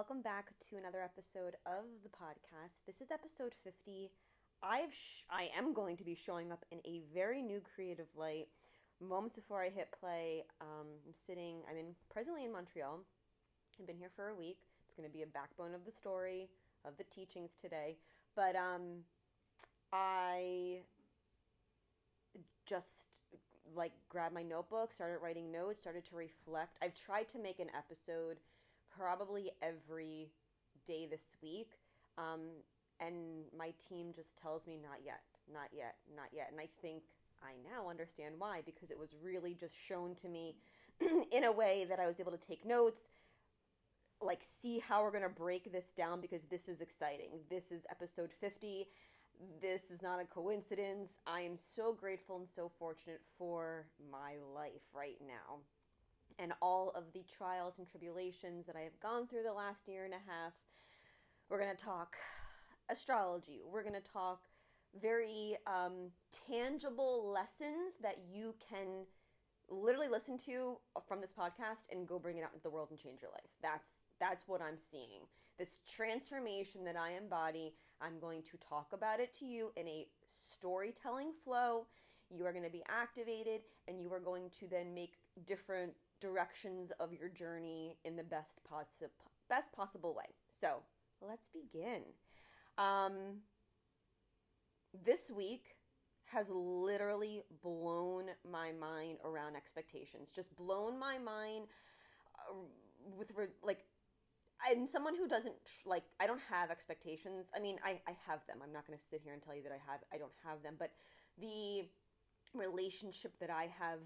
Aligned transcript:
Welcome 0.00 0.22
back 0.22 0.52
to 0.70 0.78
another 0.78 1.02
episode 1.02 1.56
of 1.66 1.84
the 2.02 2.08
podcast. 2.08 2.86
This 2.86 3.02
is 3.02 3.10
episode 3.10 3.52
50. 3.62 4.10
I've 4.62 4.94
sh- 4.94 5.24
I 5.28 5.50
am 5.54 5.74
going 5.74 5.98
to 5.98 6.04
be 6.04 6.14
showing 6.14 6.50
up 6.50 6.64
in 6.70 6.78
a 6.86 7.02
very 7.12 7.42
new 7.42 7.60
creative 7.60 8.06
light. 8.16 8.48
Moments 8.98 9.36
before 9.36 9.62
I 9.62 9.68
hit 9.68 9.92
play, 10.00 10.44
um, 10.62 10.86
I'm 11.06 11.12
sitting, 11.12 11.58
I'm 11.70 11.76
in 11.76 11.94
presently 12.10 12.46
in 12.46 12.52
Montreal. 12.52 13.00
I've 13.78 13.86
been 13.86 13.98
here 13.98 14.08
for 14.16 14.28
a 14.28 14.34
week. 14.34 14.60
It's 14.86 14.94
going 14.94 15.06
to 15.06 15.12
be 15.12 15.22
a 15.22 15.26
backbone 15.26 15.74
of 15.74 15.84
the 15.84 15.92
story, 15.92 16.48
of 16.86 16.96
the 16.96 17.04
teachings 17.04 17.50
today. 17.54 17.98
But 18.34 18.56
um, 18.56 19.00
I 19.92 20.78
just 22.64 23.08
like 23.76 23.92
grabbed 24.08 24.34
my 24.34 24.42
notebook, 24.42 24.92
started 24.92 25.18
writing 25.22 25.52
notes, 25.52 25.78
started 25.78 26.06
to 26.06 26.16
reflect. 26.16 26.78
I've 26.80 26.94
tried 26.94 27.28
to 27.28 27.38
make 27.38 27.60
an 27.60 27.68
episode 27.76 28.38
probably 28.96 29.50
every 29.62 30.30
day 30.86 31.06
this 31.10 31.36
week. 31.42 31.78
Um, 32.18 32.40
and 33.00 33.44
my 33.56 33.72
team 33.88 34.12
just 34.14 34.36
tells 34.36 34.66
me, 34.66 34.78
not 34.80 34.98
yet, 35.04 35.22
not 35.52 35.68
yet, 35.72 35.96
not 36.14 36.28
yet. 36.32 36.48
And 36.50 36.60
I 36.60 36.66
think 36.82 37.04
I 37.42 37.52
now 37.64 37.88
understand 37.88 38.34
why, 38.38 38.62
because 38.64 38.90
it 38.90 38.98
was 38.98 39.14
really 39.22 39.54
just 39.54 39.78
shown 39.78 40.14
to 40.16 40.28
me 40.28 40.56
in 41.32 41.44
a 41.44 41.52
way 41.52 41.86
that 41.88 41.98
I 41.98 42.06
was 42.06 42.20
able 42.20 42.32
to 42.32 42.38
take 42.38 42.66
notes, 42.66 43.10
like 44.20 44.42
see 44.42 44.80
how 44.80 45.02
we're 45.02 45.12
going 45.12 45.22
to 45.22 45.28
break 45.30 45.72
this 45.72 45.92
down, 45.92 46.20
because 46.20 46.44
this 46.44 46.68
is 46.68 46.82
exciting. 46.82 47.40
This 47.48 47.72
is 47.72 47.86
episode 47.90 48.30
50 48.32 48.86
this 49.60 49.90
is 49.90 50.02
not 50.02 50.20
a 50.20 50.24
coincidence. 50.24 51.18
I 51.26 51.40
am 51.40 51.56
so 51.56 51.92
grateful 51.92 52.36
and 52.36 52.48
so 52.48 52.70
fortunate 52.78 53.22
for 53.38 53.86
my 54.10 54.34
life 54.54 54.82
right 54.92 55.16
now 55.26 55.60
and 56.40 56.52
all 56.62 56.90
of 56.96 57.12
the 57.12 57.22
trials 57.36 57.78
and 57.78 57.86
tribulations 57.86 58.66
that 58.66 58.74
I 58.74 58.80
have 58.80 58.98
gone 58.98 59.26
through 59.26 59.42
the 59.42 59.52
last 59.52 59.86
year 59.86 60.04
and 60.04 60.14
a 60.14 60.16
half. 60.16 60.54
We're 61.48 61.60
going 61.60 61.76
to 61.76 61.84
talk 61.84 62.16
astrology. 62.90 63.60
We're 63.64 63.82
going 63.82 63.94
to 63.94 64.00
talk 64.00 64.48
very 65.00 65.56
um, 65.66 66.10
tangible 66.48 67.30
lessons 67.30 67.98
that 68.02 68.16
you 68.32 68.54
can 68.68 69.06
literally 69.68 70.08
listen 70.08 70.36
to 70.36 70.78
from 71.06 71.20
this 71.20 71.32
podcast 71.32 71.92
and 71.92 72.08
go 72.08 72.18
bring 72.18 72.38
it 72.38 72.42
out 72.42 72.50
into 72.52 72.62
the 72.62 72.70
world 72.70 72.88
and 72.90 72.98
change 72.98 73.20
your 73.22 73.30
life. 73.30 73.50
That's 73.62 74.04
that's 74.18 74.48
what 74.48 74.60
I'm 74.60 74.76
seeing. 74.76 75.22
This 75.58 75.80
transformation 75.86 76.84
that 76.84 76.96
I 76.96 77.12
embody, 77.12 77.74
I'm 78.00 78.18
going 78.18 78.42
to 78.42 78.56
talk 78.56 78.92
about 78.92 79.20
it 79.20 79.34
to 79.34 79.44
you 79.44 79.72
in 79.76 79.86
a 79.86 80.06
storytelling 80.26 81.32
flow. 81.44 81.86
You 82.30 82.46
are 82.46 82.52
going 82.52 82.64
to 82.64 82.70
be 82.70 82.82
activated 82.88 83.60
and 83.86 84.00
you 84.00 84.12
are 84.12 84.20
going 84.20 84.50
to 84.58 84.66
then 84.68 84.94
make 84.94 85.18
different 85.46 85.92
directions 86.20 86.90
of 86.92 87.12
your 87.12 87.28
journey 87.28 87.96
in 88.04 88.16
the 88.16 88.24
best 88.24 88.62
possible 88.64 89.10
best 89.48 89.72
possible 89.72 90.14
way. 90.14 90.34
So, 90.48 90.82
let's 91.20 91.48
begin. 91.48 92.02
Um 92.78 93.42
this 95.04 95.30
week 95.30 95.76
has 96.32 96.48
literally 96.50 97.42
blown 97.62 98.26
my 98.48 98.72
mind 98.72 99.18
around 99.24 99.56
expectations. 99.56 100.30
Just 100.30 100.54
blown 100.56 100.98
my 100.98 101.18
mind 101.18 101.66
uh, 102.48 102.54
with 103.16 103.32
like 103.62 103.84
and 104.70 104.88
someone 104.88 105.16
who 105.16 105.26
doesn't 105.26 105.54
like 105.86 106.04
I 106.20 106.26
don't 106.26 106.40
have 106.50 106.70
expectations. 106.70 107.50
I 107.56 107.60
mean, 107.60 107.78
I 107.84 108.00
I 108.06 108.14
have 108.26 108.46
them. 108.46 108.58
I'm 108.62 108.72
not 108.72 108.86
going 108.86 108.98
to 108.98 109.04
sit 109.04 109.20
here 109.22 109.32
and 109.32 109.42
tell 109.42 109.54
you 109.54 109.62
that 109.62 109.72
I 109.72 109.90
have 109.90 110.00
I 110.12 110.18
don't 110.18 110.32
have 110.44 110.62
them, 110.62 110.76
but 110.78 110.90
the 111.38 111.88
relationship 112.54 113.38
that 113.40 113.50
I 113.50 113.68
have 113.78 114.00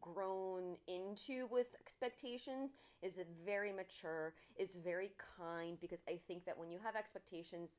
grown 0.00 0.76
into 0.86 1.46
with 1.50 1.74
expectations 1.80 2.72
is 3.02 3.20
very 3.44 3.72
mature, 3.72 4.34
is 4.56 4.76
very 4.76 5.12
kind 5.38 5.78
because 5.80 6.02
I 6.08 6.18
think 6.26 6.44
that 6.44 6.58
when 6.58 6.70
you 6.70 6.78
have 6.84 6.96
expectations, 6.96 7.78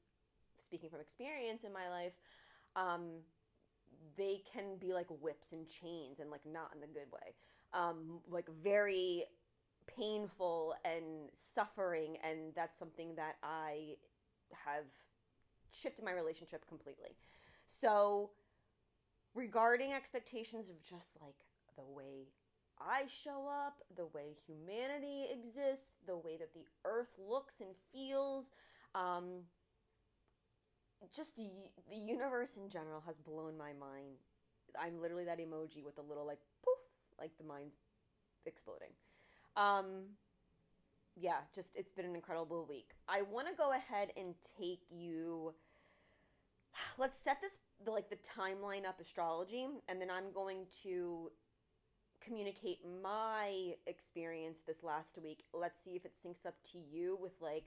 speaking 0.57 0.89
from 0.89 1.01
experience 1.01 1.63
in 1.63 1.73
my 1.73 1.89
life, 1.89 2.13
um, 2.75 3.21
they 4.17 4.41
can 4.53 4.77
be 4.79 4.93
like 4.93 5.07
whips 5.21 5.53
and 5.53 5.67
chains 5.67 6.19
and 6.19 6.29
like 6.29 6.45
not 6.45 6.71
in 6.73 6.81
the 6.81 6.87
good 6.87 7.11
way. 7.11 7.33
Um 7.73 8.19
like 8.29 8.47
very 8.63 9.23
painful 9.87 10.75
and 10.85 11.29
suffering 11.33 12.17
and 12.23 12.53
that's 12.55 12.77
something 12.77 13.15
that 13.15 13.37
i 13.41 13.95
have 14.51 14.85
shifted 15.71 16.03
my 16.03 16.11
relationship 16.11 16.67
completely. 16.67 17.15
So 17.67 18.31
regarding 19.35 19.93
expectations 19.93 20.69
of 20.69 20.81
just 20.83 21.17
like 21.21 21.35
the 21.79 21.93
way 21.93 22.27
I 22.79 23.03
show 23.07 23.47
up, 23.47 23.81
the 23.95 24.05
way 24.07 24.33
humanity 24.47 25.25
exists, 25.31 25.91
the 26.05 26.17
way 26.17 26.37
that 26.37 26.53
the 26.53 26.65
earth 26.85 27.17
looks 27.17 27.59
and 27.59 27.69
feels, 27.91 28.51
um, 28.95 29.43
just 31.13 31.35
the 31.37 31.49
universe 31.93 32.57
in 32.57 32.69
general 32.69 33.01
has 33.05 33.17
blown 33.17 33.57
my 33.57 33.73
mind. 33.73 34.17
I'm 34.79 35.01
literally 35.01 35.25
that 35.25 35.39
emoji 35.39 35.83
with 35.83 35.95
the 35.95 36.01
little 36.01 36.25
like 36.25 36.39
poof, 36.63 36.77
like 37.19 37.37
the 37.37 37.43
mind's 37.43 37.77
exploding. 38.45 38.91
Um, 39.57 40.03
yeah, 41.15 41.39
just 41.53 41.75
it's 41.75 41.91
been 41.91 42.05
an 42.05 42.15
incredible 42.15 42.65
week. 42.67 42.91
I 43.07 43.23
want 43.23 43.47
to 43.47 43.53
go 43.53 43.73
ahead 43.73 44.11
and 44.15 44.35
take 44.57 44.81
you. 44.89 45.53
Let's 46.97 47.19
set 47.19 47.41
this 47.41 47.59
like 47.85 48.09
the 48.09 48.17
timeline 48.17 48.85
up 48.85 48.99
astrology, 49.01 49.67
and 49.87 50.01
then 50.01 50.09
I'm 50.09 50.31
going 50.33 50.65
to 50.83 51.31
communicate 52.23 52.79
my 53.01 53.75
experience 53.87 54.61
this 54.61 54.83
last 54.83 55.17
week. 55.21 55.43
Let's 55.53 55.81
see 55.81 55.91
if 55.91 56.05
it 56.05 56.13
syncs 56.15 56.45
up 56.45 56.55
to 56.71 56.77
you 56.77 57.17
with 57.21 57.33
like 57.41 57.65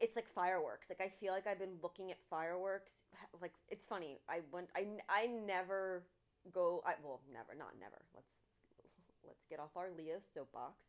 it's 0.00 0.16
like 0.16 0.26
fireworks. 0.26 0.90
Like 0.90 1.00
I 1.00 1.08
feel 1.08 1.32
like 1.32 1.46
I've 1.46 1.58
been 1.58 1.78
looking 1.82 2.10
at 2.10 2.18
fireworks. 2.28 3.04
Like 3.40 3.52
it's 3.68 3.86
funny. 3.86 4.18
I 4.28 4.40
went. 4.52 4.68
I 4.76 4.86
I 5.08 5.26
never 5.26 6.04
go. 6.52 6.82
I 6.86 6.94
well 7.02 7.20
never 7.32 7.54
not 7.58 7.74
never. 7.80 8.02
Let's 8.14 8.40
let's 9.26 9.46
get 9.46 9.60
off 9.60 9.76
our 9.76 9.88
Leo 9.96 10.16
soapbox. 10.18 10.86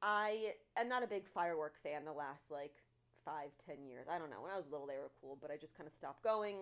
I 0.00 0.54
am 0.76 0.88
not 0.88 1.02
a 1.02 1.06
big 1.06 1.26
firework 1.26 1.74
fan. 1.82 2.04
The 2.04 2.12
last 2.12 2.50
like 2.50 2.74
five 3.24 3.50
ten 3.66 3.84
years. 3.84 4.06
I 4.10 4.18
don't 4.18 4.30
know. 4.30 4.42
When 4.42 4.50
I 4.50 4.56
was 4.56 4.70
little, 4.70 4.86
they 4.86 4.96
were 4.96 5.10
cool, 5.20 5.38
but 5.40 5.50
I 5.50 5.56
just 5.56 5.76
kind 5.76 5.86
of 5.86 5.92
stopped 5.92 6.22
going. 6.22 6.56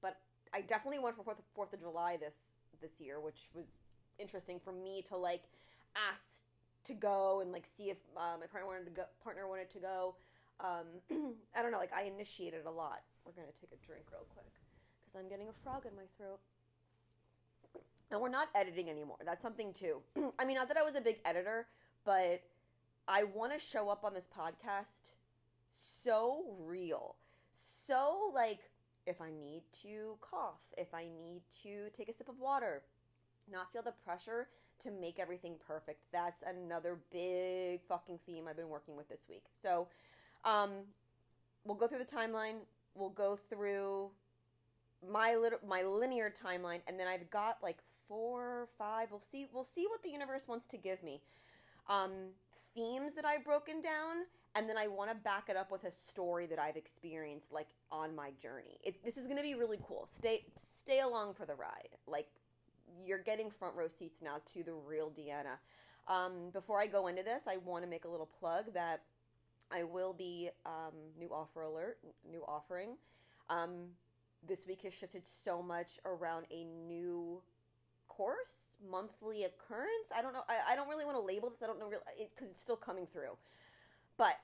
But 0.00 0.18
I 0.54 0.60
definitely 0.60 1.00
went 1.00 1.16
for 1.16 1.24
Fourth 1.24 1.42
Fourth 1.54 1.72
of 1.72 1.80
July 1.80 2.16
this 2.16 2.58
this 2.80 3.00
year, 3.00 3.20
which 3.20 3.50
was 3.54 3.78
interesting 4.18 4.60
for 4.60 4.72
me 4.72 5.02
to 5.08 5.16
like 5.16 5.42
ask 6.10 6.44
to 6.84 6.94
go 6.94 7.40
and 7.40 7.52
like 7.52 7.66
see 7.66 7.90
if 7.90 7.98
uh, 8.16 8.36
my 8.40 8.46
partner 8.46 8.66
wanted 8.66 8.84
to 8.86 8.90
go. 8.90 9.04
Partner 9.22 9.46
wanted 9.48 9.70
to 9.70 9.78
go 9.78 10.14
um, 10.62 10.86
I 11.56 11.62
don't 11.62 11.72
know, 11.72 11.78
like 11.78 11.92
I 11.92 12.04
initiated 12.04 12.66
a 12.66 12.70
lot. 12.70 13.02
We're 13.24 13.32
gonna 13.32 13.52
take 13.52 13.70
a 13.72 13.86
drink 13.86 14.04
real 14.10 14.26
quick 14.32 14.52
because 15.00 15.18
I'm 15.18 15.28
getting 15.28 15.48
a 15.48 15.52
frog 15.62 15.86
in 15.86 15.94
my 15.96 16.06
throat. 16.16 16.38
And 18.10 18.20
we're 18.20 18.28
not 18.28 18.48
editing 18.54 18.90
anymore. 18.90 19.16
That's 19.24 19.42
something 19.42 19.72
too. 19.72 20.02
I 20.38 20.44
mean, 20.44 20.56
not 20.56 20.68
that 20.68 20.76
I 20.76 20.82
was 20.82 20.96
a 20.96 21.00
big 21.00 21.20
editor, 21.24 21.66
but 22.04 22.42
I 23.08 23.24
want 23.24 23.52
to 23.52 23.58
show 23.58 23.88
up 23.88 24.04
on 24.04 24.12
this 24.12 24.28
podcast 24.28 25.14
so 25.66 26.44
real. 26.60 27.16
So, 27.54 28.30
like, 28.34 28.70
if 29.06 29.20
I 29.20 29.30
need 29.30 29.62
to 29.82 30.16
cough, 30.20 30.60
if 30.76 30.94
I 30.94 31.04
need 31.04 31.42
to 31.62 31.88
take 31.92 32.08
a 32.08 32.12
sip 32.12 32.28
of 32.28 32.38
water, 32.38 32.82
not 33.52 33.72
feel 33.72 33.82
the 33.82 33.92
pressure 34.04 34.48
to 34.80 34.90
make 34.90 35.20
everything 35.20 35.54
perfect. 35.64 36.00
That's 36.12 36.42
another 36.42 36.98
big 37.12 37.82
fucking 37.88 38.18
theme 38.26 38.48
I've 38.48 38.56
been 38.56 38.68
working 38.68 38.96
with 38.96 39.08
this 39.08 39.26
week. 39.28 39.44
So, 39.52 39.88
um, 40.44 40.70
we'll 41.64 41.76
go 41.76 41.86
through 41.86 41.98
the 41.98 42.04
timeline. 42.04 42.56
We'll 42.94 43.10
go 43.10 43.36
through 43.36 44.10
my 45.08 45.34
little 45.34 45.58
my 45.66 45.82
linear 45.82 46.30
timeline, 46.30 46.80
and 46.86 46.98
then 46.98 47.08
I've 47.08 47.30
got 47.30 47.58
like 47.62 47.78
four, 48.08 48.68
five. 48.78 49.10
We'll 49.10 49.20
see. 49.20 49.46
We'll 49.52 49.64
see 49.64 49.86
what 49.88 50.02
the 50.02 50.10
universe 50.10 50.46
wants 50.48 50.66
to 50.66 50.76
give 50.76 51.02
me. 51.02 51.20
Um, 51.88 52.12
themes 52.74 53.14
that 53.14 53.24
I've 53.24 53.44
broken 53.44 53.80
down, 53.80 54.24
and 54.54 54.68
then 54.68 54.76
I 54.76 54.86
want 54.86 55.10
to 55.10 55.16
back 55.16 55.48
it 55.48 55.56
up 55.56 55.72
with 55.72 55.84
a 55.84 55.90
story 55.92 56.46
that 56.46 56.58
I've 56.58 56.76
experienced, 56.76 57.52
like 57.52 57.68
on 57.90 58.14
my 58.14 58.30
journey. 58.40 58.78
It, 58.84 59.02
this 59.04 59.16
is 59.16 59.26
going 59.26 59.38
to 59.38 59.42
be 59.42 59.54
really 59.54 59.78
cool. 59.86 60.06
Stay 60.10 60.44
stay 60.56 61.00
along 61.00 61.34
for 61.34 61.46
the 61.46 61.54
ride. 61.54 61.96
Like 62.06 62.28
you're 63.00 63.22
getting 63.22 63.50
front 63.50 63.74
row 63.74 63.88
seats 63.88 64.22
now 64.22 64.36
to 64.52 64.62
the 64.62 64.72
real 64.72 65.10
Deanna. 65.10 65.58
Um, 66.08 66.50
before 66.52 66.80
I 66.80 66.86
go 66.86 67.06
into 67.06 67.22
this, 67.22 67.46
I 67.46 67.58
want 67.58 67.84
to 67.84 67.90
make 67.90 68.04
a 68.04 68.08
little 68.08 68.28
plug 68.38 68.74
that 68.74 69.02
I 69.70 69.84
will 69.84 70.12
be 70.12 70.50
um, 70.66 70.94
new 71.18 71.28
offer 71.32 71.62
alert, 71.62 71.98
new 72.30 72.42
offering. 72.46 72.96
Um, 73.48 73.88
this 74.46 74.66
week 74.66 74.82
has 74.82 74.92
shifted 74.92 75.26
so 75.26 75.62
much 75.62 76.00
around 76.04 76.46
a 76.50 76.64
new 76.64 77.40
course, 78.08 78.76
monthly 78.90 79.44
occurrence. 79.44 80.12
I 80.14 80.20
don't 80.20 80.32
know. 80.32 80.42
I, 80.48 80.72
I 80.72 80.76
don't 80.76 80.88
really 80.88 81.04
want 81.04 81.16
to 81.16 81.22
label 81.22 81.50
this. 81.50 81.62
I 81.62 81.66
don't 81.66 81.78
know 81.78 81.88
because 81.88 82.48
it, 82.48 82.52
it's 82.52 82.60
still 82.60 82.76
coming 82.76 83.06
through. 83.06 83.36
But 84.18 84.38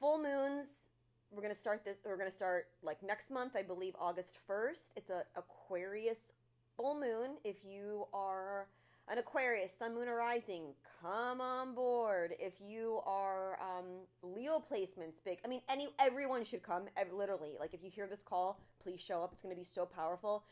full 0.00 0.20
moons. 0.20 0.88
We're 1.30 1.42
gonna 1.42 1.54
start 1.54 1.84
this. 1.84 2.02
We're 2.04 2.18
gonna 2.18 2.30
start 2.30 2.66
like 2.82 3.02
next 3.02 3.30
month, 3.30 3.56
I 3.56 3.62
believe, 3.62 3.94
August 3.98 4.38
first. 4.46 4.92
It's 4.96 5.08
a 5.10 5.22
Aquarius 5.36 6.32
full 6.76 6.94
moon. 6.94 7.36
If 7.44 7.64
you 7.64 8.06
are 8.12 8.68
an 9.08 9.18
Aquarius, 9.18 9.72
Sun, 9.72 9.94
Moon, 9.94 10.08
or 10.08 10.16
Rising, 10.16 10.74
come 11.02 11.40
on 11.40 11.74
board. 11.74 12.34
If 12.38 12.60
you 12.60 13.00
are 13.04 13.58
um, 13.60 13.86
Leo 14.22 14.58
placements, 14.60 15.22
big. 15.24 15.38
I 15.44 15.48
mean, 15.48 15.60
any 15.68 15.88
everyone 15.98 16.44
should 16.44 16.62
come. 16.62 16.84
Literally, 17.12 17.52
like 17.58 17.74
if 17.74 17.82
you 17.82 17.90
hear 17.90 18.06
this 18.06 18.22
call, 18.22 18.60
please 18.82 19.00
show 19.00 19.22
up. 19.22 19.32
It's 19.32 19.42
going 19.42 19.54
to 19.54 19.58
be 19.58 19.64
so 19.64 19.84
powerful. 19.84 20.44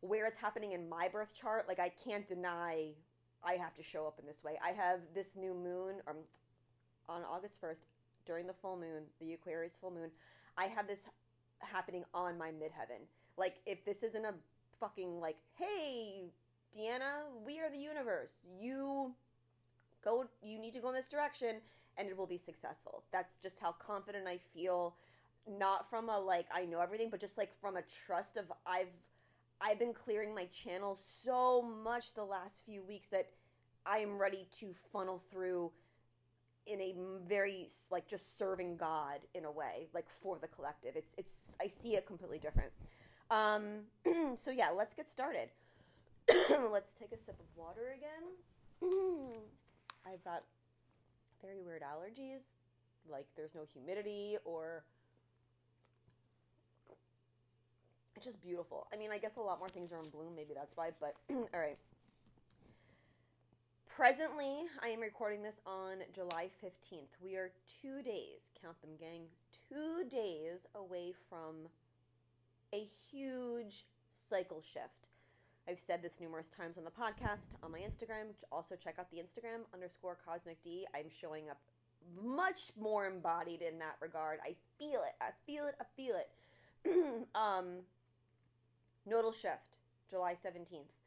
Where 0.00 0.26
it's 0.26 0.36
happening 0.36 0.72
in 0.72 0.88
my 0.88 1.08
birth 1.08 1.34
chart, 1.34 1.66
like 1.66 1.80
I 1.80 1.88
can't 1.88 2.26
deny, 2.26 2.90
I 3.42 3.54
have 3.54 3.74
to 3.74 3.82
show 3.82 4.06
up 4.06 4.18
in 4.18 4.26
this 4.26 4.44
way. 4.44 4.58
I 4.62 4.70
have 4.70 5.00
this 5.14 5.34
new 5.34 5.54
moon 5.54 5.96
um, 6.06 6.16
on 7.08 7.22
August 7.24 7.60
first 7.60 7.86
during 8.26 8.46
the 8.46 8.52
full 8.52 8.76
moon, 8.76 9.04
the 9.18 9.32
Aquarius 9.32 9.78
full 9.78 9.90
moon. 9.90 10.10
I 10.58 10.64
have 10.64 10.86
this 10.86 11.08
happening 11.60 12.04
on 12.12 12.36
my 12.36 12.50
midheaven. 12.50 13.06
Like 13.36 13.56
if 13.66 13.84
this 13.84 14.02
isn't 14.02 14.24
a 14.24 14.34
fucking 14.84 15.18
like, 15.18 15.36
hey, 15.54 16.26
Deanna, 16.76 17.24
we 17.46 17.58
are 17.58 17.70
the 17.70 17.78
universe. 17.78 18.46
You 18.60 19.14
go 20.04 20.26
you 20.42 20.58
need 20.58 20.74
to 20.74 20.80
go 20.80 20.88
in 20.88 20.94
this 20.94 21.08
direction 21.08 21.62
and 21.96 22.08
it 22.08 22.16
will 22.16 22.26
be 22.26 22.36
successful. 22.36 23.04
That's 23.10 23.38
just 23.38 23.60
how 23.60 23.72
confident 23.72 24.26
I 24.28 24.36
feel 24.36 24.96
not 25.48 25.88
from 25.88 26.10
a 26.10 26.18
like 26.18 26.46
I 26.54 26.66
know 26.66 26.80
everything, 26.80 27.08
but 27.10 27.18
just 27.18 27.38
like 27.38 27.58
from 27.60 27.76
a 27.76 27.82
trust 27.82 28.36
of 28.36 28.52
I've 28.66 28.92
I've 29.60 29.78
been 29.78 29.94
clearing 29.94 30.34
my 30.34 30.44
channel 30.46 30.96
so 30.96 31.62
much 31.62 32.12
the 32.12 32.24
last 32.24 32.66
few 32.66 32.82
weeks 32.82 33.06
that 33.08 33.30
I 33.86 33.98
am 33.98 34.18
ready 34.18 34.46
to 34.58 34.72
funnel 34.92 35.16
through 35.16 35.72
in 36.66 36.80
a 36.80 36.94
very 37.26 37.68
like 37.90 38.06
just 38.06 38.36
serving 38.36 38.76
God 38.76 39.20
in 39.34 39.46
a 39.46 39.50
way, 39.50 39.86
like 39.94 40.10
for 40.10 40.38
the 40.38 40.48
collective. 40.48 40.92
It's 40.94 41.14
it's 41.16 41.56
I 41.62 41.68
see 41.68 41.96
it 41.96 42.06
completely 42.06 42.38
different. 42.38 42.72
Um, 43.30 43.84
so 44.36 44.50
yeah, 44.50 44.70
let's 44.70 44.94
get 44.94 45.08
started. 45.08 45.50
let's 46.70 46.92
take 46.92 47.12
a 47.12 47.18
sip 47.18 47.38
of 47.38 47.46
water 47.56 47.96
again. 47.96 48.90
I've 50.06 50.22
got 50.24 50.44
very 51.42 51.60
weird 51.60 51.82
allergies, 51.82 52.52
like 53.10 53.26
there's 53.36 53.54
no 53.54 53.62
humidity 53.72 54.36
or 54.44 54.84
it's 58.16 58.24
just 58.24 58.40
beautiful. 58.42 58.86
I 58.92 58.96
mean, 58.96 59.10
I 59.12 59.18
guess 59.18 59.36
a 59.36 59.40
lot 59.40 59.58
more 59.58 59.68
things 59.68 59.92
are 59.92 60.00
in 60.00 60.08
bloom, 60.08 60.34
maybe 60.36 60.54
that's 60.54 60.76
why, 60.76 60.90
but 61.00 61.14
all 61.30 61.60
right. 61.60 61.78
Presently, 63.86 64.64
I 64.82 64.88
am 64.88 65.00
recording 65.00 65.42
this 65.42 65.60
on 65.66 65.98
July 66.12 66.50
15th. 66.64 67.14
We 67.22 67.36
are 67.36 67.52
two 67.80 68.02
days, 68.02 68.50
count 68.60 68.80
them, 68.80 68.90
gang, 68.98 69.26
two 69.68 70.04
days 70.08 70.66
away 70.74 71.12
from 71.28 71.68
a 72.74 72.86
huge 73.10 73.84
cycle 74.10 74.60
shift. 74.60 75.08
I've 75.68 75.78
said 75.78 76.02
this 76.02 76.20
numerous 76.20 76.50
times 76.50 76.76
on 76.76 76.84
the 76.84 76.90
podcast, 76.90 77.50
on 77.62 77.70
my 77.70 77.78
Instagram. 77.78 78.34
Also, 78.50 78.74
check 78.74 78.96
out 78.98 79.10
the 79.10 79.18
Instagram 79.18 79.62
underscore 79.72 80.18
cosmic 80.26 80.60
D. 80.60 80.86
I'm 80.94 81.08
showing 81.08 81.48
up 81.48 81.58
much 82.22 82.72
more 82.78 83.06
embodied 83.06 83.62
in 83.62 83.78
that 83.78 83.96
regard. 84.00 84.40
I 84.44 84.56
feel 84.78 85.00
it. 85.00 85.14
I 85.22 85.30
feel 85.46 85.66
it. 85.66 85.76
I 85.80 85.84
feel 85.84 86.16
it. 86.16 87.28
um, 87.34 87.78
nodal 89.06 89.32
shift, 89.32 89.78
July 90.10 90.34
17th. 90.34 90.98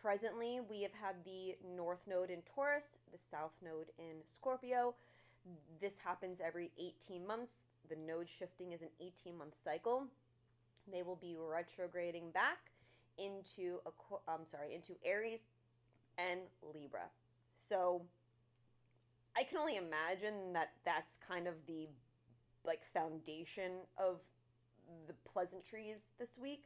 Presently, 0.00 0.60
we 0.70 0.82
have 0.82 0.92
had 0.92 1.16
the 1.24 1.56
North 1.74 2.06
Node 2.06 2.30
in 2.30 2.42
Taurus, 2.42 2.98
the 3.10 3.18
South 3.18 3.58
Node 3.64 3.88
in 3.98 4.18
Scorpio. 4.24 4.94
This 5.80 5.98
happens 5.98 6.40
every 6.44 6.70
18 6.78 7.26
months. 7.26 7.64
The 7.88 7.96
node 7.96 8.28
shifting 8.28 8.72
is 8.72 8.82
an 8.82 8.90
18 9.00 9.36
month 9.36 9.56
cycle. 9.56 10.08
They 10.90 11.02
will 11.02 11.16
be 11.16 11.36
retrograding 11.38 12.30
back 12.30 12.70
into 13.18 13.78
a 13.86 13.90
I'm 14.28 14.46
sorry, 14.46 14.74
into 14.74 14.94
Aries 15.04 15.46
and 16.18 16.40
Libra. 16.62 17.08
So 17.56 18.02
I 19.36 19.42
can 19.42 19.58
only 19.58 19.76
imagine 19.76 20.52
that 20.52 20.72
that's 20.84 21.18
kind 21.28 21.46
of 21.46 21.54
the 21.66 21.88
like 22.64 22.84
foundation 22.84 23.72
of 23.98 24.20
the 25.06 25.14
pleasantries 25.24 26.12
this 26.18 26.38
week. 26.38 26.64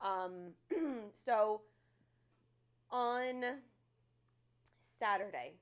Um, 0.00 0.52
so 1.12 1.62
on 2.90 3.42
Saturday, 4.78 5.54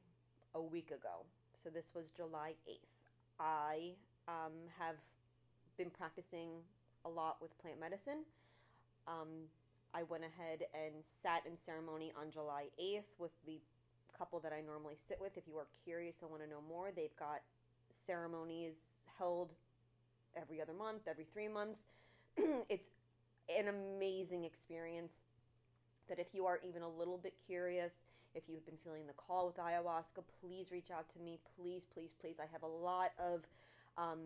a 0.54 0.60
week 0.60 0.90
ago, 0.90 1.24
so 1.56 1.70
this 1.70 1.92
was 1.94 2.10
July 2.10 2.54
8th, 2.68 2.78
I 3.38 3.92
um, 4.26 4.52
have 4.78 4.96
been 5.76 5.90
practicing 5.90 6.48
a 7.04 7.08
lot 7.08 7.36
with 7.40 7.56
plant 7.58 7.80
medicine. 7.80 8.24
Um, 9.06 9.48
I 9.92 10.02
went 10.04 10.24
ahead 10.24 10.64
and 10.74 10.94
sat 11.02 11.44
in 11.46 11.56
ceremony 11.56 12.12
on 12.20 12.30
July 12.30 12.66
8th 12.80 13.04
with 13.18 13.32
the 13.46 13.60
couple 14.16 14.38
that 14.40 14.52
I 14.52 14.60
normally 14.60 14.94
sit 14.96 15.18
with. 15.20 15.36
If 15.36 15.48
you 15.48 15.56
are 15.56 15.66
curious 15.84 16.22
and 16.22 16.30
want 16.30 16.42
to 16.42 16.48
know 16.48 16.62
more, 16.68 16.90
they've 16.94 17.16
got 17.18 17.40
ceremonies 17.88 19.04
held 19.18 19.52
every 20.36 20.60
other 20.60 20.74
month, 20.74 21.08
every 21.08 21.24
three 21.24 21.48
months. 21.48 21.86
it's 22.36 22.90
an 23.58 23.68
amazing 23.68 24.44
experience. 24.44 25.22
That 26.08 26.18
if 26.18 26.34
you 26.34 26.46
are 26.46 26.60
even 26.66 26.82
a 26.82 26.88
little 26.88 27.18
bit 27.18 27.34
curious, 27.44 28.04
if 28.34 28.44
you've 28.48 28.66
been 28.66 28.76
feeling 28.84 29.06
the 29.06 29.12
call 29.12 29.46
with 29.46 29.56
ayahuasca, 29.56 30.22
please 30.40 30.70
reach 30.70 30.90
out 30.90 31.08
to 31.10 31.18
me. 31.18 31.38
Please, 31.56 31.84
please, 31.84 32.10
please. 32.20 32.38
I 32.38 32.46
have 32.52 32.62
a 32.62 32.66
lot 32.66 33.10
of 33.18 33.46
um, 33.96 34.18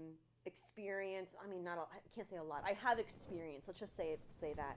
experience 0.47 1.35
i 1.43 1.49
mean 1.49 1.65
not 1.65 1.89
i 1.93 1.99
can't 2.15 2.27
say 2.27 2.37
a 2.37 2.43
lot. 2.43 2.63
I 2.67 2.73
have 2.87 2.99
experience 2.99 3.65
let's 3.67 3.81
just 3.81 3.97
say 3.97 4.17
say 4.29 4.55
that 4.57 4.77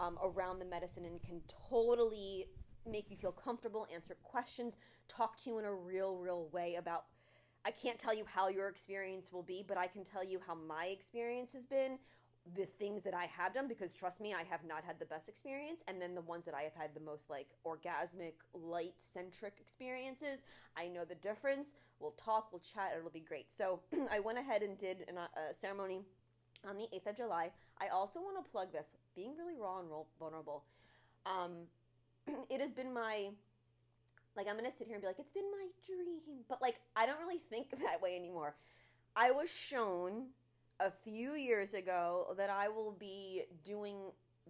um, 0.00 0.18
around 0.22 0.58
the 0.58 0.64
medicine 0.64 1.04
and 1.04 1.22
can 1.22 1.40
totally 1.70 2.46
make 2.90 3.10
you 3.10 3.16
feel 3.16 3.32
comfortable 3.32 3.86
answer 3.92 4.16
questions 4.22 4.76
talk 5.08 5.36
to 5.38 5.50
you 5.50 5.58
in 5.58 5.64
a 5.64 5.72
real 5.72 6.16
real 6.16 6.48
way 6.52 6.74
about 6.74 7.04
i 7.64 7.70
can't 7.70 7.98
tell 7.98 8.14
you 8.14 8.24
how 8.26 8.48
your 8.48 8.68
experience 8.68 9.32
will 9.32 9.42
be 9.42 9.64
but 9.66 9.78
i 9.78 9.86
can 9.86 10.02
tell 10.04 10.24
you 10.24 10.40
how 10.46 10.54
my 10.54 10.86
experience 10.86 11.52
has 11.52 11.66
been 11.66 11.98
the 12.56 12.66
things 12.66 13.02
that 13.04 13.14
I 13.14 13.24
have 13.24 13.54
done 13.54 13.68
because 13.68 13.94
trust 13.94 14.20
me, 14.20 14.34
I 14.34 14.42
have 14.50 14.64
not 14.64 14.84
had 14.84 14.98
the 14.98 15.06
best 15.06 15.28
experience, 15.28 15.82
and 15.88 16.00
then 16.00 16.14
the 16.14 16.20
ones 16.20 16.44
that 16.44 16.54
I 16.54 16.62
have 16.62 16.74
had 16.74 16.94
the 16.94 17.00
most 17.00 17.30
like 17.30 17.48
orgasmic, 17.66 18.34
light 18.52 18.94
centric 18.98 19.54
experiences. 19.60 20.42
I 20.76 20.88
know 20.88 21.04
the 21.04 21.14
difference. 21.14 21.74
We'll 22.00 22.12
talk, 22.12 22.48
we'll 22.52 22.60
chat, 22.60 22.92
it'll 22.98 23.10
be 23.10 23.20
great. 23.20 23.50
So 23.50 23.80
I 24.12 24.20
went 24.20 24.38
ahead 24.38 24.62
and 24.62 24.76
did 24.76 25.06
uh, 25.16 25.50
a 25.50 25.54
ceremony 25.54 26.02
on 26.68 26.76
the 26.76 26.86
8th 26.94 27.10
of 27.10 27.16
July. 27.16 27.50
I 27.80 27.88
also 27.88 28.20
want 28.20 28.44
to 28.44 28.50
plug 28.50 28.72
this 28.72 28.96
being 29.14 29.34
really 29.38 29.56
raw 29.58 29.80
and 29.80 29.88
vulnerable. 30.18 30.64
Um, 31.24 31.52
it 32.50 32.60
has 32.60 32.72
been 32.72 32.92
my 32.92 33.30
like 34.36 34.48
I'm 34.48 34.56
gonna 34.56 34.72
sit 34.72 34.86
here 34.86 34.96
and 34.96 35.02
be 35.02 35.06
like 35.06 35.18
it's 35.18 35.32
been 35.32 35.50
my 35.50 35.66
dream, 35.86 36.42
but 36.48 36.60
like 36.60 36.76
I 36.96 37.06
don't 37.06 37.20
really 37.20 37.38
think 37.38 37.70
that 37.82 38.02
way 38.02 38.16
anymore. 38.16 38.54
I 39.16 39.30
was 39.30 39.50
shown 39.50 40.26
a 40.80 40.90
few 40.90 41.34
years 41.34 41.74
ago 41.74 42.34
that 42.36 42.50
I 42.50 42.68
will 42.68 42.92
be 42.92 43.42
doing 43.64 43.96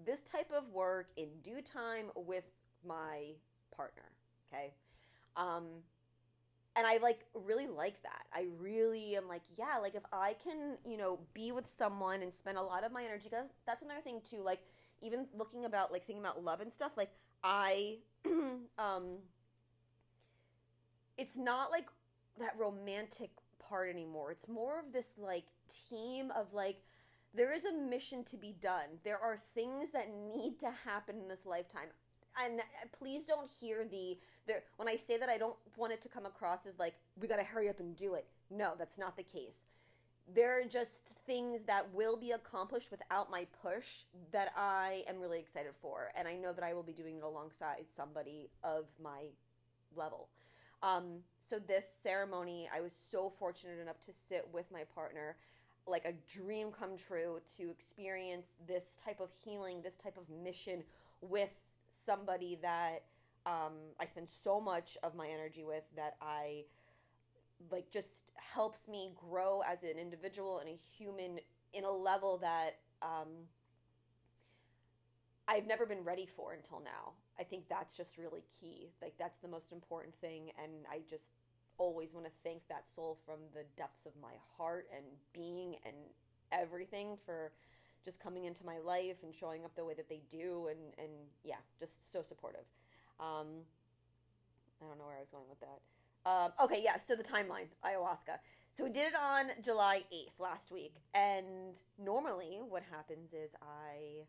this 0.04 0.20
type 0.20 0.50
of 0.56 0.68
work 0.70 1.08
in 1.16 1.28
due 1.42 1.60
time 1.62 2.10
with 2.16 2.50
my 2.86 3.32
partner. 3.74 4.02
Okay. 4.52 4.72
Um, 5.36 5.64
and 6.76 6.86
I 6.86 6.98
like 6.98 7.24
really 7.34 7.66
like 7.66 8.02
that. 8.02 8.24
I 8.32 8.46
really 8.58 9.16
am 9.16 9.28
like, 9.28 9.42
yeah, 9.56 9.78
like 9.80 9.94
if 9.94 10.02
I 10.12 10.34
can, 10.42 10.76
you 10.84 10.96
know, 10.96 11.20
be 11.32 11.52
with 11.52 11.68
someone 11.68 12.22
and 12.22 12.32
spend 12.32 12.58
a 12.58 12.62
lot 12.62 12.84
of 12.84 12.92
my 12.92 13.04
energy, 13.04 13.28
because 13.30 13.48
that's 13.66 13.82
another 13.82 14.00
thing 14.00 14.20
too. 14.28 14.42
Like, 14.42 14.60
even 15.00 15.26
looking 15.36 15.66
about, 15.66 15.92
like, 15.92 16.04
thinking 16.06 16.22
about 16.22 16.42
love 16.42 16.60
and 16.60 16.72
stuff, 16.72 16.92
like, 16.96 17.10
I, 17.42 17.98
um, 18.78 19.18
it's 21.16 21.36
not 21.36 21.70
like 21.70 21.86
that 22.38 22.54
romantic 22.58 23.30
part 23.68 23.88
anymore. 23.88 24.30
It's 24.30 24.48
more 24.48 24.78
of 24.78 24.92
this 24.92 25.16
like 25.18 25.46
team 25.88 26.30
of 26.36 26.54
like 26.54 26.82
there 27.34 27.52
is 27.52 27.64
a 27.64 27.72
mission 27.72 28.22
to 28.24 28.36
be 28.36 28.54
done. 28.60 29.00
There 29.02 29.18
are 29.18 29.36
things 29.36 29.90
that 29.92 30.08
need 30.32 30.58
to 30.60 30.70
happen 30.84 31.18
in 31.18 31.28
this 31.28 31.44
lifetime. 31.44 31.88
And 32.42 32.60
uh, 32.60 32.64
please 32.92 33.26
don't 33.26 33.50
hear 33.50 33.84
the 33.84 34.18
there 34.46 34.62
when 34.76 34.88
I 34.88 34.96
say 34.96 35.16
that 35.18 35.28
I 35.28 35.38
don't 35.38 35.56
want 35.76 35.92
it 35.92 36.00
to 36.02 36.08
come 36.08 36.26
across 36.26 36.66
as 36.66 36.78
like 36.78 36.94
we 37.20 37.28
got 37.28 37.36
to 37.36 37.44
hurry 37.44 37.68
up 37.68 37.80
and 37.80 37.96
do 37.96 38.14
it. 38.14 38.26
No, 38.50 38.74
that's 38.78 38.98
not 38.98 39.16
the 39.16 39.22
case. 39.22 39.66
There 40.32 40.58
are 40.58 40.64
just 40.64 41.06
things 41.26 41.64
that 41.64 41.92
will 41.92 42.16
be 42.16 42.30
accomplished 42.30 42.90
without 42.90 43.30
my 43.30 43.46
push 43.62 44.04
that 44.32 44.52
I 44.56 45.02
am 45.06 45.20
really 45.20 45.38
excited 45.38 45.72
for 45.82 46.10
and 46.16 46.26
I 46.26 46.36
know 46.36 46.52
that 46.52 46.64
I 46.64 46.72
will 46.72 46.82
be 46.82 46.92
doing 46.92 47.18
it 47.18 47.22
alongside 47.22 47.84
somebody 47.88 48.48
of 48.62 48.86
my 49.02 49.26
level. 49.94 50.28
Um, 50.84 51.20
so 51.40 51.58
this 51.58 51.88
ceremony, 51.88 52.68
I 52.72 52.82
was 52.82 52.92
so 52.92 53.30
fortunate 53.30 53.80
enough 53.80 53.98
to 54.00 54.12
sit 54.12 54.46
with 54.52 54.70
my 54.70 54.82
partner, 54.94 55.36
like 55.86 56.04
a 56.04 56.12
dream 56.30 56.70
come 56.78 56.98
true, 56.98 57.40
to 57.56 57.70
experience 57.70 58.52
this 58.68 58.96
type 59.02 59.18
of 59.18 59.30
healing, 59.32 59.80
this 59.80 59.96
type 59.96 60.18
of 60.18 60.28
mission 60.28 60.84
with 61.22 61.54
somebody 61.88 62.58
that 62.60 63.04
um, 63.46 63.72
I 63.98 64.04
spend 64.04 64.28
so 64.28 64.60
much 64.60 64.98
of 65.02 65.14
my 65.14 65.26
energy 65.26 65.64
with 65.64 65.84
that 65.96 66.16
I 66.20 66.64
like 67.70 67.90
just 67.90 68.30
helps 68.36 68.86
me 68.86 69.12
grow 69.16 69.62
as 69.66 69.84
an 69.84 69.98
individual 69.98 70.58
and 70.58 70.68
a 70.68 70.78
human 70.98 71.38
in 71.72 71.84
a 71.84 71.90
level 71.90 72.36
that 72.38 72.76
um, 73.00 73.28
I've 75.48 75.66
never 75.66 75.86
been 75.86 76.04
ready 76.04 76.26
for 76.26 76.52
until 76.52 76.80
now. 76.84 77.12
I 77.38 77.42
think 77.42 77.68
that's 77.68 77.96
just 77.96 78.16
really 78.16 78.44
key. 78.60 78.90
Like 79.02 79.14
that's 79.18 79.38
the 79.38 79.48
most 79.48 79.72
important 79.72 80.14
thing, 80.14 80.50
and 80.62 80.72
I 80.90 81.00
just 81.08 81.32
always 81.78 82.14
want 82.14 82.26
to 82.26 82.32
thank 82.44 82.66
that 82.68 82.88
soul 82.88 83.18
from 83.26 83.40
the 83.52 83.64
depths 83.76 84.06
of 84.06 84.12
my 84.22 84.34
heart 84.56 84.86
and 84.94 85.04
being 85.32 85.76
and 85.84 85.96
everything 86.52 87.16
for 87.26 87.52
just 88.04 88.20
coming 88.20 88.44
into 88.44 88.64
my 88.64 88.78
life 88.78 89.16
and 89.22 89.34
showing 89.34 89.64
up 89.64 89.74
the 89.74 89.84
way 89.84 89.94
that 89.94 90.08
they 90.08 90.22
do 90.30 90.68
and 90.68 90.78
and 90.98 91.10
yeah 91.42 91.56
just 91.78 92.12
so 92.12 92.22
supportive. 92.22 92.64
Um, 93.20 93.46
i 94.82 94.86
don't 94.86 94.98
know 94.98 95.06
where 95.06 95.16
i 95.16 95.20
was 95.20 95.30
going 95.30 95.44
with 95.48 95.60
that. 95.60 95.80
Um, 96.30 96.52
okay 96.62 96.82
yeah 96.82 96.96
so 96.96 97.14
the 97.14 97.24
timeline 97.24 97.68
ayahuasca. 97.84 98.38
So 98.72 98.84
we 98.84 98.90
did 98.90 99.08
it 99.08 99.14
on 99.20 99.46
july 99.62 100.02
8th 100.12 100.38
last 100.40 100.70
week 100.70 100.96
and 101.14 101.80
normally 101.98 102.58
what 102.68 102.82
happens 102.90 103.32
is 103.32 103.54
i 103.62 104.26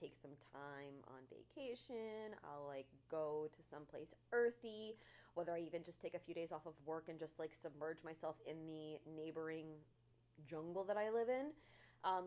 take 0.00 0.14
some 0.14 0.30
time 0.52 0.94
on 1.08 1.20
vacation 1.28 2.34
i'll 2.44 2.66
like 2.66 2.86
go 3.10 3.48
to 3.54 3.62
someplace 3.62 4.14
earthy 4.32 4.96
whether 5.34 5.52
i 5.52 5.60
even 5.60 5.82
just 5.82 6.00
take 6.00 6.14
a 6.14 6.18
few 6.18 6.34
days 6.34 6.52
off 6.52 6.66
of 6.66 6.74
work 6.86 7.04
and 7.08 7.18
just 7.18 7.38
like 7.38 7.52
submerge 7.52 8.02
myself 8.04 8.36
in 8.46 8.56
the 8.66 8.98
neighboring 9.14 9.66
jungle 10.46 10.84
that 10.84 10.96
i 10.96 11.10
live 11.10 11.28
in 11.28 11.46
um, 12.02 12.24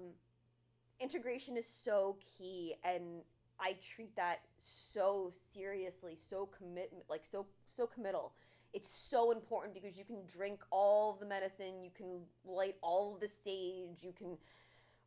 integration 1.00 1.58
is 1.58 1.66
so 1.66 2.18
key 2.20 2.76
and 2.84 3.24
I 3.60 3.76
treat 3.82 4.16
that 4.16 4.42
so 4.58 5.32
seriously, 5.32 6.16
so 6.16 6.48
commitment 6.58 7.06
like 7.10 7.24
so 7.24 7.46
so 7.66 7.88
committal. 7.88 8.34
It's 8.74 8.90
so 8.90 9.32
important 9.32 9.74
because 9.74 9.98
you 9.98 10.04
can 10.04 10.26
drink 10.28 10.62
all 10.72 11.14
the 11.14 11.28
medicine, 11.28 11.84
you 11.84 11.92
can 11.96 12.22
light 12.44 12.76
all 12.82 13.18
the 13.20 13.28
sage, 13.28 14.04
you 14.04 14.12
can 14.12 14.38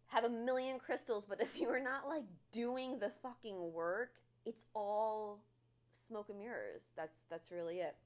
have 0.08 0.25
a 0.25 0.28
million 0.28 0.78
crystals, 0.78 1.26
but 1.26 1.40
if 1.40 1.60
you 1.60 1.68
are 1.68 1.80
not 1.80 2.08
like 2.08 2.25
doing 2.52 2.98
the 2.98 3.10
fucking 3.22 3.72
work, 3.72 4.12
it's 4.44 4.66
all 4.75 5.40
smoke 5.90 6.28
and 6.28 6.38
mirrors. 6.38 6.90
That's 6.96 7.25
that's 7.30 7.50
really 7.50 7.78
it. 7.78 7.96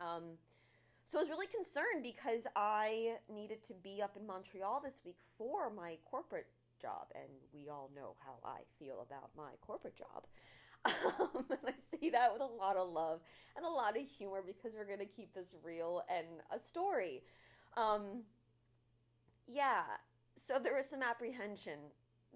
Um, 0.00 0.38
so 1.04 1.18
I 1.18 1.22
was 1.22 1.30
really 1.30 1.46
concerned 1.46 2.02
because 2.02 2.46
I 2.54 3.16
needed 3.28 3.62
to 3.64 3.74
be 3.74 4.00
up 4.02 4.16
in 4.16 4.26
Montreal 4.26 4.80
this 4.84 5.00
week 5.04 5.18
for 5.36 5.70
my 5.70 5.98
corporate 6.04 6.46
job, 6.80 7.08
and 7.14 7.28
we 7.52 7.68
all 7.68 7.90
know 7.94 8.14
how 8.24 8.34
I 8.44 8.60
feel 8.78 9.04
about 9.06 9.30
my 9.36 9.52
corporate 9.60 9.96
job. 9.96 10.26
Um, 10.84 11.44
and 11.48 11.60
I 11.64 11.74
say 11.78 12.10
that 12.10 12.32
with 12.32 12.42
a 12.42 12.44
lot 12.44 12.74
of 12.74 12.88
love 12.88 13.20
and 13.56 13.64
a 13.64 13.68
lot 13.68 13.96
of 13.96 14.02
humor 14.02 14.42
because 14.44 14.74
we're 14.74 14.84
going 14.84 14.98
to 14.98 15.04
keep 15.04 15.32
this 15.32 15.54
real 15.62 16.02
and 16.08 16.26
a 16.50 16.58
story. 16.58 17.22
Um, 17.76 18.24
yeah, 19.46 19.82
so 20.36 20.58
there 20.58 20.74
was 20.74 20.88
some 20.88 21.02
apprehension 21.02 21.78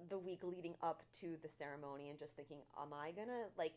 the 0.08 0.18
week 0.18 0.40
leading 0.42 0.74
up 0.82 1.02
to 1.20 1.36
the 1.42 1.48
ceremony 1.48 2.10
and 2.10 2.18
just 2.18 2.36
thinking, 2.36 2.58
am 2.80 2.92
I 2.92 3.12
to, 3.28 3.46
like, 3.56 3.72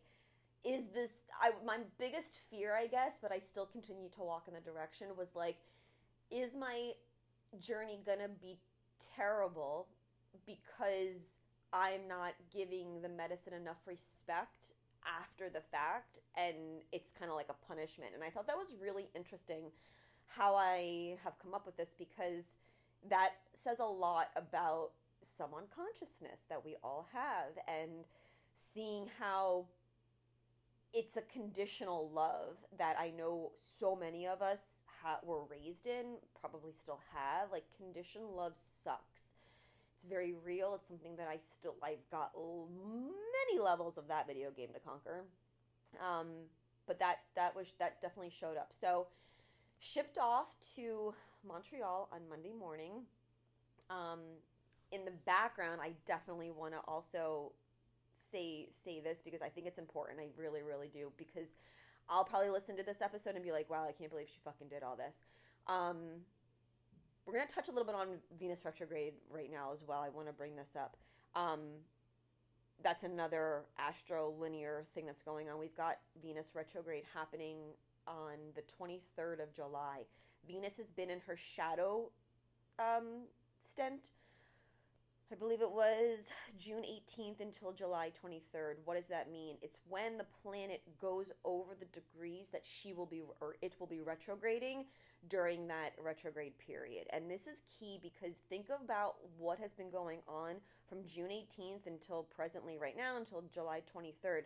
is 0.64 0.88
this 0.88 1.22
I 1.42 1.52
my 1.66 1.78
biggest 1.98 2.40
fear, 2.50 2.76
I 2.76 2.88
guess, 2.88 3.18
but 3.22 3.32
I 3.32 3.40
still 3.40 3.66
continue 3.66 4.10
to 4.10 4.22
walk 4.22 4.48
in 4.48 4.54
the 4.54 4.60
direction 4.60 5.08
was 5.18 5.36
like 5.36 5.58
is 6.30 6.56
my 6.56 6.92
journey 7.60 8.00
to 8.20 8.30
be 8.42 8.58
terrible 9.16 9.88
because 10.46 11.38
I'm 11.74 12.08
not 12.08 12.34
giving 12.54 13.02
the 13.02 13.10
medicine 13.10 13.54
enough 13.54 13.78
respect 13.86 14.74
after 15.06 15.50
the 15.50 15.62
fact 15.62 16.20
and 16.36 16.82
it's 16.92 17.12
kind 17.12 17.32
of 17.32 17.38
like 17.38 17.50
a 17.50 17.66
punishment. 17.66 18.12
And 18.14 18.24
I 18.24 18.30
thought 18.30 18.48
that 18.48 18.58
was 18.58 18.76
really 18.82 19.08
interesting 19.16 19.72
how 20.28 20.56
I 20.56 21.18
have 21.24 21.40
come 21.40 21.54
up 21.54 21.66
with 21.66 21.78
this 21.78 21.96
because 21.98 22.58
that 23.08 23.32
says 23.54 23.80
a 23.80 23.86
lot 23.86 24.30
about 24.36 24.92
some 25.22 25.52
unconsciousness 25.56 26.46
that 26.50 26.64
we 26.64 26.76
all 26.84 27.08
have 27.14 27.58
and 27.68 28.06
seeing 28.56 29.08
how 29.20 29.66
it's 30.94 31.18
a 31.18 31.22
conditional 31.22 32.10
love 32.10 32.58
that 32.78 32.96
I 33.00 33.12
know 33.12 33.52
so 33.56 33.96
many 33.96 34.26
of 34.28 34.42
us 34.42 34.82
ha- 35.04 35.20
were 35.24 35.44
raised 35.46 35.88
in, 35.88 36.18
probably 36.40 36.72
still 36.72 37.00
have. 37.14 37.52
Like, 37.52 37.66
conditional 37.78 38.36
love 38.36 38.54
sucks 38.56 39.34
it's 40.00 40.06
very 40.06 40.34
real. 40.46 40.76
It's 40.76 40.88
something 40.88 41.18
that 41.18 41.28
I 41.28 41.36
still 41.36 41.76
I've 41.84 42.10
got 42.10 42.32
many 42.34 43.62
levels 43.62 43.98
of 43.98 44.08
that 44.08 44.28
video 44.28 44.50
game 44.50 44.70
to 44.74 44.80
conquer. 44.80 45.26
Um, 46.00 46.28
but 46.88 47.00
that 47.00 47.18
that 47.36 47.54
was 47.54 47.74
that 47.80 48.00
definitely 48.02 48.30
showed 48.30 48.56
up. 48.56 48.70
So 48.72 49.08
shipped 49.80 50.18
off 50.18 50.56
to 50.76 51.14
Montreal 51.48 52.10
on 52.12 52.22
Monday 52.30 52.54
morning. 52.54 53.04
Um, 53.90 54.20
in 54.92 55.06
the 55.06 55.12
background, 55.26 55.82
I 55.82 55.94
definitely 56.06 56.52
want 56.52 56.74
to 56.74 56.80
also 56.88 57.54
say 58.32 58.68
say 58.84 59.00
this 59.00 59.22
because 59.22 59.42
I 59.42 59.50
think 59.50 59.66
it's 59.68 59.80
important. 59.80 60.20
I 60.20 60.28
really 60.38 60.62
really 60.62 60.90
do 60.90 61.12
because 61.18 61.54
I'll 62.10 62.24
probably 62.24 62.50
listen 62.50 62.76
to 62.78 62.84
this 62.84 63.02
episode 63.02 63.36
and 63.36 63.44
be 63.44 63.52
like, 63.52 63.70
"Wow, 63.70 63.86
I 63.88 63.92
can't 63.92 64.10
believe 64.10 64.30
she 64.30 64.40
fucking 64.44 64.68
did 64.68 64.84
all 64.84 64.96
this." 64.96 65.24
Um, 65.68 66.26
we're 67.26 67.40
to 67.40 67.54
touch 67.54 67.68
a 67.68 67.72
little 67.72 67.86
bit 67.86 67.96
on 67.96 68.18
Venus 68.40 68.66
retrograde 68.66 69.14
right 69.30 69.52
now 69.52 69.72
as 69.72 69.84
well. 69.84 70.02
I 70.02 70.10
want 70.10 70.28
to 70.28 70.34
bring 70.34 70.56
this 70.56 70.76
up. 70.76 70.98
Um, 71.36 71.60
that's 72.82 73.04
another 73.04 73.66
astrolinear 73.80 74.88
thing 74.88 75.06
that's 75.06 75.22
going 75.22 75.50
on. 75.50 75.60
We've 75.60 75.76
got 75.76 76.00
Venus 76.24 76.52
retrograde 76.56 77.04
happening 77.14 77.58
on 78.10 78.38
the 78.56 78.62
23rd 78.62 79.42
of 79.42 79.54
July. 79.54 80.06
Venus 80.48 80.78
has 80.78 80.90
been 80.90 81.10
in 81.10 81.20
her 81.22 81.38
shadow 81.38 82.10
um, 82.80 83.28
stent 83.60 84.12
I 85.32 85.36
believe 85.36 85.62
it 85.62 85.72
was 85.72 86.34
June 86.58 86.82
18th 86.82 87.40
until 87.40 87.72
July 87.72 88.12
23rd. 88.20 88.78
What 88.86 88.96
does 88.96 89.08
that 89.10 89.32
mean? 89.32 89.58
It's 89.62 89.80
when 89.88 90.18
the 90.18 90.26
planet 90.42 90.82
goes 91.00 91.32
over 91.46 91.76
the 91.80 91.86
degrees 91.86 92.50
that 92.50 92.66
she 92.66 92.94
will 92.94 93.06
be 93.06 93.22
or 93.40 93.56
it 93.62 93.76
will 93.80 93.86
be 93.86 94.02
retrograding 94.02 94.86
during 95.28 95.68
that 95.68 95.92
retrograde 96.04 96.58
period. 96.58 97.06
And 97.14 97.30
this 97.30 97.46
is 97.46 97.62
key 97.80 98.00
because 98.02 98.38
think 98.50 98.70
about 98.84 99.18
what 99.38 99.60
has 99.60 99.72
been 99.72 99.92
going 99.92 100.22
on 100.28 100.56
from 100.88 101.06
June 101.06 101.30
18th 101.30 101.86
until 101.86 102.24
presently 102.24 102.80
right 102.80 102.98
now 102.98 103.18
until 103.18 103.44
July 103.54 103.84
23rd. 103.96 104.46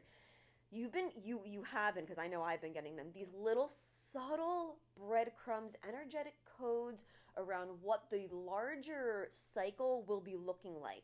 You've 0.74 0.92
been 0.92 1.12
you 1.24 1.42
you 1.46 1.62
haven't 1.62 2.06
because 2.06 2.18
I 2.18 2.27
know 2.27 2.42
I've 2.42 2.62
been 2.62 2.74
getting 2.74 2.96
them. 2.96 3.08
These 3.13 3.32
little 3.38 3.70
subtle 3.70 4.77
breadcrumbs, 4.98 5.75
energetic 5.88 6.34
codes 6.58 7.06
around 7.38 7.70
what 7.82 8.06
the 8.12 8.27
larger 8.32 9.27
cycle 9.30 10.03
will 10.08 10.20
be 10.20 10.36
looking 10.36 10.82
like. 10.82 11.03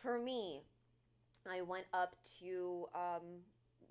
For 0.00 0.16
me, 0.18 0.62
I 1.50 1.62
went 1.62 1.86
up 1.92 2.14
to 2.40 2.86
um, 2.94 3.42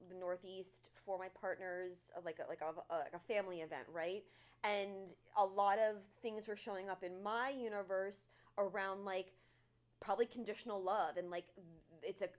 the 0.08 0.16
Northeast 0.16 0.90
for 1.06 1.18
my 1.18 1.28
partners, 1.40 2.12
uh, 2.16 2.22
like 2.24 2.40
a, 2.40 2.48
like 2.48 2.62
a, 2.62 2.94
like 2.94 3.14
a 3.14 3.20
family 3.20 3.58
event, 3.60 3.88
right? 3.92 4.24
And 4.64 5.16
a 5.38 5.46
lot 5.46 5.80
of 5.80 6.04
things 6.22 6.48
were 6.48 6.56
showing 6.56 6.90
up 6.90 7.04
in 7.04 7.22
my 7.22 7.50
universe 7.50 8.30
around 8.58 9.04
like 9.04 9.34
probably 10.00 10.26
conditional 10.26 10.82
love 10.82 11.18
and 11.18 11.30
like 11.30 11.46
it's 12.04 12.22
a 12.22 12.30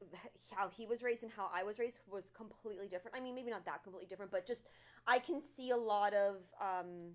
how 0.54 0.68
he 0.68 0.86
was 0.86 1.02
raised 1.02 1.22
and 1.22 1.32
how 1.32 1.48
I 1.52 1.62
was 1.62 1.78
raised 1.78 2.00
was 2.10 2.30
completely 2.30 2.88
different. 2.88 3.16
I 3.16 3.20
mean, 3.20 3.34
maybe 3.34 3.50
not 3.50 3.64
that 3.66 3.82
completely 3.82 4.08
different, 4.08 4.30
but 4.30 4.46
just 4.46 4.66
I 5.06 5.18
can 5.18 5.40
see 5.40 5.70
a 5.70 5.76
lot 5.76 6.14
of 6.14 6.36
um, 6.60 7.12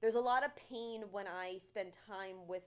there's 0.00 0.14
a 0.14 0.20
lot 0.20 0.44
of 0.44 0.50
pain 0.70 1.02
when 1.10 1.26
I 1.26 1.58
spend 1.58 1.96
time 2.06 2.36
with 2.48 2.62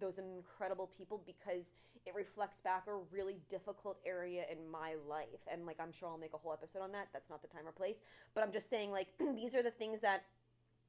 those 0.00 0.18
incredible 0.18 0.86
people 0.86 1.22
because 1.24 1.74
it 2.06 2.14
reflects 2.14 2.60
back 2.60 2.84
a 2.86 2.94
really 3.12 3.36
difficult 3.48 3.98
area 4.06 4.44
in 4.50 4.68
my 4.70 4.94
life. 5.08 5.46
And 5.50 5.66
like, 5.66 5.76
I'm 5.80 5.92
sure 5.92 6.08
I'll 6.08 6.18
make 6.18 6.34
a 6.34 6.38
whole 6.38 6.52
episode 6.52 6.80
on 6.80 6.92
that. 6.92 7.08
That's 7.12 7.30
not 7.30 7.42
the 7.42 7.48
time 7.48 7.66
or 7.66 7.72
place. 7.72 8.02
But 8.34 8.44
I'm 8.44 8.52
just 8.52 8.70
saying, 8.70 8.90
like, 8.90 9.08
these 9.34 9.54
are 9.54 9.62
the 9.62 9.70
things 9.70 10.00
that 10.02 10.24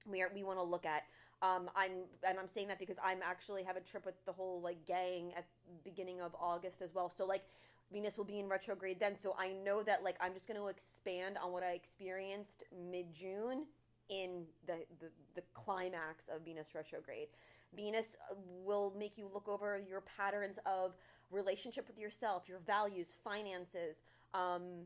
we 0.05 0.21
are, 0.21 0.31
we 0.33 0.43
want 0.43 0.59
to 0.59 0.63
look 0.63 0.85
at. 0.85 1.03
Um, 1.41 1.69
I'm 1.75 2.03
and 2.27 2.37
I'm 2.37 2.47
saying 2.47 2.67
that 2.67 2.79
because 2.79 2.97
I'm 3.03 3.19
actually 3.23 3.63
have 3.63 3.77
a 3.77 3.81
trip 3.81 4.05
with 4.05 4.23
the 4.25 4.33
whole 4.33 4.61
like 4.61 4.85
gang 4.85 5.31
at 5.37 5.45
beginning 5.83 6.21
of 6.21 6.35
August 6.39 6.81
as 6.81 6.93
well. 6.93 7.09
So 7.09 7.25
like 7.25 7.43
Venus 7.91 8.17
will 8.17 8.25
be 8.25 8.39
in 8.39 8.47
retrograde 8.47 8.99
then. 8.99 9.17
So 9.17 9.35
I 9.39 9.53
know 9.53 9.81
that 9.83 10.03
like 10.03 10.15
I'm 10.19 10.33
just 10.33 10.47
going 10.47 10.59
to 10.59 10.67
expand 10.67 11.37
on 11.41 11.51
what 11.51 11.63
I 11.63 11.71
experienced 11.71 12.63
mid 12.91 13.13
June 13.13 13.65
in 14.09 14.43
the, 14.65 14.83
the, 14.99 15.07
the 15.35 15.43
climax 15.53 16.29
of 16.29 16.43
Venus 16.43 16.75
retrograde. 16.75 17.27
Venus 17.75 18.17
uh, 18.29 18.35
will 18.63 18.93
make 18.97 19.17
you 19.17 19.29
look 19.31 19.47
over 19.47 19.79
your 19.87 20.01
patterns 20.01 20.59
of 20.65 20.97
relationship 21.31 21.87
with 21.87 21.99
yourself, 21.99 22.49
your 22.49 22.59
values, 22.59 23.15
finances, 23.23 24.01
um, 24.33 24.85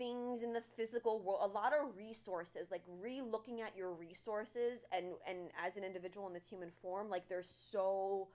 things 0.00 0.42
in 0.42 0.54
the 0.54 0.62
physical 0.78 1.20
world, 1.20 1.40
a 1.42 1.46
lot 1.46 1.74
of 1.74 1.94
resources, 1.94 2.70
like 2.70 2.82
re-looking 3.00 3.60
at 3.60 3.76
your 3.76 3.92
resources 3.92 4.86
and 4.96 5.08
and 5.28 5.50
as 5.62 5.76
an 5.76 5.84
individual 5.84 6.26
in 6.26 6.32
this 6.32 6.48
human 6.48 6.70
form, 6.80 7.10
like 7.10 7.28
there's 7.28 7.46
so 7.46 8.28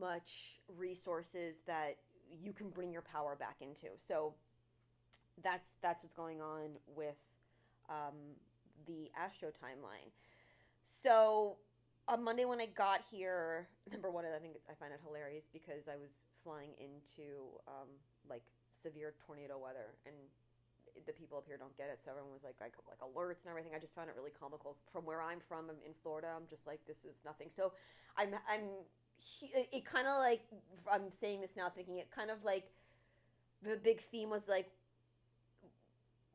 much 0.00 0.60
resources 0.78 1.62
that 1.66 1.96
you 2.40 2.52
can 2.52 2.70
bring 2.70 2.92
your 2.92 3.02
power 3.02 3.34
back 3.34 3.56
into. 3.60 3.88
So 3.98 4.34
that's 5.42 5.74
that's 5.82 6.04
what's 6.04 6.14
going 6.14 6.40
on 6.40 6.76
with 6.94 7.18
um, 7.90 8.36
the 8.86 9.10
Astro 9.18 9.48
timeline. 9.48 10.10
So 10.84 11.56
on 12.06 12.22
Monday 12.22 12.44
when 12.44 12.60
I 12.60 12.66
got 12.66 13.00
here, 13.10 13.66
number 13.92 14.12
one, 14.12 14.24
I 14.24 14.38
think 14.38 14.54
I 14.70 14.74
find 14.74 14.92
it 14.92 15.00
hilarious 15.04 15.48
because 15.52 15.88
I 15.88 15.96
was 15.96 16.22
flying 16.44 16.70
into 16.78 17.58
um, 17.66 17.88
like 18.30 18.44
severe 18.70 19.14
tornado 19.26 19.58
weather 19.58 19.96
and 20.06 20.14
the 21.04 21.12
people 21.12 21.36
up 21.36 21.44
here 21.46 21.56
don't 21.56 21.76
get 21.76 21.88
it 21.92 22.00
so 22.00 22.10
everyone 22.10 22.32
was 22.32 22.44
like 22.44 22.56
like, 22.60 22.72
like 22.88 23.00
alerts 23.00 23.42
and 23.42 23.50
everything. 23.50 23.72
I 23.74 23.78
just 23.78 23.94
found 23.94 24.08
it 24.08 24.16
really 24.16 24.32
comical. 24.32 24.76
From 24.92 25.04
where 25.04 25.20
i'm 25.20 25.40
from 25.40 25.68
I'm 25.68 25.76
in 25.84 25.92
florida 26.02 26.28
i'm 26.34 26.46
just 26.48 26.66
like 26.66 26.80
this 26.86 27.04
is 27.04 27.22
nothing. 27.24 27.50
So 27.50 27.72
i'm 28.16 28.34
i'm 28.48 28.64
it, 29.42 29.68
it 29.72 29.84
kind 29.84 30.06
of 30.06 30.18
like 30.18 30.42
i'm 30.90 31.10
saying 31.10 31.40
this 31.40 31.56
now 31.56 31.68
thinking 31.68 31.98
it 31.98 32.10
kind 32.10 32.30
of 32.30 32.44
like 32.44 32.64
the 33.62 33.76
big 33.76 34.00
theme 34.00 34.30
was 34.30 34.48
like 34.48 34.70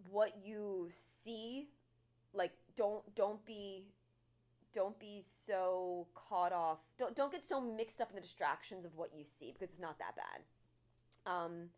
what 0.09 0.35
you 0.43 0.87
see 0.91 1.67
like 2.33 2.51
don't 2.75 3.03
don't 3.15 3.45
be 3.45 3.85
don't 4.73 4.97
be 4.99 5.19
so 5.19 6.07
caught 6.15 6.53
off 6.53 6.83
don't 6.97 7.15
don't 7.15 7.31
get 7.31 7.43
so 7.43 7.61
mixed 7.61 8.01
up 8.01 8.09
in 8.09 8.15
the 8.15 8.21
distractions 8.21 8.85
of 8.85 8.95
what 8.95 9.09
you 9.13 9.23
see 9.23 9.51
because 9.51 9.69
it's 9.69 9.79
not 9.79 9.99
that 9.99 10.15
bad. 10.15 11.31
Um 11.31 11.69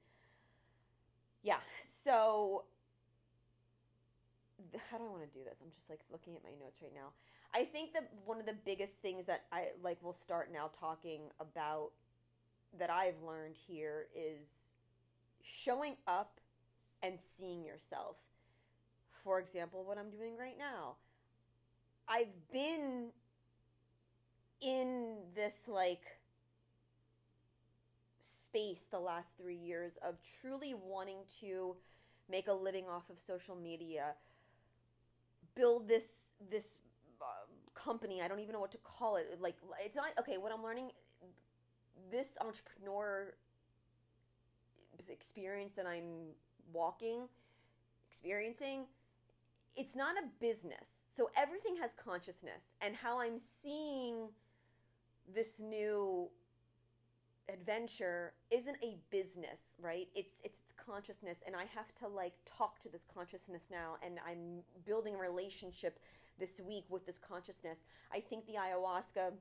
yeah 1.42 1.58
so 1.82 2.64
how 4.90 4.98
do 4.98 5.06
i 5.06 5.10
want 5.10 5.22
to 5.22 5.38
do 5.38 5.44
this? 5.44 5.62
I'm 5.62 5.72
just 5.76 5.90
like 5.90 6.00
looking 6.12 6.36
at 6.36 6.44
my 6.44 6.52
notes 6.60 6.82
right 6.82 6.94
now. 6.94 7.10
I 7.54 7.64
think 7.64 7.94
that 7.94 8.10
one 8.26 8.40
of 8.40 8.46
the 8.46 8.56
biggest 8.66 9.02
things 9.02 9.26
that 9.26 9.44
i 9.52 9.68
like 9.82 10.02
will 10.02 10.14
start 10.14 10.52
now 10.52 10.70
talking 10.80 11.22
about 11.40 11.92
that 12.78 12.90
i've 12.90 13.22
learned 13.26 13.56
here 13.56 14.08
is 14.16 14.74
showing 15.42 15.96
up 16.08 16.40
and 17.02 17.20
seeing 17.20 17.64
yourself. 17.64 18.18
For 19.24 19.40
example 19.40 19.84
what 19.84 19.98
i'm 19.98 20.10
doing 20.10 20.38
right 20.38 20.58
now. 20.58 20.96
I've 22.08 22.52
been 22.52 23.10
in 24.62 25.18
this 25.36 25.68
like 25.68 26.20
space 28.22 28.88
the 28.90 29.00
last 29.00 29.38
three 29.38 29.56
years 29.58 29.98
of 29.98 30.16
truly 30.42 30.74
wanting 30.74 31.18
to 31.42 31.76
make 32.30 32.48
a 32.48 32.54
living 32.54 32.86
off 32.88 33.10
of 33.10 33.20
social 33.20 33.56
media, 33.56 34.16
build 35.56 35.88
this 35.88 36.32
this 36.50 36.80
uh, 37.22 37.26
company. 37.74 38.22
I 38.22 38.28
don't 38.28 38.40
even 38.40 38.54
know 38.54 38.60
what 38.60 38.72
to 38.72 38.78
call 38.80 39.18
it. 39.18 39.38
Like 39.40 39.56
it's 39.84 39.96
not 39.96 40.12
okay. 40.20 40.38
What 40.38 40.52
I'm 40.52 40.64
learning, 40.64 40.92
this 42.12 42.38
entrepreneur 42.42 43.34
experience 45.10 45.74
that 45.74 45.86
I'm 45.86 46.34
walking, 46.72 47.28
experiencing 48.10 48.86
it's 49.76 49.96
not 49.96 50.16
a 50.18 50.26
business. 50.40 51.06
So 51.08 51.30
everything 51.38 51.76
has 51.78 51.94
consciousness. 51.94 52.76
And 52.82 52.96
how 52.96 53.20
I'm 53.20 53.38
seeing 53.38 54.30
this 55.34 55.60
new 55.60 56.30
adventure 57.50 58.34
isn't 58.52 58.78
a 58.84 58.98
business, 59.10 59.76
right? 59.80 60.08
It's 60.16 60.42
it's 60.44 60.60
its 60.60 60.74
consciousness 60.74 61.44
and 61.46 61.56
I 61.56 61.66
have 61.76 61.94
to 61.96 62.08
like 62.08 62.34
talk 62.46 62.80
to 62.84 62.90
this 62.90 63.06
consciousness 63.06 63.70
now 63.72 63.98
and 64.04 64.20
I'm 64.26 64.62
building 64.86 65.16
a 65.16 65.20
relationship 65.20 66.00
this 66.40 66.60
week 66.66 66.86
with 66.90 67.06
this 67.06 67.18
consciousness. 67.18 67.84
I 68.12 68.20
think 68.20 68.46
the 68.46 68.54
ayahuasca 68.54 69.34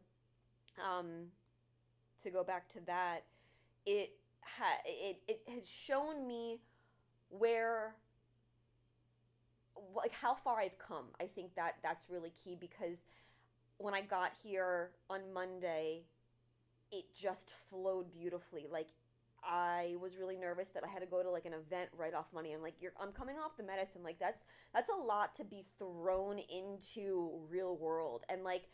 um 0.82 1.26
to 2.22 2.30
go 2.30 2.44
back 2.44 2.68
to 2.70 2.80
that, 2.86 3.24
it 3.86 4.10
ha- 4.40 4.82
it 4.84 5.20
it 5.28 5.40
has 5.48 5.68
shown 5.68 6.26
me 6.26 6.60
where 7.28 7.96
like 9.94 10.12
how 10.12 10.34
far 10.34 10.58
I've 10.58 10.78
come. 10.78 11.06
I 11.20 11.24
think 11.26 11.54
that 11.54 11.76
that's 11.82 12.08
really 12.10 12.30
key 12.30 12.56
because 12.58 13.04
when 13.78 13.94
I 13.94 14.00
got 14.00 14.32
here 14.42 14.90
on 15.10 15.20
Monday, 15.32 16.04
it 16.92 17.06
just 17.14 17.54
flowed 17.70 18.12
beautifully. 18.12 18.66
Like 18.70 18.88
I 19.42 19.96
was 20.00 20.16
really 20.16 20.36
nervous 20.36 20.70
that 20.70 20.84
I 20.84 20.88
had 20.88 21.00
to 21.00 21.06
go 21.06 21.22
to 21.22 21.30
like 21.30 21.46
an 21.46 21.54
event 21.54 21.90
right 21.96 22.14
off 22.14 22.32
money. 22.32 22.52
I'm 22.52 22.62
like, 22.62 22.74
you're, 22.80 22.92
I'm 23.00 23.10
coming 23.12 23.36
off 23.38 23.56
the 23.56 23.64
medicine. 23.64 24.02
Like 24.04 24.18
that's 24.18 24.44
that's 24.72 24.90
a 24.90 24.94
lot 24.94 25.34
to 25.36 25.44
be 25.44 25.64
thrown 25.78 26.38
into 26.38 27.30
real 27.50 27.76
world. 27.76 28.22
And 28.28 28.44
like, 28.44 28.68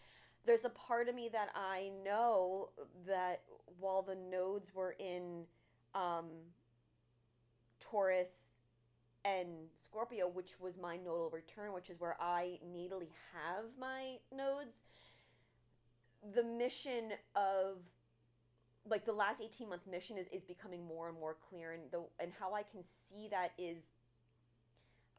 there's 0.44 0.64
a 0.64 0.70
part 0.70 1.08
of 1.08 1.14
me 1.14 1.30
that 1.32 1.48
I 1.54 1.90
know 2.04 2.70
that 3.06 3.42
while 3.78 4.02
the 4.02 4.16
nodes 4.16 4.74
were 4.74 4.94
in 4.98 5.44
um, 5.94 6.26
Taurus 7.80 8.58
and 9.24 9.48
Scorpio, 9.74 10.28
which 10.28 10.60
was 10.60 10.78
my 10.78 10.96
nodal 10.96 11.30
return, 11.30 11.72
which 11.72 11.90
is 11.90 12.00
where 12.00 12.16
I 12.20 12.58
natally 12.74 13.10
have 13.32 13.64
my 13.78 14.16
nodes, 14.34 14.82
the 16.34 16.42
mission 16.42 17.12
of 17.34 17.78
like 18.88 19.04
the 19.04 19.12
last 19.12 19.40
18 19.42 19.68
month 19.68 19.86
mission 19.90 20.18
is, 20.18 20.26
is 20.32 20.44
becoming 20.44 20.84
more 20.86 21.08
and 21.08 21.18
more 21.18 21.36
clear 21.48 21.72
and 21.72 21.82
the 21.90 22.02
and 22.20 22.32
how 22.38 22.54
I 22.54 22.62
can 22.62 22.82
see 22.82 23.28
that 23.30 23.52
is 23.58 23.92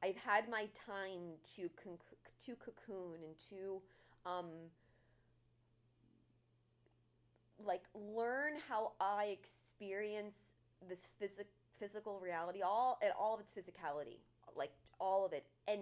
I've 0.04 0.18
had 0.18 0.50
my 0.50 0.68
time 0.74 1.38
to 1.56 1.70
con- 1.82 1.98
to 2.46 2.56
cocoon 2.56 3.20
and 3.24 3.38
to 3.50 3.82
um 4.26 4.48
like 7.64 7.84
learn 7.94 8.54
how 8.70 8.94
I 9.02 9.26
experience 9.26 10.54
this 10.88 11.10
physical 11.20 11.52
physical 11.80 12.20
reality, 12.20 12.62
all 12.62 13.00
and 13.02 13.12
all 13.18 13.34
of 13.34 13.40
its 13.40 13.54
physicality, 13.54 14.18
like 14.56 14.72
all 15.00 15.26
of 15.26 15.34
it, 15.34 15.46
and 15.68 15.80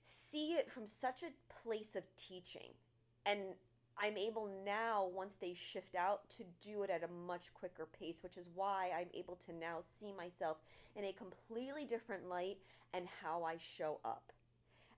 see 0.00 0.54
it 0.54 0.70
from 0.70 0.86
such 0.86 1.22
a 1.22 1.28
place 1.62 1.94
of 1.94 2.04
teaching. 2.16 2.70
And 3.24 3.54
I'm 3.98 4.16
able 4.18 4.50
now, 4.64 5.08
once 5.14 5.36
they 5.36 5.54
shift 5.54 5.94
out, 5.94 6.28
to 6.30 6.44
do 6.60 6.82
it 6.82 6.90
at 6.90 7.02
a 7.02 7.08
much 7.08 7.54
quicker 7.54 7.88
pace, 7.98 8.22
which 8.22 8.36
is 8.36 8.50
why 8.54 8.90
I'm 8.96 9.08
able 9.14 9.36
to 9.36 9.54
now 9.54 9.78
see 9.80 10.12
myself 10.12 10.58
in 10.94 11.04
a 11.04 11.12
completely 11.12 11.84
different 11.84 12.28
light 12.28 12.58
and 12.92 13.06
how 13.22 13.42
I 13.42 13.56
show 13.58 13.98
up. 14.04 14.32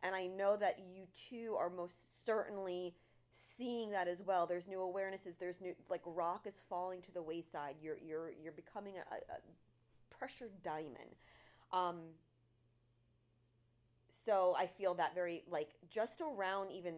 And 0.02 0.14
I 0.14 0.26
know 0.26 0.56
that 0.56 0.80
you 0.92 1.04
too 1.14 1.56
are 1.58 1.70
most 1.70 2.24
certainly 2.24 2.94
seeing 3.30 3.90
that 3.90 4.08
as 4.08 4.22
well. 4.22 4.46
There's 4.46 4.66
new 4.68 4.78
awarenesses. 4.78 5.38
There's 5.38 5.60
new 5.60 5.74
like 5.90 6.02
rock 6.04 6.46
is 6.46 6.62
falling 6.68 7.00
to 7.02 7.12
the 7.12 7.22
wayside. 7.22 7.76
You're 7.82 7.98
you're 8.04 8.30
you're 8.42 8.52
becoming 8.52 8.94
a, 8.96 9.14
a 9.14 9.38
pressured 10.16 10.62
diamond. 10.62 11.16
Um, 11.72 11.98
so 14.10 14.54
I 14.58 14.66
feel 14.66 14.94
that 14.94 15.14
very 15.14 15.42
like 15.50 15.70
just 15.90 16.20
around 16.20 16.70
even 16.70 16.94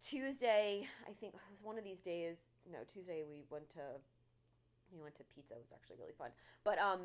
Tuesday. 0.00 0.86
I 1.04 1.12
think 1.12 1.34
it 1.34 1.40
was 1.50 1.62
one 1.62 1.78
of 1.78 1.84
these 1.84 2.00
days. 2.00 2.50
No, 2.70 2.78
Tuesday 2.92 3.22
we 3.28 3.44
went 3.50 3.68
to 3.70 3.80
we 4.92 5.00
went 5.00 5.14
to 5.16 5.24
pizza. 5.34 5.54
It 5.54 5.62
was 5.62 5.72
actually 5.72 5.96
really 5.98 6.14
fun. 6.16 6.30
But 6.64 6.78
um, 6.78 7.00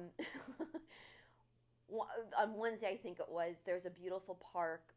on 2.39 2.57
Wednesday 2.57 2.87
I 2.89 2.97
think 2.97 3.19
it 3.19 3.29
was. 3.29 3.63
There's 3.65 3.85
a 3.85 3.89
beautiful 3.89 4.39
park 4.53 4.93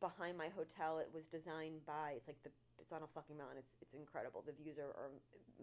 behind 0.00 0.36
my 0.38 0.48
hotel. 0.56 0.98
It 0.98 1.10
was 1.12 1.26
designed 1.26 1.84
by. 1.86 2.14
It's 2.16 2.28
like 2.28 2.42
the. 2.42 2.50
It's 2.78 2.92
on 2.92 3.02
a 3.02 3.06
fucking 3.06 3.36
mountain. 3.36 3.58
It's 3.58 3.76
it's 3.80 3.94
incredible. 3.94 4.42
The 4.44 4.52
views 4.52 4.78
are, 4.78 4.90
are 4.90 5.10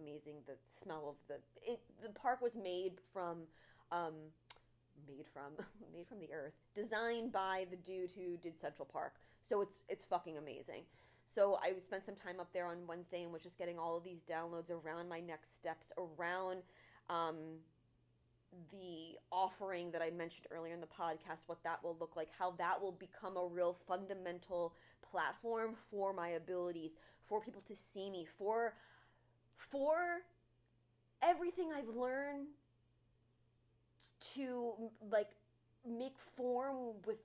amazing. 0.01 0.35
The 0.45 0.55
smell 0.65 1.09
of 1.09 1.15
the 1.27 1.35
it. 1.69 1.81
The 2.03 2.09
park 2.09 2.41
was 2.41 2.55
made 2.55 2.93
from. 3.13 3.43
Um, 3.91 4.13
made 5.07 5.25
from 5.33 5.53
made 5.93 6.07
from 6.07 6.19
the 6.19 6.31
earth 6.33 6.53
designed 6.75 7.31
by 7.31 7.65
the 7.71 7.77
dude 7.77 8.11
who 8.11 8.37
did 8.37 8.59
central 8.59 8.85
park 8.85 9.13
so 9.41 9.61
it's 9.61 9.81
it's 9.87 10.03
fucking 10.03 10.37
amazing 10.37 10.83
so 11.33 11.57
i 11.63 11.71
spent 11.77 12.05
some 12.05 12.15
time 12.15 12.39
up 12.39 12.51
there 12.53 12.65
on 12.65 12.77
wednesday 12.87 13.23
and 13.23 13.31
was 13.31 13.43
just 13.43 13.57
getting 13.57 13.77
all 13.77 13.97
of 13.97 14.03
these 14.03 14.21
downloads 14.21 14.69
around 14.71 15.07
my 15.07 15.19
next 15.19 15.55
steps 15.55 15.91
around 15.97 16.61
um, 17.09 17.35
the 18.71 19.17
offering 19.31 19.91
that 19.91 20.01
I 20.01 20.09
mentioned 20.09 20.47
earlier 20.51 20.73
in 20.73 20.81
the 20.81 20.87
podcast, 20.87 21.43
what 21.47 21.63
that 21.63 21.83
will 21.83 21.97
look 21.99 22.15
like, 22.15 22.29
how 22.37 22.51
that 22.51 22.81
will 22.81 22.91
become 22.91 23.37
a 23.37 23.45
real 23.45 23.73
fundamental 23.73 24.75
platform 25.01 25.75
for 25.89 26.13
my 26.13 26.29
abilities, 26.29 26.97
for 27.25 27.41
people 27.41 27.61
to 27.67 27.75
see 27.75 28.09
me, 28.09 28.25
for 28.37 28.73
for 29.57 30.21
everything 31.21 31.71
I've 31.75 31.95
learned 31.95 32.47
to 34.33 34.73
like 35.11 35.31
make 35.85 36.17
form 36.17 36.93
with 37.05 37.17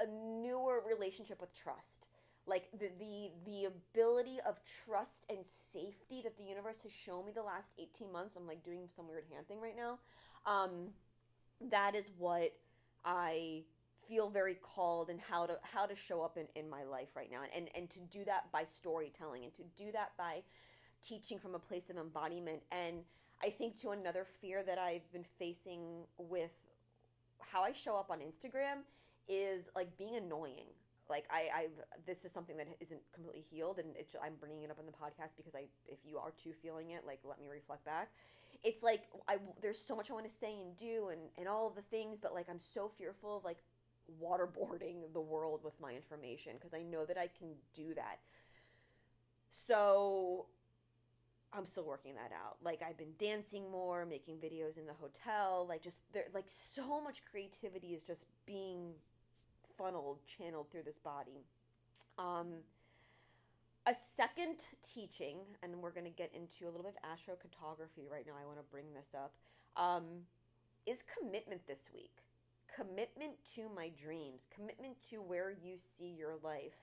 a 0.00 0.06
newer 0.06 0.82
relationship 0.86 1.40
with 1.40 1.54
trust 1.54 2.08
like 2.46 2.68
the 2.78 2.90
the 2.98 3.30
the 3.44 3.64
ability 3.64 4.38
of 4.46 4.60
trust 4.84 5.26
and 5.28 5.44
safety 5.44 6.20
that 6.22 6.36
the 6.38 6.44
universe 6.44 6.82
has 6.82 6.92
shown 6.92 7.26
me 7.26 7.32
the 7.32 7.42
last 7.42 7.72
18 7.78 8.12
months 8.12 8.36
i'm 8.36 8.46
like 8.46 8.62
doing 8.64 8.88
some 8.88 9.08
weird 9.08 9.24
hand 9.32 9.46
thing 9.48 9.60
right 9.60 9.76
now 9.76 9.98
um, 10.46 10.90
that 11.70 11.94
is 11.94 12.12
what 12.18 12.52
I 13.04 13.64
feel 14.06 14.30
very 14.30 14.54
called 14.54 15.10
and 15.10 15.20
how 15.20 15.46
to 15.46 15.58
how 15.62 15.84
to 15.84 15.96
show 15.96 16.22
up 16.22 16.38
in, 16.38 16.46
in 16.54 16.70
my 16.70 16.84
life 16.84 17.08
right 17.16 17.30
now 17.30 17.40
and 17.54 17.68
and 17.76 17.90
to 17.90 18.00
do 18.00 18.24
that 18.24 18.50
by 18.52 18.62
storytelling 18.62 19.44
and 19.44 19.52
to 19.54 19.62
do 19.76 19.90
that 19.90 20.12
by 20.16 20.42
teaching 21.02 21.38
from 21.38 21.54
a 21.56 21.58
place 21.58 21.90
of 21.90 21.96
embodiment 21.96 22.62
and 22.70 22.98
I 23.42 23.50
think 23.50 23.78
to 23.80 23.90
another 23.90 24.24
fear 24.40 24.62
that 24.62 24.78
I've 24.78 25.10
been 25.12 25.26
facing 25.38 26.04
with 26.18 26.52
how 27.40 27.62
I 27.62 27.72
show 27.72 27.96
up 27.96 28.10
on 28.10 28.20
Instagram 28.20 28.78
is 29.28 29.68
like 29.74 29.98
being 29.98 30.16
annoying. 30.16 30.66
Like 31.08 31.24
I, 31.30 31.48
I, 31.54 31.66
this 32.04 32.24
is 32.24 32.32
something 32.32 32.56
that 32.56 32.68
isn't 32.80 33.00
completely 33.12 33.42
healed, 33.42 33.78
and 33.78 33.88
I'm 34.22 34.34
bringing 34.40 34.62
it 34.62 34.70
up 34.70 34.78
on 34.78 34.86
the 34.86 34.92
podcast 34.92 35.36
because 35.36 35.54
I, 35.54 35.64
if 35.86 35.98
you 36.04 36.18
are 36.18 36.32
too 36.42 36.52
feeling 36.52 36.90
it, 36.90 37.06
like 37.06 37.20
let 37.24 37.40
me 37.40 37.46
reflect 37.48 37.84
back 37.84 38.10
it's 38.64 38.82
like 38.82 39.02
I 39.28 39.36
there's 39.60 39.78
so 39.78 39.94
much 39.94 40.10
I 40.10 40.14
want 40.14 40.26
to 40.26 40.32
say 40.32 40.54
and 40.60 40.76
do 40.76 41.08
and 41.10 41.20
and 41.38 41.48
all 41.48 41.70
the 41.70 41.82
things, 41.82 42.20
but 42.20 42.34
like 42.34 42.48
I'm 42.50 42.58
so 42.58 42.90
fearful 42.98 43.38
of 43.38 43.44
like 43.44 43.58
waterboarding 44.22 45.12
the 45.12 45.20
world 45.20 45.60
with 45.64 45.80
my 45.80 45.92
information 45.92 46.52
because 46.54 46.74
I 46.74 46.82
know 46.82 47.04
that 47.04 47.18
I 47.18 47.28
can 47.28 47.54
do 47.74 47.94
that. 47.94 48.18
So 49.50 50.46
I'm 51.52 51.64
still 51.64 51.84
working 51.84 52.14
that 52.14 52.32
out. 52.32 52.56
Like 52.62 52.82
I've 52.86 52.98
been 52.98 53.14
dancing 53.18 53.70
more, 53.70 54.04
making 54.04 54.36
videos 54.36 54.78
in 54.78 54.86
the 54.86 54.92
hotel, 54.92 55.66
like 55.68 55.82
just 55.82 56.02
there 56.12 56.24
like 56.34 56.48
so 56.48 57.00
much 57.00 57.22
creativity 57.30 57.88
is 57.88 58.02
just 58.02 58.26
being 58.46 58.92
funneled, 59.76 60.18
channeled 60.26 60.70
through 60.70 60.84
this 60.84 60.98
body. 60.98 61.44
Um 62.18 62.62
a 63.86 63.94
second 64.16 64.66
teaching, 64.82 65.38
and 65.62 65.76
we're 65.80 65.92
going 65.92 66.04
to 66.04 66.10
get 66.10 66.32
into 66.34 66.64
a 66.64 66.70
little 66.70 66.82
bit 66.82 66.94
of 67.02 67.08
astrocartography 67.08 68.10
right 68.10 68.26
now. 68.26 68.32
I 68.40 68.44
want 68.44 68.58
to 68.58 68.64
bring 68.64 68.86
this 68.92 69.14
up. 69.14 69.32
Um, 69.76 70.02
is 70.86 71.04
commitment 71.18 71.66
this 71.66 71.88
week. 71.94 72.16
Commitment 72.74 73.34
to 73.54 73.68
my 73.74 73.90
dreams, 73.90 74.46
commitment 74.52 74.96
to 75.10 75.18
where 75.18 75.50
you 75.50 75.74
see 75.76 76.08
your 76.18 76.34
life, 76.42 76.74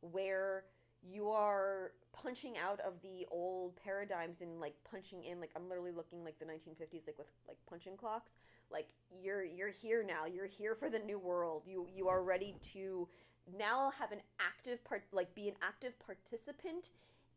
where 0.00 0.64
you 1.02 1.28
are 1.30 1.92
punching 2.12 2.54
out 2.58 2.80
of 2.80 3.00
the 3.02 3.26
old 3.30 3.76
paradigms 3.76 4.40
and 4.40 4.60
like 4.60 4.74
punching 4.88 5.24
in 5.24 5.40
like 5.40 5.50
I'm 5.54 5.68
literally 5.68 5.92
looking 5.92 6.24
like 6.24 6.38
the 6.38 6.44
1950s 6.44 7.06
like 7.06 7.18
with 7.18 7.28
like 7.46 7.58
punching 7.68 7.96
clocks. 7.96 8.32
Like 8.70 8.88
you're 9.22 9.44
you're 9.44 9.70
here 9.70 10.04
now. 10.06 10.26
You're 10.26 10.46
here 10.46 10.74
for 10.74 10.90
the 10.90 10.98
new 10.98 11.18
world. 11.18 11.62
You 11.66 11.86
you 11.94 12.08
are 12.08 12.22
ready 12.22 12.56
to 12.72 13.08
now 13.56 13.92
have 13.98 14.12
an 14.12 14.20
active 14.40 14.82
part 14.84 15.04
like 15.12 15.34
be 15.34 15.48
an 15.48 15.54
active 15.62 15.98
participant 16.00 16.90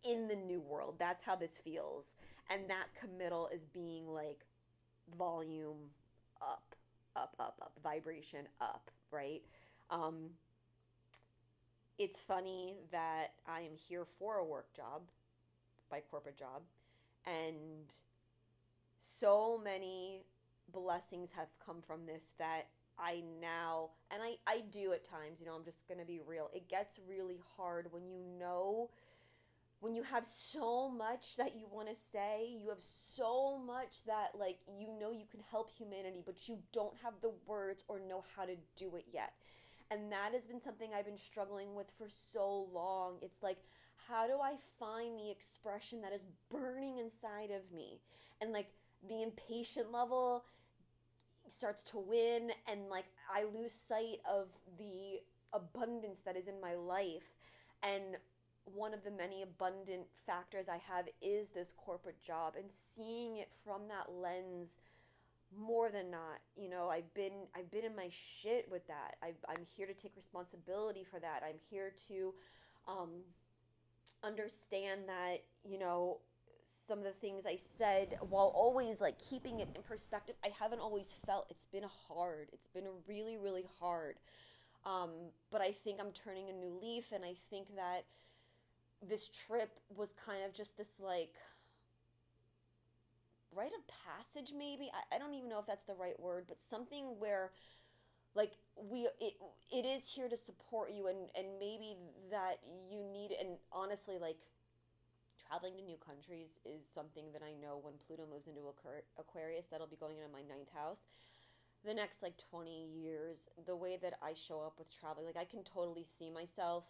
in 0.03 0.27
the 0.27 0.35
new 0.35 0.61
world. 0.61 0.95
That's 0.97 1.23
how 1.23 1.35
this 1.35 1.57
feels. 1.57 2.15
And 2.49 2.69
that 2.69 2.87
committal 2.99 3.49
is 3.53 3.65
being 3.65 4.07
like 4.07 4.45
volume 5.17 5.91
up 6.41 6.75
up 7.15 7.35
up 7.39 7.59
up 7.61 7.73
vibration 7.83 8.47
up 8.59 8.89
right? 9.11 9.43
Um 9.89 10.31
it's 12.01 12.19
funny 12.19 12.73
that 12.91 13.33
i 13.47 13.59
am 13.61 13.75
here 13.87 14.05
for 14.17 14.37
a 14.37 14.43
work 14.43 14.73
job 14.75 15.01
by 15.91 15.99
corporate 16.09 16.37
job 16.37 16.63
and 17.27 17.93
so 18.99 19.61
many 19.63 20.23
blessings 20.73 21.29
have 21.31 21.49
come 21.63 21.81
from 21.85 22.05
this 22.07 22.31
that 22.39 22.67
I 22.97 23.23
now, 23.41 23.89
and 24.11 24.21
I, 24.21 24.35
I 24.47 24.61
do 24.71 24.93
at 24.93 25.03
times, 25.03 25.39
you 25.39 25.45
know, 25.45 25.53
I'm 25.53 25.63
just 25.63 25.87
going 25.87 25.99
to 25.99 26.05
be 26.05 26.19
real. 26.25 26.49
It 26.53 26.69
gets 26.69 26.99
really 27.09 27.39
hard 27.57 27.87
when 27.91 28.07
you 28.07 28.19
know, 28.39 28.89
when 29.79 29.95
you 29.95 30.03
have 30.03 30.25
so 30.25 30.89
much 30.89 31.35
that 31.37 31.55
you 31.55 31.65
want 31.71 31.87
to 31.87 31.95
say, 31.95 32.47
you 32.47 32.69
have 32.69 32.83
so 32.83 33.57
much 33.57 34.03
that, 34.05 34.31
like, 34.37 34.59
you 34.67 34.87
know, 34.99 35.11
you 35.11 35.25
can 35.31 35.39
help 35.49 35.71
humanity, 35.71 36.21
but 36.23 36.47
you 36.47 36.59
don't 36.71 36.93
have 37.03 37.13
the 37.21 37.31
words 37.47 37.83
or 37.87 37.99
know 37.99 38.23
how 38.35 38.45
to 38.45 38.55
do 38.77 38.95
it 38.95 39.05
yet. 39.11 39.33
And 39.91 40.09
that 40.11 40.33
has 40.33 40.47
been 40.47 40.61
something 40.61 40.91
I've 40.95 41.05
been 41.05 41.17
struggling 41.17 41.75
with 41.75 41.91
for 41.91 42.07
so 42.07 42.67
long. 42.73 43.17
It's 43.21 43.43
like, 43.43 43.57
how 44.07 44.25
do 44.25 44.39
I 44.41 44.55
find 44.79 45.19
the 45.19 45.29
expression 45.29 46.01
that 46.01 46.13
is 46.13 46.23
burning 46.49 46.97
inside 46.97 47.51
of 47.51 47.75
me? 47.75 47.99
And 48.39 48.53
like 48.53 48.71
the 49.07 49.21
impatient 49.21 49.91
level 49.91 50.45
starts 51.47 51.83
to 51.83 51.99
win 51.99 52.51
and 52.71 52.87
like 52.89 53.05
I 53.29 53.43
lose 53.43 53.73
sight 53.73 54.19
of 54.29 54.47
the 54.77 55.19
abundance 55.53 56.21
that 56.21 56.37
is 56.37 56.47
in 56.47 56.61
my 56.61 56.75
life 56.75 57.35
and 57.83 58.17
one 58.63 58.93
of 58.93 59.03
the 59.03 59.11
many 59.11 59.41
abundant 59.41 60.05
factors 60.25 60.69
I 60.69 60.77
have 60.87 61.09
is 61.21 61.49
this 61.49 61.73
corporate 61.75 62.21
job 62.21 62.53
and 62.57 62.71
seeing 62.71 63.37
it 63.37 63.49
from 63.65 63.81
that 63.89 64.13
lens 64.13 64.79
more 65.57 65.89
than 65.89 66.09
not 66.09 66.39
you 66.55 66.69
know 66.69 66.89
I've 66.89 67.13
been 67.13 67.47
I've 67.55 67.69
been 67.71 67.83
in 67.83 67.95
my 67.95 68.09
shit 68.09 68.67
with 68.71 68.87
that 68.87 69.15
I, 69.21 69.33
I'm 69.49 69.65
here 69.75 69.87
to 69.87 69.93
take 69.93 70.15
responsibility 70.15 71.03
for 71.03 71.19
that 71.19 71.43
I'm 71.45 71.57
here 71.69 71.91
to 72.07 72.33
um, 72.87 73.09
understand 74.23 75.01
that 75.07 75.43
you 75.63 75.77
know 75.77 76.19
some 76.71 76.99
of 76.99 77.03
the 77.03 77.11
things 77.11 77.45
I 77.45 77.57
said 77.57 78.17
while 78.21 78.51
always 78.55 79.01
like 79.01 79.19
keeping 79.19 79.59
it 79.59 79.69
in 79.75 79.81
perspective. 79.83 80.35
I 80.43 80.49
haven't 80.57 80.79
always 80.79 81.15
felt 81.25 81.47
it's 81.49 81.65
been 81.65 81.85
hard. 82.07 82.49
It's 82.53 82.67
been 82.67 82.85
really, 83.07 83.37
really 83.37 83.65
hard. 83.79 84.15
Um, 84.85 85.11
but 85.51 85.61
I 85.61 85.71
think 85.71 85.99
I'm 85.99 86.11
turning 86.11 86.49
a 86.49 86.53
new 86.53 86.79
leaf, 86.81 87.11
and 87.11 87.23
I 87.23 87.35
think 87.49 87.75
that 87.75 88.05
this 89.07 89.27
trip 89.29 89.69
was 89.95 90.13
kind 90.13 90.43
of 90.45 90.53
just 90.53 90.77
this 90.77 90.99
like 90.99 91.35
rite 93.55 93.71
of 93.77 93.83
passage, 93.87 94.53
maybe. 94.57 94.91
I, 94.93 95.15
I 95.15 95.19
don't 95.19 95.33
even 95.33 95.49
know 95.49 95.59
if 95.59 95.65
that's 95.65 95.85
the 95.85 95.95
right 95.95 96.19
word, 96.19 96.45
but 96.47 96.61
something 96.61 97.19
where 97.19 97.51
like 98.33 98.53
we 98.75 99.07
it 99.19 99.33
it 99.71 99.85
is 99.85 100.07
here 100.07 100.29
to 100.29 100.37
support 100.37 100.89
you 100.95 101.07
and 101.07 101.29
and 101.37 101.59
maybe 101.59 101.97
that 102.29 102.57
you 102.89 103.03
need 103.03 103.31
and 103.37 103.57
honestly 103.73 104.17
like 104.17 104.37
traveling 105.51 105.75
to 105.75 105.83
new 105.83 105.97
countries 105.97 106.59
is 106.65 106.85
something 106.85 107.25
that 107.33 107.41
I 107.43 107.51
know 107.59 107.79
when 107.81 107.93
Pluto 108.05 108.23
moves 108.31 108.47
into 108.47 108.61
Aquarius, 109.17 109.67
that'll 109.67 109.87
be 109.87 109.97
going 109.97 110.17
into 110.17 110.31
my 110.31 110.41
ninth 110.41 110.71
house. 110.73 111.07
The 111.83 111.93
next 111.93 112.21
like 112.21 112.37
20 112.37 112.85
years, 112.85 113.49
the 113.65 113.75
way 113.75 113.97
that 114.01 114.13
I 114.21 114.33
show 114.33 114.61
up 114.61 114.75
with 114.77 114.89
traveling, 114.89 115.25
like 115.25 115.37
I 115.37 115.45
can 115.45 115.63
totally 115.63 116.05
see 116.05 116.29
myself 116.29 116.85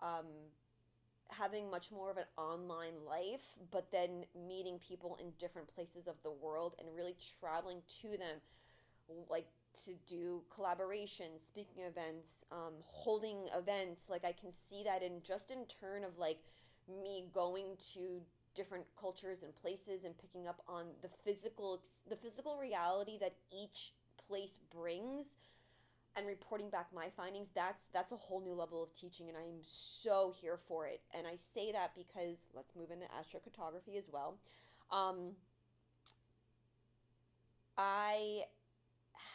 um, 0.00 0.26
having 1.28 1.70
much 1.70 1.90
more 1.90 2.10
of 2.10 2.16
an 2.16 2.24
online 2.36 2.94
life, 3.06 3.56
but 3.70 3.90
then 3.90 4.24
meeting 4.46 4.78
people 4.78 5.18
in 5.20 5.32
different 5.38 5.72
places 5.74 6.06
of 6.06 6.14
the 6.22 6.30
world 6.30 6.74
and 6.78 6.88
really 6.94 7.16
traveling 7.40 7.78
to 8.02 8.08
them, 8.10 8.38
like 9.28 9.46
to 9.84 9.92
do 10.06 10.42
collaborations, 10.56 11.40
speaking 11.40 11.82
events, 11.84 12.44
um, 12.52 12.74
holding 12.82 13.48
events. 13.56 14.08
Like 14.08 14.24
I 14.24 14.32
can 14.32 14.50
see 14.50 14.82
that 14.84 15.02
in 15.02 15.22
just 15.22 15.50
in 15.50 15.64
turn 15.80 16.04
of 16.04 16.18
like 16.18 16.38
me 16.88 17.24
going 17.32 17.76
to 17.94 18.20
different 18.54 18.84
cultures 18.98 19.42
and 19.42 19.54
places 19.56 20.04
and 20.04 20.16
picking 20.16 20.46
up 20.46 20.62
on 20.68 20.86
the 21.02 21.08
physical 21.24 21.82
the 22.08 22.16
physical 22.16 22.56
reality 22.56 23.18
that 23.18 23.34
each 23.50 23.92
place 24.28 24.58
brings 24.72 25.36
and 26.16 26.26
reporting 26.26 26.70
back 26.70 26.86
my 26.94 27.08
findings 27.16 27.50
that's 27.50 27.86
that's 27.92 28.12
a 28.12 28.16
whole 28.16 28.40
new 28.40 28.54
level 28.54 28.82
of 28.82 28.92
teaching 28.94 29.28
and 29.28 29.36
i'm 29.36 29.60
so 29.62 30.32
here 30.40 30.58
for 30.68 30.86
it. 30.86 31.00
And 31.16 31.26
i 31.26 31.36
say 31.36 31.72
that 31.72 31.92
because 31.96 32.46
let's 32.54 32.74
move 32.76 32.90
into 32.90 33.06
astrocartography 33.06 33.96
as 33.96 34.08
well 34.12 34.38
um, 34.90 35.32
i 37.76 38.42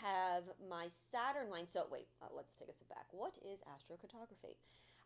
have 0.02 0.44
my 0.70 0.88
saturn 0.88 1.50
line 1.50 1.68
so 1.68 1.86
wait 1.92 2.08
uh, 2.22 2.28
let's 2.36 2.56
take 2.56 2.70
a 2.70 2.74
step 2.74 2.89
back. 2.89 3.06
What 3.12 3.38
is 3.44 3.60
astrocartography 3.62 4.56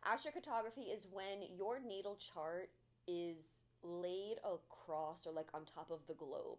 Astrocartography 0.04 0.92
is 0.94 1.06
when 1.10 1.48
your 1.56 1.80
natal 1.80 2.16
chart 2.16 2.68
is 3.06 3.64
laid 3.82 4.36
across 4.44 5.26
or 5.26 5.32
like 5.32 5.48
on 5.54 5.62
top 5.64 5.90
of 5.90 6.06
the 6.06 6.14
globe 6.14 6.58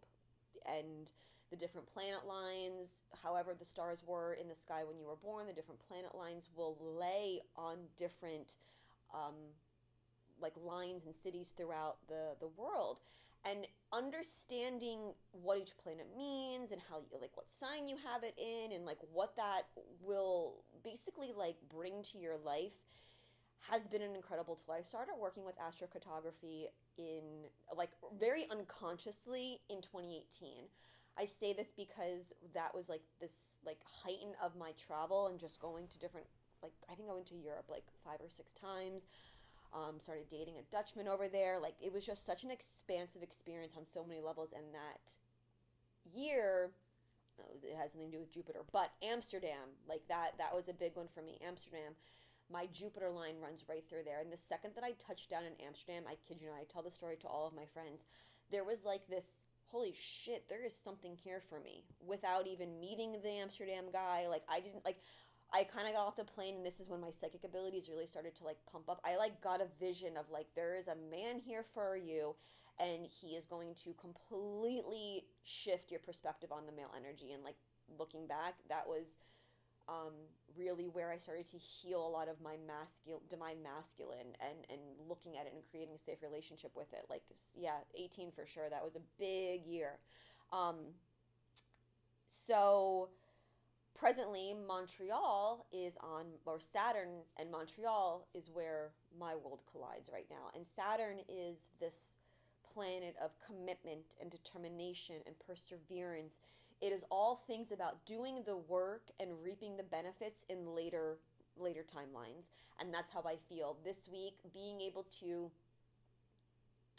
and 0.66 1.12
the 1.52 1.56
different 1.56 1.88
planet 1.94 2.26
lines, 2.28 3.04
however 3.24 3.54
the 3.58 3.66
stars 3.66 4.04
were 4.06 4.34
in 4.34 4.48
the 4.48 4.56
sky 4.56 4.84
when 4.86 4.98
you 4.98 5.06
were 5.06 5.16
born, 5.16 5.48
the 5.48 5.54
different 5.54 5.80
planet 5.88 6.16
lines 6.16 6.50
will 6.56 6.78
lay 6.82 7.40
on 7.56 7.78
different 7.98 8.56
um, 9.14 9.36
like 10.42 10.54
lines 10.64 11.06
and 11.06 11.16
cities 11.16 11.54
throughout 11.56 11.98
the 12.08 12.36
the 12.40 12.48
world 12.48 13.00
and 13.46 13.68
understanding 13.94 15.14
what 15.32 15.58
each 15.58 15.78
planet 15.78 16.08
means 16.18 16.72
and 16.72 16.82
how 16.90 16.98
you 16.98 17.18
like 17.22 17.36
what 17.38 17.50
sign 17.50 17.88
you 17.88 17.96
have 18.12 18.24
it 18.24 18.36
in 18.38 18.72
and 18.72 18.86
like 18.86 18.98
what 19.14 19.36
that 19.36 19.64
will 20.02 20.56
basically 20.84 21.32
like 21.38 21.56
bring 21.70 22.02
to 22.04 22.18
your 22.18 22.38
life 22.44 22.74
has 23.70 23.88
been 23.88 24.02
an 24.02 24.16
incredible 24.16 24.56
tool. 24.56 24.76
I 24.78 24.82
started 24.82 25.14
working 25.20 25.44
with 25.44 25.56
astrocartography 25.58 26.66
in 26.98 27.24
like 27.76 27.90
very 28.20 28.48
unconsciously 28.52 29.62
in 29.70 29.82
2018. 29.82 30.66
I 31.18 31.26
say 31.26 31.54
this 31.54 31.72
because 31.76 32.34
that 32.54 32.76
was 32.76 32.90
like 32.90 33.02
this 33.22 33.58
like 33.66 33.80
heighten 34.04 34.34
of 34.44 34.56
my 34.56 34.72
travel 34.72 35.28
and 35.28 35.40
just 35.40 35.60
going 35.62 35.88
to 35.88 36.00
different 36.00 36.28
like 36.62 36.74
I 36.92 36.96
think 36.96 37.10
I 37.10 37.14
went 37.14 37.28
to 37.28 37.36
Europe 37.36 37.66
like 37.70 37.86
five 38.04 38.20
or 38.20 38.30
six 38.30 38.54
times. 38.54 39.06
Um, 39.74 40.00
started 40.00 40.30
dating 40.30 40.56
a 40.58 40.64
Dutchman 40.72 41.08
over 41.08 41.28
there. 41.28 41.60
Like 41.60 41.76
it 41.82 41.92
was 41.92 42.06
just 42.06 42.26
such 42.26 42.44
an 42.44 42.52
expansive 42.52 43.22
experience 43.22 43.74
on 43.78 43.86
so 43.86 44.06
many 44.06 44.22
levels. 44.22 44.54
And 44.56 44.64
that 44.74 45.16
year, 46.14 46.72
oh, 47.42 47.58
it 47.62 47.76
has 47.76 47.92
something 47.92 48.10
to 48.10 48.18
do 48.18 48.22
with 48.22 48.32
Jupiter, 48.32 48.62
but 48.72 48.92
Amsterdam, 49.04 49.76
like 49.90 50.02
that, 50.08 50.38
that 50.38 50.56
was 50.56 50.70
a 50.70 50.74
big 50.74 50.96
one 50.96 51.08
for 51.14 51.22
me. 51.22 51.40
Amsterdam 51.46 51.94
my 52.52 52.68
Jupiter 52.72 53.10
line 53.10 53.36
runs 53.42 53.66
right 53.68 53.84
through 53.90 54.04
there. 54.06 54.20
And 54.22 54.32
the 54.32 54.38
second 54.38 54.76
that 54.76 54.84
I 54.84 54.92
touched 54.94 55.30
down 55.30 55.44
in 55.46 55.66
Amsterdam, 55.66 56.04
I 56.08 56.16
kid 56.28 56.42
you 56.42 56.48
not, 56.48 56.60
I 56.60 56.66
tell 56.72 56.84
the 56.84 56.92
story 56.92 57.18
to 57.18 57.28
all 57.28 57.48
of 57.48 57.56
my 57.56 57.66
friends. 57.74 58.04
There 58.52 58.64
was 58.64 58.86
like 58.86 59.08
this 59.08 59.44
holy 59.76 59.94
shit, 59.94 60.48
there 60.48 60.64
is 60.64 60.74
something 60.74 61.18
here 61.22 61.42
for 61.50 61.60
me 61.60 61.84
without 62.00 62.48
even 62.48 62.80
meeting 62.80 63.12
the 63.22 63.30
Amsterdam 63.30 63.84
guy. 63.92 64.26
Like, 64.30 64.44
I 64.48 64.62
didn't, 64.62 64.86
like, 64.86 65.02
I 65.54 65.66
kind 65.66 65.86
of 65.86 65.94
got 65.94 66.08
off 66.08 66.16
the 66.16 66.24
plane, 66.24 66.56
and 66.56 66.66
this 66.66 66.80
is 66.80 66.88
when 66.88 67.02
my 67.02 67.12
psychic 67.12 67.44
abilities 67.44 67.90
really 67.90 68.08
started 68.08 68.36
to 68.38 68.46
like 68.46 68.56
pump 68.72 68.90
up. 68.90 69.02
I 69.04 69.18
like 69.18 69.42
got 69.42 69.62
a 69.62 69.68
vision 69.78 70.16
of 70.16 70.30
like, 70.32 70.48
there 70.56 70.76
is 70.76 70.88
a 70.88 70.96
man 71.12 71.40
here 71.46 71.66
for 71.74 71.98
you, 71.98 72.36
and 72.80 73.06
he 73.06 73.36
is 73.36 73.46
going 73.46 73.76
to 73.84 73.94
completely 74.00 75.26
shift 75.44 75.92
your 75.92 76.00
perspective 76.00 76.54
on 76.54 76.66
the 76.66 76.72
male 76.72 76.92
energy 76.98 77.34
and 77.34 77.44
like 77.44 77.56
looking 78.00 78.26
back 78.28 78.56
that 78.70 78.88
was 78.88 79.18
um, 79.88 80.14
really 80.58 80.88
where 80.88 81.12
I 81.12 81.18
started 81.18 81.46
to 81.52 81.58
heal 81.58 82.06
a 82.06 82.10
lot 82.10 82.28
of 82.28 82.42
my 82.42 82.56
masculine, 82.68 83.22
divine 83.30 83.62
masculine, 83.64 84.36
and 84.40 84.66
and 84.70 84.82
looking 85.08 85.38
at 85.38 85.46
it 85.46 85.54
and 85.54 85.64
creating 85.70 85.96
a 85.96 86.00
safe 86.00 86.22
relationship 86.22 86.72
with 86.76 86.92
it. 86.94 87.06
Like, 87.10 87.24
yeah, 87.56 87.78
eighteen 87.96 88.32
for 88.32 88.46
sure. 88.46 88.70
That 88.70 88.84
was 88.84 88.96
a 88.96 89.02
big 89.20 89.66
year. 89.66 90.00
Um, 90.52 90.78
so 92.28 93.10
presently, 93.94 94.54
Montreal 94.68 95.68
is 95.72 95.98
on, 96.02 96.26
or 96.46 96.60
Saturn 96.60 97.24
and 97.40 97.50
Montreal 97.50 98.28
is 98.34 98.50
where 98.54 98.92
my 99.18 99.36
world 99.36 99.62
collides 99.72 100.10
right 100.12 100.28
now, 100.30 100.50
and 100.54 100.66
Saturn 100.66 101.20
is 101.30 101.68
this 101.80 102.18
planet 102.74 103.16
of 103.24 103.32
commitment 103.40 104.16
and 104.20 104.30
determination 104.30 105.16
and 105.26 105.36
perseverance 105.40 106.40
it 106.82 106.92
is 106.92 107.04
all 107.10 107.36
things 107.36 107.72
about 107.72 108.06
doing 108.06 108.44
the 108.46 108.58
work 108.58 109.10
and 109.20 109.32
reaping 109.44 109.78
the 109.78 109.84
benefits 109.84 110.46
in 110.50 110.76
later 110.76 111.18
later 111.58 111.82
timelines. 111.84 112.50
And 112.80 112.94
that's 112.94 113.12
how 113.12 113.24
I 113.26 113.38
feel 113.48 113.78
this 113.86 114.10
week 114.12 114.40
being 114.54 114.82
able 114.82 115.06
to 115.22 115.50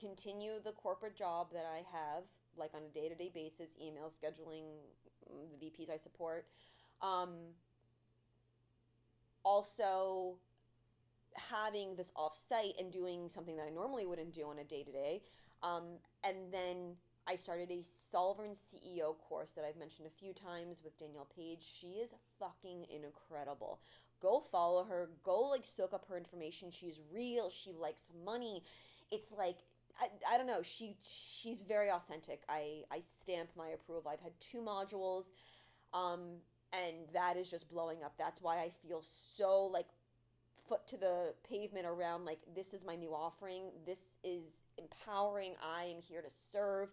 continue 0.00 0.52
the 0.64 0.72
corporate 0.72 1.14
job 1.14 1.48
that 1.52 1.66
I 1.70 1.82
have 1.92 2.24
like 2.58 2.70
on 2.74 2.82
a 2.82 2.88
day-to-day 2.88 3.30
basis, 3.34 3.76
email 3.80 4.10
scheduling, 4.10 4.64
the 5.28 5.66
VPs 5.66 5.90
I 5.90 5.96
support. 5.96 6.46
Um, 7.02 7.34
also 9.44 10.36
having 11.34 11.94
this 11.96 12.10
off-site 12.16 12.74
and 12.78 12.90
doing 12.90 13.28
something 13.28 13.56
that 13.56 13.66
I 13.66 13.70
normally 13.70 14.06
wouldn't 14.06 14.32
do 14.32 14.44
on 14.48 14.58
a 14.58 14.64
day-to-day. 14.64 15.22
Um, 15.62 15.84
and 16.24 16.36
then 16.50 16.96
I 17.28 17.34
started 17.34 17.70
a 17.70 17.82
Sovereign 17.82 18.52
CEO 18.52 19.18
course 19.18 19.52
that 19.52 19.64
I've 19.64 19.76
mentioned 19.76 20.06
a 20.06 20.10
few 20.10 20.32
times 20.32 20.82
with 20.84 20.96
Danielle 20.98 21.28
Page. 21.36 21.58
She 21.60 21.98
is 21.98 22.14
fucking 22.38 22.86
incredible. 22.90 23.80
Go 24.22 24.40
follow 24.40 24.84
her. 24.84 25.10
Go 25.24 25.40
like 25.42 25.64
soak 25.64 25.92
up 25.92 26.06
her 26.08 26.16
information. 26.16 26.70
She's 26.70 27.00
real. 27.12 27.50
She 27.50 27.72
likes 27.72 28.10
money. 28.24 28.62
It's 29.10 29.32
like 29.36 29.58
I, 30.00 30.34
I 30.34 30.36
don't 30.36 30.46
know. 30.46 30.62
She 30.62 30.96
she's 31.02 31.62
very 31.62 31.90
authentic. 31.90 32.42
I 32.48 32.82
I 32.90 33.00
stamp 33.20 33.50
my 33.56 33.68
approval. 33.68 34.10
I've 34.10 34.20
had 34.20 34.38
two 34.38 34.58
modules, 34.58 35.30
um, 35.92 36.20
and 36.72 36.96
that 37.12 37.36
is 37.36 37.50
just 37.50 37.68
blowing 37.68 38.04
up. 38.04 38.14
That's 38.18 38.40
why 38.40 38.58
I 38.58 38.70
feel 38.86 39.02
so 39.02 39.64
like 39.64 39.86
foot 40.68 40.86
to 40.88 40.96
the 40.96 41.34
pavement 41.48 41.86
around 41.86 42.24
like 42.24 42.40
this 42.54 42.72
is 42.72 42.84
my 42.84 42.96
new 42.96 43.10
offering. 43.14 43.64
This 43.84 44.16
is 44.24 44.62
empowering. 44.78 45.54
I 45.62 45.84
am 45.84 46.00
here 46.00 46.22
to 46.22 46.30
serve 46.30 46.90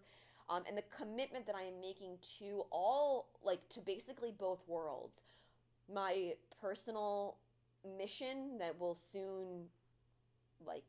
um, 0.48 0.64
and 0.68 0.76
the 0.76 0.84
commitment 0.96 1.46
that 1.46 1.54
I 1.54 1.62
am 1.62 1.80
making 1.80 2.18
to 2.38 2.64
all, 2.70 3.28
like, 3.42 3.68
to 3.70 3.80
basically 3.80 4.32
both 4.36 4.60
worlds. 4.66 5.22
My 5.92 6.34
personal 6.60 7.36
mission 7.98 8.58
that 8.58 8.78
will 8.78 8.94
soon, 8.94 9.68
like, 10.66 10.84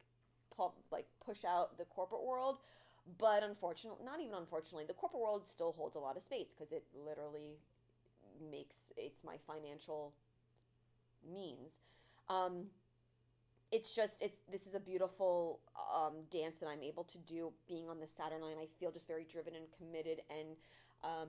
pump, 0.55 0.73
like, 0.91 1.05
push 1.25 1.45
out 1.45 1.77
the 1.77 1.85
corporate 1.85 2.23
world. 2.23 2.57
But 3.19 3.43
unfortunately, 3.43 4.03
not 4.03 4.19
even 4.19 4.33
unfortunately, 4.33 4.85
the 4.85 4.93
corporate 4.93 5.21
world 5.21 5.45
still 5.45 5.71
holds 5.73 5.95
a 5.95 5.99
lot 5.99 6.17
of 6.17 6.23
space 6.23 6.55
because 6.55 6.71
it 6.71 6.83
literally 7.05 7.59
makes 8.49 8.91
it's 8.97 9.23
my 9.23 9.35
financial 9.45 10.13
means. 11.31 11.79
Um, 12.29 12.65
it's 13.75 13.91
just 13.91 14.21
it's 14.21 14.39
this 14.49 14.67
is 14.67 14.73
a 14.73 14.79
beautiful 14.79 15.59
um, 15.93 16.13
dance 16.31 16.57
that 16.59 16.67
I'm 16.67 16.81
able 16.81 17.03
to 17.03 17.17
do 17.17 17.51
being 17.67 17.89
on 17.89 17.99
the 17.99 18.07
Saturn 18.07 18.41
line. 18.41 18.55
I 18.57 18.67
feel 18.79 18.89
just 18.89 19.05
very 19.05 19.25
driven 19.25 19.53
and 19.53 19.65
committed 19.77 20.21
and 20.29 20.55
um, 21.03 21.27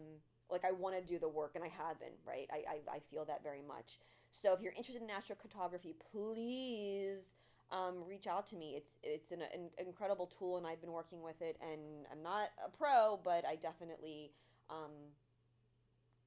like 0.49 0.65
I 0.65 0.71
want 0.71 0.95
to 0.95 1.03
do 1.03 1.19
the 1.19 1.29
work 1.29 1.53
and 1.57 1.65
I 1.65 1.69
have 1.69 1.99
been 1.99 2.15
right. 2.25 2.49
I, 2.53 2.59
I, 2.75 2.97
I 2.97 2.99
feel 3.01 3.25
that 3.25 3.43
very 3.43 3.63
much. 3.67 3.99
So 4.31 4.53
if 4.53 4.61
you're 4.61 4.73
interested 4.77 5.03
in 5.03 5.09
astrocartography, 5.09 5.95
please 6.13 7.35
um, 7.73 8.05
reach 8.09 8.29
out 8.29 8.47
to 8.49 8.57
me. 8.57 8.75
It's 8.77 8.99
it's 9.03 9.33
an, 9.33 9.41
an, 9.53 9.71
incredible 9.85 10.27
tool 10.27 10.57
and 10.57 10.67
I've 10.69 10.81
been 10.81 10.93
working 10.93 11.23
with 11.23 11.43
it 11.43 11.57
and 11.61 12.07
I'm 12.13 12.23
not 12.23 12.51
a 12.65 12.71
pro, 12.71 13.19
but 13.25 13.45
I 13.45 13.57
definitely 13.57 14.31
um, 14.71 14.95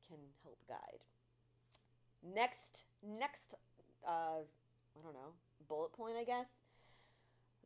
can 0.06 0.18
help 0.44 0.58
guide. 0.68 1.00
Next 2.36 2.84
next 3.08 3.56
uh, 4.06 4.44
I 4.44 5.02
don't 5.02 5.14
know 5.14 5.32
bullet 5.70 5.94
point, 5.94 6.16
I 6.20 6.24
guess. 6.26 6.62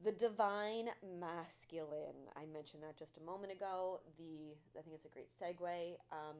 The 0.03 0.11
divine 0.11 0.89
masculine. 1.19 2.27
I 2.35 2.45
mentioned 2.45 2.83
that 2.83 2.97
just 2.97 3.17
a 3.17 3.21
moment 3.21 3.53
ago. 3.53 4.01
The 4.17 4.53
I 4.77 4.81
think 4.81 4.95
it's 4.95 5.05
a 5.05 5.09
great 5.09 5.29
segue. 5.31 5.95
Um, 6.11 6.37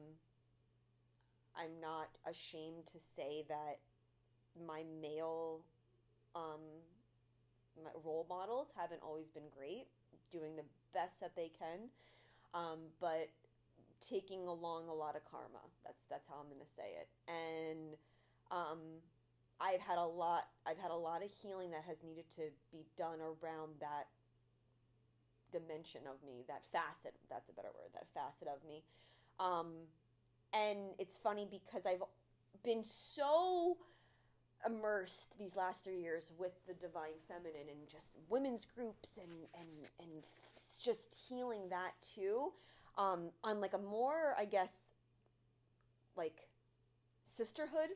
I'm 1.56 1.80
not 1.80 2.08
ashamed 2.28 2.86
to 2.86 3.00
say 3.00 3.44
that 3.48 3.78
my 4.66 4.82
male 5.00 5.62
um, 6.36 6.60
my 7.82 7.90
role 8.04 8.26
models 8.28 8.68
haven't 8.76 9.00
always 9.02 9.28
been 9.28 9.48
great, 9.56 9.86
doing 10.30 10.56
the 10.56 10.64
best 10.92 11.20
that 11.20 11.34
they 11.34 11.50
can, 11.58 11.88
um, 12.52 12.78
but 13.00 13.30
taking 14.00 14.46
along 14.46 14.88
a 14.88 14.94
lot 14.94 15.16
of 15.16 15.24
karma. 15.24 15.62
That's 15.84 16.04
that's 16.10 16.26
how 16.28 16.36
I'm 16.40 16.46
going 16.46 16.60
to 16.60 16.74
say 16.74 17.00
it. 17.00 17.08
And 17.28 17.96
um, 18.50 19.00
I've 19.64 19.80
had 19.80 19.98
a 19.98 20.04
lot 20.04 20.44
I've 20.66 20.78
had 20.78 20.90
a 20.90 20.96
lot 20.96 21.24
of 21.24 21.30
healing 21.42 21.70
that 21.70 21.84
has 21.88 22.02
needed 22.02 22.24
to 22.36 22.42
be 22.70 22.84
done 22.96 23.18
around 23.20 23.72
that 23.80 24.08
dimension 25.52 26.02
of 26.06 26.16
me, 26.26 26.44
that 26.48 26.62
facet, 26.72 27.14
that's 27.30 27.48
a 27.48 27.52
better 27.52 27.68
word, 27.68 27.90
that 27.94 28.06
facet 28.12 28.48
of 28.48 28.66
me. 28.66 28.82
Um, 29.38 29.72
and 30.52 30.78
it's 30.98 31.16
funny 31.16 31.46
because 31.50 31.86
I've 31.86 32.02
been 32.64 32.82
so 32.82 33.76
immersed 34.66 35.36
these 35.38 35.56
last 35.56 35.84
three 35.84 36.00
years 36.00 36.32
with 36.38 36.52
the 36.66 36.74
divine 36.74 37.18
feminine 37.28 37.68
and 37.70 37.88
just 37.88 38.14
women's 38.28 38.64
groups 38.64 39.18
and 39.18 39.30
and 39.54 39.88
and 40.00 40.24
just 40.82 41.14
healing 41.28 41.68
that 41.68 41.92
too 42.14 42.52
um, 42.96 43.30
on 43.42 43.60
like 43.60 43.74
a 43.74 43.78
more 43.78 44.34
i 44.38 44.44
guess 44.46 44.94
like 46.16 46.48
sisterhood 47.22 47.90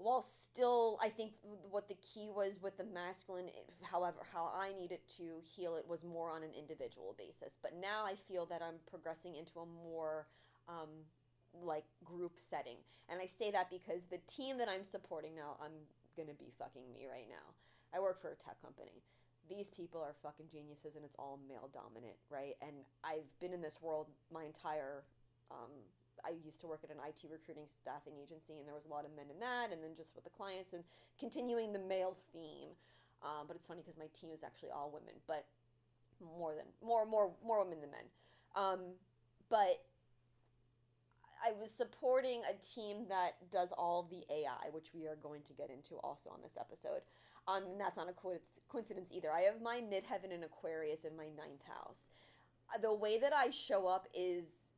while 0.00 0.22
still 0.22 0.98
i 1.02 1.08
think 1.08 1.32
what 1.70 1.88
the 1.88 1.96
key 1.96 2.28
was 2.34 2.58
with 2.62 2.76
the 2.76 2.84
masculine 2.84 3.46
however 3.82 4.18
how 4.32 4.50
i 4.56 4.72
needed 4.78 5.00
to 5.06 5.40
heal 5.42 5.76
it 5.76 5.86
was 5.86 6.04
more 6.04 6.30
on 6.30 6.42
an 6.42 6.50
individual 6.58 7.14
basis. 7.18 7.58
But 7.62 7.72
now 7.80 8.04
i 8.06 8.14
feel 8.14 8.46
that 8.46 8.62
i'm 8.62 8.76
progressing 8.88 9.36
into 9.36 9.60
a 9.60 9.66
more 9.66 10.26
um, 10.68 10.88
like 11.62 11.84
group 12.04 12.32
setting. 12.36 12.76
And 13.08 13.20
i 13.20 13.26
say 13.26 13.50
that 13.50 13.70
because 13.70 14.04
the 14.04 14.18
team 14.26 14.58
that 14.58 14.68
i'm 14.68 14.84
supporting 14.84 15.34
now 15.34 15.56
i'm 15.62 15.72
gonna 16.16 16.36
be 16.38 16.52
fucking 16.58 16.92
me 16.92 17.06
right 17.10 17.28
now. 17.28 17.54
I 17.94 18.00
work 18.00 18.20
for 18.20 18.30
a 18.30 18.36
tech 18.36 18.60
company. 18.62 19.02
These 19.48 19.70
people 19.70 20.00
are 20.00 20.14
fucking 20.22 20.46
geniuses 20.52 20.94
and 20.94 21.04
it's 21.04 21.16
all 21.18 21.40
male 21.48 21.68
dominant 21.72 22.16
right? 22.30 22.54
And 22.62 22.84
i've 23.04 23.28
been 23.40 23.52
in 23.52 23.60
this 23.60 23.82
world 23.82 24.06
my 24.32 24.44
entire 24.44 25.04
um, 25.50 25.70
I 26.24 26.32
used 26.44 26.60
to 26.62 26.66
work 26.66 26.80
at 26.84 26.90
an 26.90 26.98
IT 27.06 27.24
recruiting 27.30 27.64
staffing 27.66 28.14
agency, 28.20 28.58
and 28.58 28.66
there 28.66 28.74
was 28.74 28.84
a 28.84 28.88
lot 28.88 29.04
of 29.04 29.14
men 29.14 29.26
in 29.30 29.40
that, 29.40 29.72
and 29.72 29.82
then 29.82 29.96
just 29.96 30.14
with 30.14 30.24
the 30.24 30.30
clients 30.30 30.72
and 30.72 30.84
continuing 31.18 31.72
the 31.72 31.78
male 31.78 32.16
theme. 32.32 32.76
Um, 33.22 33.46
but 33.46 33.56
it's 33.56 33.66
funny 33.66 33.82
because 33.82 33.98
my 33.98 34.08
team 34.12 34.30
is 34.32 34.42
actually 34.42 34.70
all 34.70 34.90
women, 34.92 35.14
but 35.26 35.46
more 36.20 36.54
than 36.54 36.66
more 36.82 37.06
more 37.06 37.32
more 37.44 37.64
women 37.64 37.80
than 37.80 37.90
men. 37.90 38.06
Um, 38.56 38.80
but 39.48 39.84
I 41.44 41.52
was 41.52 41.70
supporting 41.70 42.42
a 42.48 42.54
team 42.62 43.06
that 43.08 43.32
does 43.50 43.72
all 43.72 44.08
the 44.10 44.24
AI, 44.32 44.68
which 44.72 44.92
we 44.94 45.06
are 45.06 45.16
going 45.16 45.42
to 45.42 45.52
get 45.52 45.70
into 45.70 45.96
also 45.96 46.30
on 46.30 46.40
this 46.42 46.56
episode. 46.60 47.00
Um, 47.48 47.64
and 47.64 47.80
that's 47.80 47.96
not 47.96 48.08
a 48.08 48.14
coincidence 48.68 49.10
either. 49.12 49.32
I 49.32 49.42
have 49.42 49.62
my 49.62 49.80
midheaven 49.80 50.32
and 50.32 50.44
Aquarius 50.44 51.04
in 51.04 51.16
my 51.16 51.24
ninth 51.24 51.64
house. 51.66 52.10
The 52.80 52.92
way 52.92 53.18
that 53.18 53.32
I 53.32 53.50
show 53.50 53.86
up 53.86 54.06
is 54.14 54.69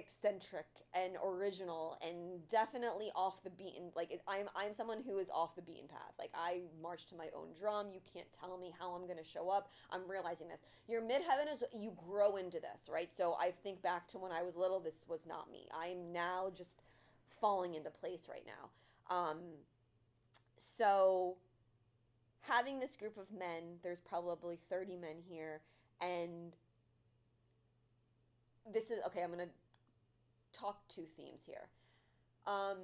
eccentric 0.00 0.66
and 0.94 1.12
original 1.22 1.98
and 2.02 2.46
definitely 2.48 3.10
off 3.14 3.42
the 3.42 3.50
beaten 3.50 3.90
like 3.94 4.18
i'm 4.26 4.48
i'm 4.56 4.72
someone 4.72 5.02
who 5.06 5.18
is 5.18 5.30
off 5.30 5.54
the 5.54 5.62
beaten 5.62 5.86
path. 5.86 6.14
Like 6.18 6.30
i 6.34 6.62
march 6.82 7.04
to 7.06 7.14
my 7.14 7.28
own 7.36 7.48
drum. 7.58 7.88
You 7.92 8.00
can't 8.12 8.26
tell 8.32 8.56
me 8.56 8.72
how 8.78 8.92
i'm 8.92 9.04
going 9.06 9.18
to 9.18 9.24
show 9.24 9.50
up. 9.50 9.70
I'm 9.90 10.08
realizing 10.08 10.48
this. 10.48 10.62
Your 10.88 11.02
midheaven 11.02 11.52
is 11.52 11.62
you 11.72 11.92
grow 12.08 12.36
into 12.36 12.58
this 12.60 12.88
right? 12.90 13.12
So 13.12 13.36
i 13.38 13.52
think 13.62 13.82
back 13.82 14.08
to 14.08 14.18
when 14.18 14.32
i 14.32 14.42
was 14.42 14.56
little 14.56 14.80
this 14.80 15.04
was 15.06 15.26
not 15.26 15.52
me. 15.52 15.68
I'm 15.78 16.12
now 16.12 16.50
just 16.56 16.82
falling 17.28 17.74
into 17.74 17.90
place 17.90 18.26
right 18.28 18.46
now. 18.46 19.14
Um 19.14 19.38
so 20.56 21.36
having 22.40 22.80
this 22.80 22.96
group 22.96 23.18
of 23.18 23.26
men 23.30 23.78
there's 23.82 24.00
probably 24.00 24.56
30 24.56 24.96
men 24.96 25.16
here 25.28 25.60
and 26.00 26.56
this 28.72 28.90
is 28.90 29.00
okay 29.06 29.22
i'm 29.22 29.30
to 29.38 29.48
talk 30.52 30.86
two 30.88 31.04
themes 31.16 31.42
here. 31.44 31.68
Um, 32.46 32.78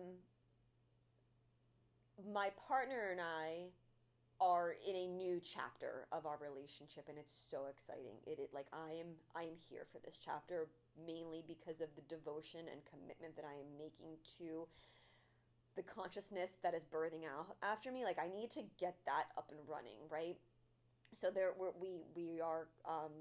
my 2.32 2.50
partner 2.68 3.10
and 3.12 3.20
I 3.20 3.70
are 4.40 4.74
in 4.86 4.94
a 4.94 5.06
new 5.06 5.40
chapter 5.40 6.06
of 6.12 6.26
our 6.26 6.38
relationship 6.40 7.08
and 7.08 7.16
it's 7.18 7.32
so 7.32 7.66
exciting. 7.70 8.20
It, 8.26 8.38
it 8.38 8.50
like 8.52 8.66
i 8.72 8.90
am 8.92 9.16
i 9.34 9.42
am 9.42 9.56
here 9.70 9.86
for 9.90 9.98
this 10.04 10.20
chapter 10.22 10.68
mainly 11.06 11.42
because 11.46 11.80
of 11.80 11.88
the 11.96 12.02
devotion 12.02 12.60
and 12.70 12.80
commitment 12.84 13.34
that 13.36 13.46
i 13.46 13.54
am 13.54 13.78
making 13.78 14.20
to 14.38 14.68
the 15.74 15.82
consciousness 15.82 16.58
that 16.62 16.74
is 16.74 16.84
birthing 16.84 17.24
out 17.24 17.56
after 17.62 17.90
me. 17.90 18.04
Like 18.04 18.18
i 18.18 18.28
need 18.28 18.50
to 18.50 18.62
get 18.78 18.96
that 19.06 19.26
up 19.38 19.50
and 19.50 19.60
running 19.66 19.98
right? 20.10 20.36
So 21.12 21.30
there 21.30 21.52
we're, 21.58 21.72
we 21.80 22.00
we 22.14 22.40
are 22.40 22.68
um 22.86 23.12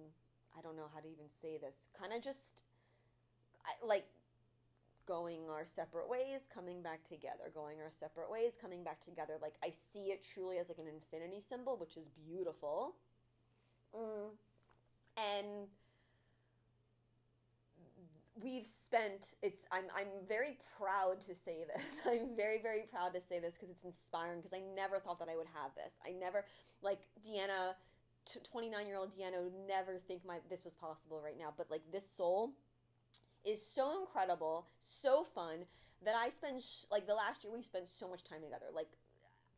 i 0.58 0.62
don't 0.62 0.76
know 0.76 0.90
how 0.94 1.00
to 1.00 1.08
even 1.08 1.30
say 1.30 1.58
this 1.58 1.88
kind 1.98 2.12
of 2.12 2.22
just 2.22 2.62
I, 3.66 3.86
like 3.86 4.06
going 5.06 5.50
our 5.50 5.66
separate 5.66 6.10
ways, 6.10 6.42
coming 6.54 6.82
back 6.82 7.04
together, 7.04 7.52
going 7.54 7.80
our 7.82 7.92
separate 7.92 8.30
ways, 8.32 8.58
coming 8.60 8.84
back 8.84 9.00
together. 9.00 9.34
Like 9.42 9.56
I 9.64 9.70
see 9.70 10.12
it 10.12 10.26
truly 10.34 10.58
as 10.58 10.70
like 10.70 10.80
an 10.80 10.88
infinity 10.88 11.42
symbol, 11.42 11.78
which 11.78 11.98
is 11.98 12.10
beautiful. 12.28 12.96
Mm. 13.96 14.30
And 15.18 15.68
we've 18.44 18.66
spent 18.66 19.36
it's 19.42 19.66
I'm 19.72 19.86
I'm 19.96 20.08
very 20.28 20.58
proud 20.78 21.22
to 21.22 21.36
say 21.36 21.66
this. 21.66 22.02
I'm 22.06 22.36
very 22.36 22.62
very 22.62 22.84
proud 22.92 23.14
to 23.14 23.22
say 23.22 23.40
this 23.40 23.54
because 23.54 23.70
it's 23.70 23.84
inspiring 23.84 24.40
because 24.40 24.54
I 24.54 24.62
never 24.76 25.00
thought 25.00 25.20
that 25.20 25.30
I 25.30 25.38
would 25.38 25.48
have 25.54 25.72
this. 25.76 25.94
I 26.06 26.12
never 26.12 26.46
like 26.82 27.00
Deanna 27.26 27.76
29 28.52 28.88
year 28.88 28.98
old 28.98 29.12
Deanna 29.12 29.44
would 29.44 29.54
never 29.68 30.00
think 30.08 30.26
my 30.26 30.40
this 30.50 30.64
was 30.64 30.76
possible 30.76 31.22
right 31.24 31.38
now, 31.38 31.54
but 31.56 31.70
like 31.70 31.82
this 31.92 32.10
soul 32.10 32.54
is 33.46 33.66
so 33.66 34.02
incredible, 34.02 34.68
so 34.82 35.24
fun 35.24 35.66
that 36.04 36.16
I 36.16 36.30
spend 36.30 36.62
like 36.92 37.08
the 37.08 37.16
last 37.16 37.44
year 37.44 37.54
we 37.54 37.62
spent 37.62 37.88
so 37.88 38.08
much 38.10 38.24
time 38.24 38.42
together. 38.42 38.66
Like 38.74 38.90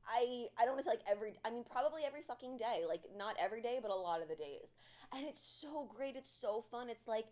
I 0.08 0.48
I 0.58 0.66
don't 0.66 0.74
want 0.74 0.86
to 0.86 0.92
say 0.92 0.98
like 0.98 1.06
every 1.10 1.34
I 1.44 1.50
mean 1.50 1.64
probably 1.70 2.04
every 2.06 2.22
fucking 2.22 2.58
day. 2.58 2.84
Like 2.88 3.02
not 3.18 3.36
every 3.40 3.62
day, 3.62 3.80
but 3.82 3.92
a 3.92 3.96
lot 3.96 4.22
of 4.22 4.28
the 4.28 4.36
days. 4.36 4.76
And 5.16 5.26
it's 5.26 5.42
so 5.42 5.90
great. 5.96 6.16
It's 6.16 6.30
so 6.30 6.64
fun. 6.70 6.90
It's 6.90 7.08
like 7.08 7.26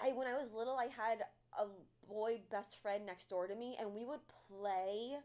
I 0.00 0.12
when 0.12 0.26
I 0.26 0.34
was 0.34 0.52
little, 0.52 0.76
I 0.76 0.86
had 0.86 1.22
a 1.58 1.66
boy 2.08 2.40
best 2.50 2.80
friend 2.80 3.04
next 3.06 3.28
door 3.28 3.46
to 3.46 3.54
me 3.54 3.76
and 3.78 3.92
we 3.92 4.04
would 4.04 4.20
play 4.48 5.18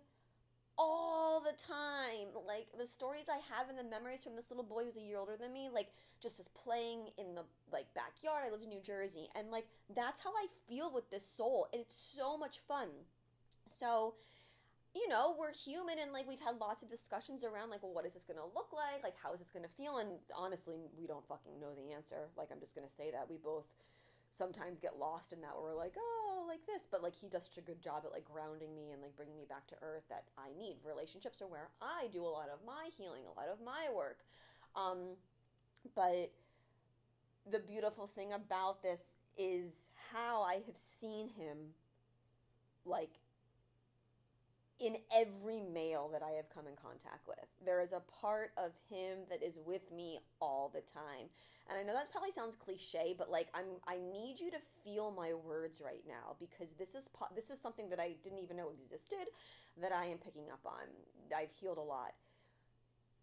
all 0.77 1.41
the 1.41 1.53
time. 1.61 2.29
Like 2.47 2.67
the 2.77 2.85
stories 2.85 3.25
I 3.29 3.39
have 3.53 3.69
and 3.69 3.77
the 3.77 3.83
memories 3.83 4.23
from 4.23 4.35
this 4.35 4.49
little 4.49 4.63
boy 4.63 4.85
who's 4.85 4.97
a 4.97 5.01
year 5.01 5.17
older 5.17 5.37
than 5.39 5.53
me, 5.53 5.69
like 5.73 5.89
just 6.21 6.39
as 6.39 6.47
playing 6.49 7.09
in 7.17 7.35
the 7.35 7.43
like 7.71 7.85
backyard. 7.93 8.43
I 8.47 8.51
lived 8.51 8.63
in 8.63 8.69
New 8.69 8.81
Jersey, 8.81 9.29
and 9.35 9.51
like 9.51 9.65
that's 9.93 10.21
how 10.21 10.31
I 10.31 10.47
feel 10.67 10.91
with 10.91 11.09
this 11.09 11.25
soul, 11.25 11.67
and 11.73 11.81
it's 11.81 11.95
so 11.95 12.37
much 12.37 12.59
fun. 12.67 12.89
So, 13.65 14.15
you 14.95 15.07
know, 15.07 15.35
we're 15.39 15.53
human, 15.53 15.99
and 15.99 16.11
like 16.11 16.27
we've 16.27 16.39
had 16.39 16.59
lots 16.59 16.83
of 16.83 16.89
discussions 16.89 17.43
around 17.43 17.69
like, 17.69 17.83
well, 17.83 17.93
what 17.93 18.05
is 18.05 18.13
this 18.13 18.25
gonna 18.25 18.45
look 18.55 18.71
like? 18.73 19.03
Like, 19.03 19.15
how 19.21 19.33
is 19.33 19.39
this 19.39 19.51
gonna 19.51 19.67
feel? 19.77 19.97
And 19.97 20.11
honestly, 20.35 20.77
we 20.97 21.07
don't 21.07 21.27
fucking 21.27 21.59
know 21.59 21.73
the 21.75 21.93
answer. 21.93 22.29
Like, 22.37 22.49
I'm 22.51 22.59
just 22.59 22.75
gonna 22.75 22.89
say 22.89 23.11
that 23.11 23.29
we 23.29 23.37
both 23.37 23.65
sometimes 24.35 24.79
get 24.79 24.97
lost 24.97 25.31
in 25.31 25.41
that 25.41 25.55
where 25.55 25.71
we're 25.71 25.77
like, 25.77 25.93
oh, 25.97 26.45
like 26.47 26.65
this. 26.65 26.87
But 26.89 27.03
like 27.03 27.13
he 27.15 27.27
does 27.27 27.45
such 27.45 27.57
a 27.57 27.65
good 27.65 27.81
job 27.81 28.03
at 28.05 28.11
like 28.11 28.25
grounding 28.25 28.75
me 28.75 28.91
and 28.91 29.01
like 29.01 29.15
bringing 29.15 29.37
me 29.37 29.45
back 29.47 29.67
to 29.67 29.75
earth 29.81 30.03
that 30.09 30.25
I 30.37 30.49
need. 30.57 30.77
Relationships 30.83 31.41
are 31.41 31.47
where 31.47 31.69
I 31.81 32.07
do 32.11 32.23
a 32.23 32.27
lot 32.27 32.49
of 32.49 32.59
my 32.65 32.89
healing, 32.97 33.23
a 33.25 33.39
lot 33.39 33.49
of 33.49 33.59
my 33.63 33.87
work. 33.95 34.19
Um, 34.75 35.15
but 35.95 36.31
the 37.49 37.59
beautiful 37.59 38.07
thing 38.07 38.33
about 38.33 38.81
this 38.81 39.17
is 39.37 39.89
how 40.11 40.41
I 40.41 40.55
have 40.65 40.77
seen 40.77 41.27
him 41.27 41.57
like 42.85 43.19
in 44.79 44.97
every 45.15 45.61
male 45.61 46.09
that 46.11 46.23
I 46.23 46.31
have 46.31 46.49
come 46.49 46.67
in 46.67 46.75
contact 46.75 47.27
with. 47.27 47.45
There 47.63 47.81
is 47.81 47.93
a 47.93 48.01
part 48.21 48.51
of 48.57 48.71
him 48.89 49.19
that 49.29 49.43
is 49.43 49.59
with 49.65 49.91
me 49.91 50.19
all 50.41 50.71
the 50.73 50.81
time. 50.81 51.29
And 51.69 51.77
I 51.77 51.83
know 51.83 51.93
that 51.93 52.11
probably 52.11 52.31
sounds 52.31 52.55
cliche, 52.55 53.15
but 53.17 53.29
like 53.29 53.47
I'm 53.53 53.79
I 53.87 53.97
need 53.97 54.39
you 54.39 54.51
to 54.51 54.57
feel 54.83 55.11
my 55.11 55.33
words 55.33 55.81
right 55.83 56.03
now 56.07 56.35
because 56.39 56.73
this 56.73 56.95
is 56.95 57.09
this 57.35 57.49
is 57.49 57.61
something 57.61 57.89
that 57.89 57.99
I 57.99 58.15
didn't 58.23 58.39
even 58.39 58.57
know 58.57 58.69
existed 58.69 59.29
that 59.81 59.91
I 59.93 60.05
am 60.05 60.17
picking 60.17 60.49
up 60.51 60.65
on. 60.65 60.87
I've 61.35 61.51
healed 61.51 61.77
a 61.77 61.81
lot. 61.81 62.13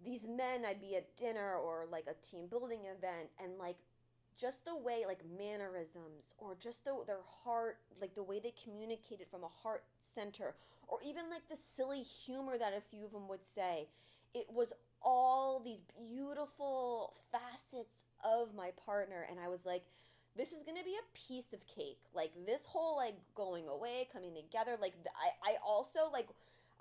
These 0.02 0.26
men, 0.26 0.64
I'd 0.66 0.80
be 0.80 0.96
at 0.96 1.14
dinner 1.16 1.56
or 1.56 1.84
like 1.90 2.06
a 2.08 2.14
team 2.24 2.46
building 2.48 2.80
event 2.86 3.28
and 3.42 3.58
like 3.58 3.76
just 4.40 4.64
the 4.64 4.76
way 4.76 5.04
like 5.06 5.20
mannerisms 5.38 6.34
or 6.38 6.56
just 6.58 6.86
the, 6.86 6.94
their 7.06 7.20
heart 7.44 7.76
like 8.00 8.14
the 8.14 8.22
way 8.22 8.40
they 8.40 8.54
communicated 8.64 9.26
from 9.30 9.44
a 9.44 9.48
heart 9.48 9.84
center 10.00 10.54
or 10.90 10.98
even 11.04 11.30
like 11.30 11.48
the 11.48 11.56
silly 11.56 12.02
humor 12.02 12.58
that 12.58 12.74
a 12.76 12.80
few 12.80 13.04
of 13.04 13.12
them 13.12 13.28
would 13.28 13.44
say. 13.44 13.88
It 14.34 14.46
was 14.52 14.72
all 15.02 15.60
these 15.60 15.80
beautiful 15.80 17.14
facets 17.32 18.04
of 18.22 18.54
my 18.54 18.70
partner 18.84 19.26
and 19.30 19.40
i 19.40 19.48
was 19.48 19.64
like 19.64 19.82
this 20.36 20.52
is 20.52 20.62
gonna 20.62 20.84
be 20.84 20.94
a 20.94 21.18
piece 21.28 21.52
of 21.52 21.66
cake. 21.66 21.98
Like 22.14 22.30
this 22.46 22.64
whole 22.66 22.96
like 22.96 23.16
going 23.34 23.66
away 23.68 24.08
coming 24.12 24.34
together 24.34 24.76
like 24.80 24.94
i 25.16 25.52
i 25.52 25.56
also 25.66 26.10
like 26.12 26.28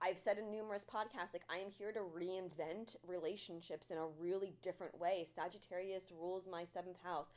i've 0.01 0.19
said 0.19 0.37
in 0.37 0.51
numerous 0.51 0.85
podcasts 0.85 1.33
like 1.33 1.43
i 1.49 1.57
am 1.57 1.69
here 1.69 1.91
to 1.91 1.99
reinvent 1.99 2.95
relationships 3.07 3.89
in 3.89 3.97
a 3.97 4.05
really 4.19 4.53
different 4.61 4.99
way. 4.99 5.25
Sagittarius 5.33 6.11
rules 6.17 6.47
my 6.47 6.63
seventh 6.63 6.99
house. 7.03 7.29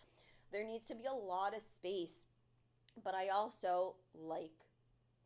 There 0.52 0.66
needs 0.66 0.84
to 0.86 0.94
be 0.94 1.06
a 1.06 1.14
lot 1.14 1.56
of 1.56 1.62
space 1.62 2.26
but 3.02 3.14
i 3.14 3.28
also 3.28 3.94
like 4.14 4.50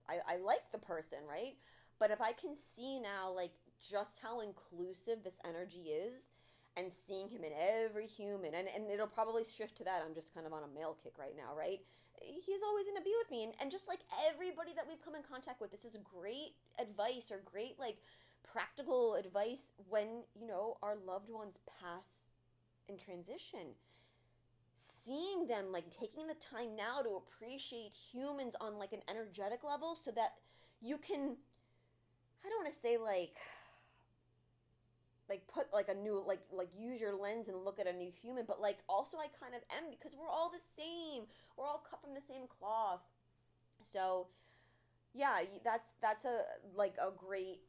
I, 0.08 0.34
I 0.34 0.36
like 0.38 0.70
the 0.72 0.78
person 0.78 1.18
right? 1.28 1.54
But 1.98 2.10
if 2.10 2.20
i 2.20 2.32
can 2.32 2.54
see 2.54 2.98
now 3.00 3.32
like 3.34 3.52
just 3.80 4.20
how 4.22 4.40
inclusive 4.40 5.22
this 5.22 5.40
energy 5.46 5.90
is 5.90 6.30
and 6.76 6.92
seeing 6.92 7.28
him 7.28 7.42
in 7.42 7.52
every 7.58 8.06
human 8.06 8.54
and, 8.54 8.68
and 8.74 8.90
it'll 8.90 9.06
probably 9.06 9.44
shift 9.44 9.76
to 9.78 9.84
that. 9.84 10.02
I'm 10.06 10.14
just 10.14 10.34
kind 10.34 10.46
of 10.46 10.52
on 10.52 10.62
a 10.62 10.74
male 10.74 10.96
kick 11.02 11.14
right 11.18 11.36
now 11.36 11.56
right? 11.56 11.80
He's 12.22 12.62
always 12.66 12.86
going 12.86 12.96
to 12.96 13.04
be 13.04 13.12
with 13.18 13.30
me. 13.30 13.44
And, 13.44 13.52
and 13.60 13.70
just 13.70 13.88
like 13.88 14.00
everybody 14.26 14.72
that 14.74 14.86
we've 14.88 15.04
come 15.04 15.14
in 15.14 15.22
contact 15.22 15.60
with 15.60 15.70
this 15.70 15.84
is 15.84 15.98
great 16.02 16.54
advice 16.80 17.30
or 17.30 17.40
great 17.44 17.78
like 17.78 17.98
practical 18.52 19.16
advice 19.16 19.72
when 19.88 20.22
you 20.34 20.46
know 20.46 20.76
our 20.82 20.96
loved 21.06 21.30
ones 21.30 21.58
pass 21.80 22.32
in 22.88 22.96
transition 22.96 23.74
seeing 24.76 25.46
them 25.46 25.72
like 25.72 25.90
taking 25.90 26.26
the 26.26 26.34
time 26.34 26.76
now 26.76 27.00
to 27.02 27.16
appreciate 27.16 27.92
humans 28.12 28.54
on 28.60 28.78
like 28.78 28.92
an 28.92 29.00
energetic 29.08 29.64
level 29.64 29.96
so 29.96 30.10
that 30.10 30.34
you 30.80 30.98
can 30.98 31.36
i 32.44 32.48
don't 32.48 32.62
want 32.62 32.70
to 32.70 32.78
say 32.78 32.98
like 32.98 33.36
like 35.28 35.42
put 35.48 35.66
like 35.72 35.88
a 35.88 35.94
new 35.94 36.22
like 36.26 36.40
like 36.52 36.68
use 36.76 37.00
your 37.00 37.14
lens 37.14 37.48
and 37.48 37.64
look 37.64 37.80
at 37.80 37.86
a 37.86 37.92
new 37.92 38.10
human 38.10 38.44
but 38.46 38.60
like 38.60 38.78
also 38.88 39.16
i 39.18 39.26
kind 39.40 39.54
of 39.54 39.62
am 39.76 39.90
because 39.90 40.14
we're 40.14 40.28
all 40.28 40.50
the 40.50 40.58
same. 40.76 41.24
We're 41.56 41.66
all 41.66 41.82
cut 41.88 42.00
from 42.00 42.14
the 42.14 42.20
same 42.20 42.42
cloth. 42.46 43.02
So 43.82 44.28
yeah 45.14 45.38
that's 45.64 45.92
that's 46.02 46.24
a 46.24 46.40
like 46.74 46.94
a 47.00 47.10
great 47.16 47.60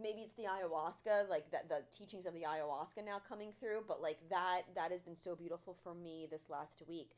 maybe 0.00 0.20
it's 0.20 0.34
the 0.34 0.44
ayahuasca 0.44 1.28
like 1.28 1.50
that 1.50 1.68
the 1.68 1.82
teachings 1.96 2.26
of 2.26 2.34
the 2.34 2.42
ayahuasca 2.42 3.04
now 3.04 3.18
coming 3.28 3.52
through 3.58 3.82
but 3.86 4.00
like 4.00 4.18
that 4.28 4.62
that 4.74 4.90
has 4.90 5.02
been 5.02 5.16
so 5.16 5.34
beautiful 5.34 5.76
for 5.82 5.94
me 5.94 6.26
this 6.30 6.48
last 6.48 6.82
week 6.88 7.10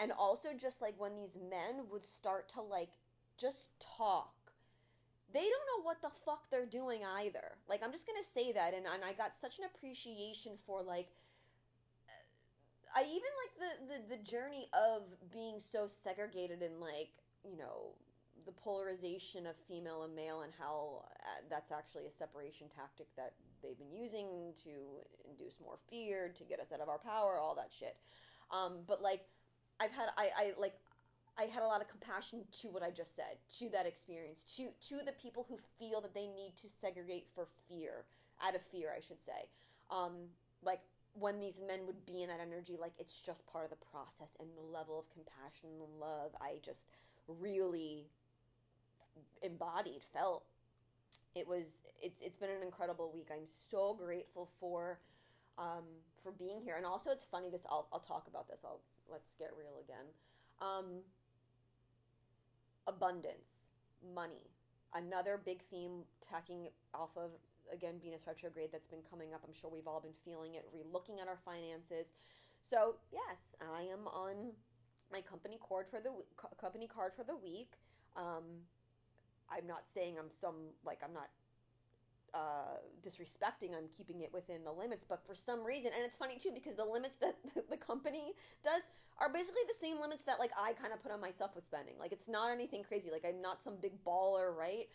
and 0.00 0.12
also 0.12 0.48
just 0.58 0.82
like 0.82 0.94
when 0.98 1.14
these 1.14 1.36
men 1.50 1.84
would 1.90 2.04
start 2.04 2.48
to 2.48 2.60
like 2.60 2.90
just 3.38 3.70
talk 3.80 4.46
they 5.32 5.40
don't 5.40 5.52
know 5.76 5.82
what 5.82 6.00
the 6.02 6.10
fuck 6.24 6.48
they're 6.50 6.66
doing 6.66 7.00
either. 7.04 7.58
Like 7.68 7.84
I'm 7.84 7.92
just 7.92 8.06
gonna 8.06 8.22
say 8.22 8.52
that, 8.52 8.74
and, 8.74 8.86
and 8.86 9.04
I 9.04 9.12
got 9.12 9.36
such 9.36 9.58
an 9.58 9.64
appreciation 9.64 10.52
for 10.66 10.82
like. 10.82 11.08
I 12.94 13.02
even 13.02 13.32
like 13.44 13.54
the, 13.60 13.94
the 13.94 14.16
the 14.16 14.22
journey 14.22 14.68
of 14.72 15.02
being 15.30 15.58
so 15.58 15.86
segregated 15.86 16.62
and 16.62 16.80
like 16.80 17.10
you 17.44 17.58
know 17.58 17.92
the 18.46 18.52
polarization 18.52 19.46
of 19.46 19.56
female 19.68 20.04
and 20.04 20.14
male 20.14 20.42
and 20.42 20.52
how 20.58 21.02
uh, 21.04 21.42
that's 21.50 21.72
actually 21.72 22.06
a 22.06 22.10
separation 22.10 22.68
tactic 22.74 23.08
that 23.16 23.32
they've 23.62 23.78
been 23.78 23.92
using 23.92 24.52
to 24.62 24.70
induce 25.28 25.58
more 25.60 25.78
fear 25.90 26.32
to 26.34 26.44
get 26.44 26.60
us 26.60 26.72
out 26.72 26.80
of 26.80 26.88
our 26.88 26.98
power 26.98 27.38
all 27.38 27.54
that 27.54 27.72
shit 27.76 27.96
um, 28.50 28.78
but 28.86 29.02
like 29.02 29.22
i've 29.80 29.92
had 29.92 30.06
i 30.16 30.28
i 30.38 30.52
like 30.58 30.74
I 31.38 31.44
had 31.44 31.62
a 31.62 31.66
lot 31.66 31.82
of 31.82 31.88
compassion 31.88 32.44
to 32.62 32.68
what 32.68 32.82
I 32.82 32.90
just 32.90 33.14
said, 33.14 33.36
to 33.58 33.68
that 33.70 33.86
experience, 33.86 34.42
to 34.56 34.68
to 34.88 35.04
the 35.04 35.12
people 35.12 35.44
who 35.48 35.58
feel 35.78 36.00
that 36.00 36.14
they 36.14 36.26
need 36.28 36.54
to 36.62 36.68
segregate 36.68 37.26
for 37.34 37.46
fear, 37.68 38.06
out 38.42 38.54
of 38.54 38.62
fear, 38.62 38.88
I 38.96 39.00
should 39.00 39.22
say. 39.22 39.50
Um, 39.90 40.30
like 40.62 40.80
when 41.12 41.38
these 41.38 41.60
men 41.66 41.86
would 41.86 42.04
be 42.06 42.22
in 42.22 42.28
that 42.28 42.40
energy, 42.40 42.76
like 42.80 42.92
it's 42.98 43.20
just 43.20 43.46
part 43.46 43.64
of 43.64 43.70
the 43.70 43.84
process, 43.92 44.36
and 44.40 44.48
the 44.56 44.62
level 44.62 44.98
of 44.98 45.10
compassion 45.10 45.70
and 45.82 46.00
love 46.00 46.34
I 46.40 46.56
just 46.62 46.86
really 47.28 48.06
embodied, 49.42 50.02
felt. 50.12 50.44
It 51.34 51.46
was 51.46 51.82
it's 52.02 52.22
it's 52.22 52.38
been 52.38 52.50
an 52.50 52.62
incredible 52.62 53.10
week. 53.12 53.28
I'm 53.30 53.46
so 53.70 53.94
grateful 53.94 54.48
for 54.58 55.00
um, 55.58 55.84
for 56.22 56.32
being 56.32 56.60
here, 56.60 56.76
and 56.76 56.86
also 56.86 57.10
it's 57.10 57.24
funny. 57.24 57.50
This 57.50 57.66
I'll 57.70 57.88
I'll 57.92 58.00
talk 58.00 58.26
about 58.28 58.48
this. 58.48 58.60
I'll 58.64 58.80
let's 59.10 59.34
get 59.38 59.50
real 59.58 59.80
again. 59.82 60.06
Um, 60.60 61.02
abundance, 62.86 63.70
money, 64.14 64.50
another 64.94 65.40
big 65.44 65.60
theme 65.62 66.04
tacking 66.20 66.68
off 66.94 67.10
of 67.16 67.30
again 67.72 67.94
Venus 68.02 68.26
retrograde 68.26 68.70
that's 68.72 68.86
been 68.86 69.02
coming 69.10 69.34
up. 69.34 69.42
I'm 69.46 69.54
sure 69.54 69.70
we've 69.70 69.86
all 69.86 70.00
been 70.00 70.16
feeling 70.24 70.54
it, 70.54 70.64
re-looking 70.72 71.20
at 71.20 71.28
our 71.28 71.38
finances. 71.44 72.12
So 72.62 72.96
yes, 73.12 73.54
I 73.60 73.82
am 73.82 74.06
on 74.08 74.52
my 75.12 75.20
company 75.20 75.58
card 75.66 75.86
for 75.90 76.00
the 76.00 76.12
company 76.60 76.86
card 76.86 77.12
for 77.14 77.24
the 77.24 77.36
week. 77.36 77.74
Um, 78.16 78.64
I'm 79.50 79.66
not 79.66 79.88
saying 79.88 80.16
I'm 80.18 80.30
some 80.30 80.54
like 80.84 81.00
I'm 81.04 81.12
not 81.12 81.28
uh, 82.34 82.78
disrespecting. 83.02 83.76
I'm 83.76 83.88
keeping 83.96 84.20
it 84.20 84.32
within 84.32 84.64
the 84.64 84.72
limits, 84.72 85.04
but 85.08 85.24
for 85.26 85.34
some 85.34 85.64
reason, 85.64 85.90
and 85.96 86.04
it's 86.04 86.18
funny 86.18 86.36
too 86.36 86.50
because 86.52 86.76
the 86.76 86.84
limits 86.84 87.16
that 87.16 87.36
the 87.70 87.76
company 87.76 88.34
does 88.62 88.82
are 89.18 89.32
basically 89.32 89.62
the 89.66 89.74
same 89.74 90.00
limits 90.00 90.22
that 90.24 90.38
like 90.38 90.50
I 90.60 90.72
kind 90.74 90.92
of 90.92 91.02
put 91.02 91.12
on 91.12 91.20
myself 91.20 91.52
with 91.54 91.66
spending. 91.66 91.94
Like 91.98 92.12
it's 92.12 92.28
not 92.28 92.50
anything 92.50 92.84
crazy. 92.84 93.10
Like 93.10 93.24
I'm 93.26 93.40
not 93.40 93.62
some 93.62 93.76
big 93.80 93.92
baller, 94.04 94.54
right? 94.54 94.88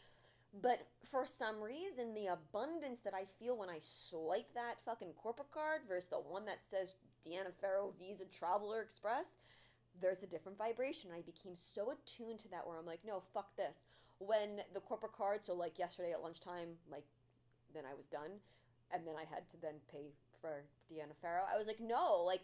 But 0.62 0.86
for 1.10 1.26
some 1.26 1.62
reason, 1.62 2.14
the 2.14 2.28
abundance 2.28 2.99
that 3.02 3.14
I 3.14 3.24
feel 3.24 3.58
when 3.58 3.70
I 3.70 3.78
swipe 3.80 4.54
that 4.54 4.76
fucking 4.86 5.14
corporate 5.14 5.52
card 5.52 5.82
versus 5.88 6.10
the 6.10 6.18
one 6.18 6.45
that 6.45 6.66
says 6.66 6.95
Deanna 7.26 7.54
Farrow 7.62 7.93
Visa 7.97 8.26
Traveler 8.26 8.82
Express, 8.82 9.38
there's 10.02 10.24
a 10.24 10.28
different 10.28 10.58
vibration. 10.58 11.10
I 11.16 11.22
became 11.22 11.56
so 11.56 11.91
attuned 11.91 12.39
to 12.39 12.49
that 12.49 12.68
where 12.68 12.78
I'm 12.78 12.86
like, 12.86 12.99
no, 13.06 13.24
fuck 13.34 13.56
this. 13.56 13.86
When 14.26 14.61
the 14.74 14.80
corporate 14.82 15.13
card, 15.13 15.43
so 15.43 15.53
like 15.53 15.80
yesterday 15.80 16.11
at 16.11 16.22
lunchtime, 16.22 16.78
like 16.89 17.05
then 17.74 17.84
I 17.89 17.95
was 17.95 18.05
done, 18.05 18.39
and 18.93 19.05
then 19.05 19.15
I 19.15 19.26
had 19.34 19.47
to 19.49 19.61
then 19.61 19.76
pay 19.91 20.13
for 20.39 20.63
Deanna 20.91 21.15
Farrow. 21.22 21.43
I 21.51 21.57
was 21.57 21.67
like, 21.67 21.80
no, 21.80 22.24
like 22.26 22.41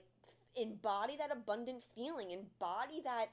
embody 0.56 1.16
that 1.18 1.32
abundant 1.32 1.84
feeling, 1.96 2.32
embody 2.32 3.02
that 3.04 3.28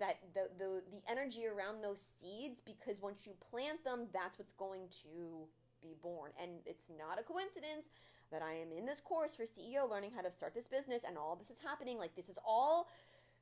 that 0.00 0.16
the, 0.34 0.48
the 0.58 0.82
the 0.90 1.02
energy 1.10 1.42
around 1.46 1.82
those 1.82 2.00
seeds 2.00 2.60
because 2.60 3.00
once 3.00 3.26
you 3.26 3.32
plant 3.50 3.84
them 3.84 4.08
that's 4.12 4.38
what's 4.38 4.54
going 4.54 4.88
to 4.90 5.46
be 5.82 5.94
born 6.02 6.32
and 6.42 6.50
it's 6.66 6.90
not 6.98 7.20
a 7.20 7.22
coincidence 7.22 7.90
that 8.32 8.42
I 8.42 8.54
am 8.54 8.72
in 8.76 8.86
this 8.86 9.00
course 9.00 9.36
for 9.36 9.44
CEO 9.44 9.88
learning 9.88 10.12
how 10.14 10.22
to 10.22 10.32
start 10.32 10.54
this 10.54 10.68
business 10.68 11.04
and 11.06 11.16
all 11.16 11.36
this 11.36 11.50
is 11.50 11.58
happening 11.58 11.98
like 11.98 12.14
this 12.16 12.28
is 12.28 12.38
all 12.44 12.88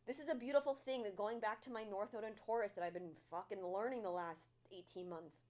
this 0.08 0.18
is 0.18 0.28
a 0.28 0.34
beautiful 0.34 0.74
thing 0.74 1.04
that 1.04 1.14
going 1.16 1.38
back 1.38 1.60
to 1.60 1.70
my 1.70 1.84
North 1.84 2.14
Node 2.14 2.24
and 2.24 2.36
Taurus 2.36 2.72
that 2.72 2.82
I've 2.82 2.94
been 2.94 3.12
fucking 3.30 3.64
learning 3.64 4.02
the 4.02 4.10
last 4.10 4.48
18 4.76 5.08
months 5.08 5.44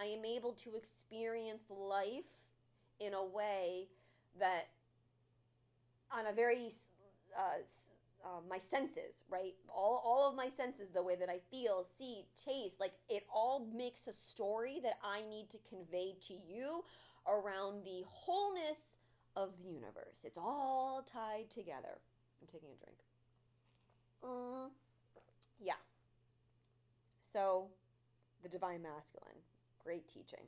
I 0.00 0.06
am 0.06 0.24
able 0.24 0.52
to 0.52 0.74
experience 0.74 1.64
life 1.70 2.40
in 2.98 3.14
a 3.14 3.24
way 3.24 3.88
that 4.38 4.68
on 6.10 6.26
a 6.26 6.32
very 6.32 6.68
uh, 7.38 7.42
uh, 8.24 8.40
my 8.48 8.58
senses, 8.58 9.24
right? 9.30 9.54
All, 9.68 10.02
all 10.04 10.28
of 10.28 10.34
my 10.34 10.48
senses, 10.48 10.90
the 10.90 11.02
way 11.02 11.16
that 11.16 11.28
I 11.28 11.38
feel, 11.50 11.84
see, 11.84 12.24
taste, 12.44 12.80
like 12.80 12.92
it 13.08 13.24
all 13.32 13.68
makes 13.74 14.06
a 14.06 14.12
story 14.12 14.80
that 14.82 14.98
I 15.04 15.22
need 15.28 15.50
to 15.50 15.58
convey 15.68 16.14
to 16.22 16.34
you 16.34 16.84
around 17.28 17.84
the 17.84 18.02
wholeness 18.06 18.96
of 19.36 19.56
the 19.58 19.68
universe. 19.68 20.24
It's 20.24 20.38
all 20.38 21.02
tied 21.02 21.50
together. 21.50 22.00
I'm 22.40 22.48
taking 22.48 22.70
a 22.70 22.84
drink. 22.84 23.05
Um, 24.26 24.70
yeah. 25.60 25.80
So, 27.22 27.68
the 28.42 28.48
divine 28.48 28.82
masculine, 28.82 29.38
great 29.82 30.08
teaching. 30.08 30.44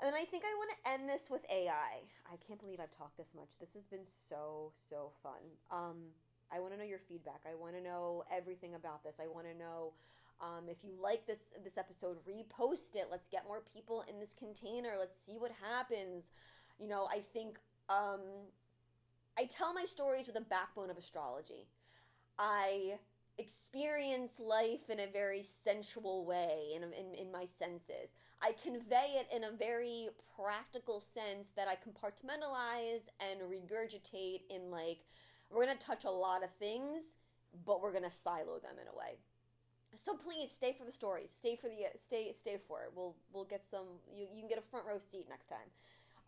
And 0.00 0.12
then 0.12 0.14
I 0.14 0.24
think 0.24 0.44
I 0.44 0.54
want 0.58 0.70
to 0.70 0.90
end 0.90 1.08
this 1.08 1.28
with 1.30 1.44
AI. 1.50 2.04
I 2.30 2.36
can't 2.46 2.60
believe 2.60 2.80
I've 2.80 2.96
talked 2.96 3.16
this 3.16 3.32
much. 3.34 3.48
This 3.58 3.72
has 3.74 3.86
been 3.86 4.04
so, 4.04 4.70
so 4.74 5.10
fun. 5.22 5.40
Um, 5.70 5.96
I 6.52 6.60
want 6.60 6.74
to 6.74 6.78
know 6.78 6.84
your 6.84 6.98
feedback. 6.98 7.40
I 7.50 7.54
want 7.54 7.74
to 7.74 7.82
know 7.82 8.24
everything 8.30 8.74
about 8.74 9.02
this. 9.02 9.16
I 9.22 9.26
want 9.26 9.46
to 9.46 9.58
know 9.58 9.92
um, 10.40 10.68
if 10.68 10.84
you 10.84 10.92
like 11.02 11.26
this 11.26 11.44
this 11.64 11.78
episode, 11.78 12.18
repost 12.28 12.94
it. 12.94 13.06
Let's 13.10 13.26
get 13.26 13.46
more 13.46 13.62
people 13.72 14.04
in 14.08 14.20
this 14.20 14.34
container. 14.34 14.90
Let's 14.98 15.18
see 15.18 15.38
what 15.38 15.50
happens. 15.62 16.30
You 16.78 16.88
know, 16.88 17.08
I 17.10 17.20
think 17.20 17.58
um, 17.88 18.20
I 19.38 19.46
tell 19.46 19.72
my 19.72 19.84
stories 19.84 20.26
with 20.26 20.36
a 20.36 20.42
backbone 20.42 20.90
of 20.90 20.98
astrology. 20.98 21.68
I 22.38 22.98
experience 23.38 24.40
life 24.40 24.88
in 24.88 25.00
a 25.00 25.06
very 25.06 25.42
sensual 25.42 26.24
way 26.24 26.68
in, 26.74 26.82
in, 26.84 27.14
in 27.14 27.32
my 27.32 27.44
senses. 27.44 28.14
I 28.42 28.52
convey 28.62 29.16
it 29.18 29.28
in 29.34 29.44
a 29.44 29.50
very 29.56 30.08
practical 30.36 31.00
sense 31.00 31.50
that 31.56 31.68
I 31.68 31.74
compartmentalize 31.74 33.08
and 33.20 33.40
regurgitate 33.40 34.42
in 34.50 34.70
like 34.70 34.98
we're 35.50 35.64
going 35.64 35.76
to 35.76 35.86
touch 35.86 36.04
a 36.04 36.10
lot 36.10 36.42
of 36.42 36.50
things, 36.50 37.14
but 37.64 37.80
we're 37.80 37.92
going 37.92 38.04
to 38.04 38.10
silo 38.10 38.58
them 38.58 38.76
in 38.80 38.88
a 38.88 38.96
way. 38.96 39.18
So 39.94 40.14
please 40.14 40.50
stay 40.50 40.72
for 40.72 40.84
the 40.84 40.92
stories. 40.92 41.30
Stay 41.30 41.56
for 41.56 41.68
the 41.68 41.76
stay 41.98 42.32
stay 42.32 42.58
for 42.68 42.82
it. 42.82 42.90
We'll 42.94 43.16
we'll 43.32 43.44
get 43.44 43.64
some. 43.64 43.86
You 44.12 44.26
you 44.30 44.40
can 44.40 44.48
get 44.48 44.58
a 44.58 44.62
front 44.62 44.84
row 44.86 44.98
seat 44.98 45.26
next 45.30 45.46
time. 45.46 45.70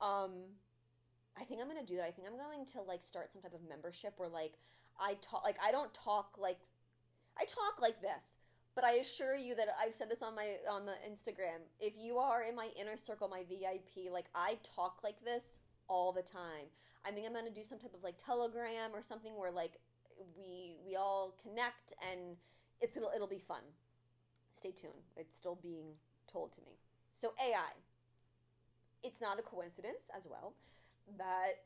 Um, 0.01 0.33
I 1.39 1.45
think 1.45 1.61
I'm 1.61 1.69
gonna 1.69 1.85
do 1.85 1.97
that. 1.97 2.05
I 2.05 2.11
think 2.11 2.29
I'm 2.29 2.39
going 2.39 2.65
to 2.65 2.83
like 2.83 3.03
start 3.03 3.31
some 3.31 3.43
type 3.43 3.53
of 3.53 3.61
membership 3.69 4.15
where 4.17 4.29
like 4.29 4.55
I 5.01 5.17
talk 5.21 5.45
like 5.45 5.59
I 5.65 5.71
don't 5.73 5.93
talk 5.95 6.37
like 6.39 6.59
I 7.39 7.45
talk 7.45 7.81
like 7.81 8.01
this, 8.01 8.37
but 8.75 8.85
I 8.85 8.95
assure 8.95 9.37
you 9.37 9.55
that 9.55 9.69
I've 9.83 9.95
said 9.95 10.11
this 10.11 10.23
on 10.23 10.35
my 10.35 10.57
on 10.71 10.87
the 10.87 10.95
Instagram. 11.09 11.61
If 11.81 11.95
you 11.99 12.19
are 12.19 12.43
in 12.43 12.55
my 12.55 12.69
inner 12.79 12.97
circle, 12.97 13.29
my 13.29 13.45
VIP, 13.49 14.13
like 14.13 14.27
I 14.35 14.59
talk 14.63 15.01
like 15.05 15.25
this 15.25 15.59
all 15.89 16.13
the 16.13 16.23
time. 16.23 16.67
I 17.07 17.11
think 17.11 17.27
I'm 17.27 17.33
gonna 17.33 17.51
do 17.51 17.65
some 17.65 17.79
type 17.79 17.95
of 17.95 18.03
like 18.03 18.19
Telegram 18.19 18.91
or 18.93 19.03
something 19.03 19.33
where 19.37 19.51
like 19.51 19.79
we 20.37 20.77
we 20.85 20.97
all 20.97 21.35
connect 21.43 21.93
and 22.11 22.37
it's 22.81 22.97
it'll, 22.97 23.11
it'll 23.15 23.29
be 23.29 23.39
fun. 23.39 23.63
Stay 24.51 24.73
tuned. 24.73 25.05
It's 25.17 25.37
still 25.37 25.59
being 25.63 25.95
told 26.31 26.53
to 26.53 26.61
me. 26.63 26.79
So 27.13 27.33
AI. 27.41 27.73
It's 29.05 29.21
not 29.21 29.39
a 29.39 29.43
coincidence 29.43 30.11
as 30.17 30.27
well 30.29 30.55
that 31.17 31.63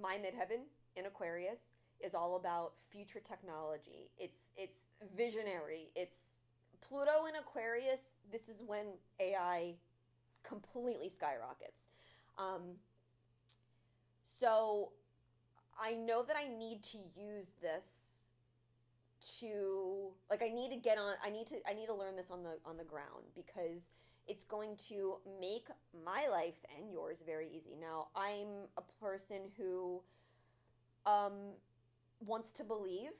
my 0.00 0.16
midheaven 0.16 0.64
in 0.96 1.06
Aquarius 1.06 1.74
is 2.00 2.14
all 2.14 2.36
about 2.36 2.72
future 2.90 3.20
technology. 3.20 4.10
It's 4.18 4.50
it's 4.56 4.86
visionary. 5.16 5.90
It's 5.94 6.40
Pluto 6.80 7.26
in 7.28 7.36
Aquarius. 7.36 8.12
This 8.30 8.48
is 8.48 8.62
when 8.66 8.86
AI 9.20 9.74
completely 10.42 11.08
skyrockets. 11.08 11.88
Um, 12.38 12.76
so 14.22 14.92
I 15.80 15.94
know 15.94 16.22
that 16.22 16.36
I 16.36 16.48
need 16.48 16.82
to 16.84 16.98
use 17.16 17.52
this 17.60 18.30
to 19.40 20.10
like 20.28 20.42
I 20.42 20.48
need 20.48 20.70
to 20.70 20.76
get 20.76 20.98
on 20.98 21.14
I 21.24 21.30
need 21.30 21.46
to 21.48 21.56
I 21.68 21.72
need 21.72 21.86
to 21.86 21.94
learn 21.94 22.16
this 22.16 22.30
on 22.30 22.42
the 22.42 22.58
on 22.66 22.76
the 22.76 22.84
ground 22.84 23.24
because 23.34 23.88
it's 24.26 24.44
going 24.44 24.76
to 24.88 25.16
make 25.40 25.66
my 26.04 26.26
life 26.30 26.64
and 26.78 26.90
yours 26.90 27.22
very 27.26 27.48
easy. 27.54 27.76
Now, 27.78 28.08
I'm 28.16 28.68
a 28.78 28.82
person 29.02 29.42
who 29.56 30.02
um 31.06 31.32
wants 32.20 32.50
to 32.52 32.64
believe 32.64 33.10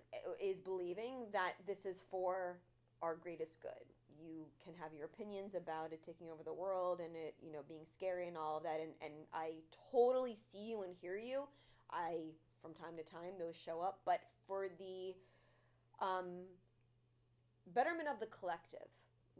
is 0.40 0.58
believing 0.58 1.26
that 1.32 1.54
this 1.66 1.86
is 1.86 2.02
for 2.10 2.58
our 3.02 3.16
greatest 3.16 3.60
good. 3.60 3.72
You 4.18 4.46
can 4.62 4.72
have 4.80 4.92
your 4.94 5.06
opinions 5.06 5.54
about 5.54 5.92
it 5.92 6.02
taking 6.02 6.30
over 6.30 6.42
the 6.42 6.52
world 6.52 7.00
and 7.00 7.14
it, 7.16 7.34
you 7.42 7.52
know, 7.52 7.60
being 7.68 7.84
scary 7.84 8.28
and 8.28 8.36
all 8.36 8.56
of 8.58 8.62
that 8.62 8.80
and 8.80 8.92
and 9.02 9.12
I 9.32 9.52
totally 9.90 10.34
see 10.34 10.70
you 10.70 10.82
and 10.82 10.94
hear 10.94 11.16
you. 11.16 11.44
I 11.90 12.32
from 12.62 12.72
time 12.72 12.96
to 12.96 13.02
time 13.02 13.34
those 13.38 13.56
show 13.56 13.80
up, 13.80 14.00
but 14.04 14.20
for 14.46 14.68
the 14.78 15.14
um 16.00 16.44
betterment 17.74 18.08
of 18.08 18.20
the 18.20 18.26
collective, 18.26 18.88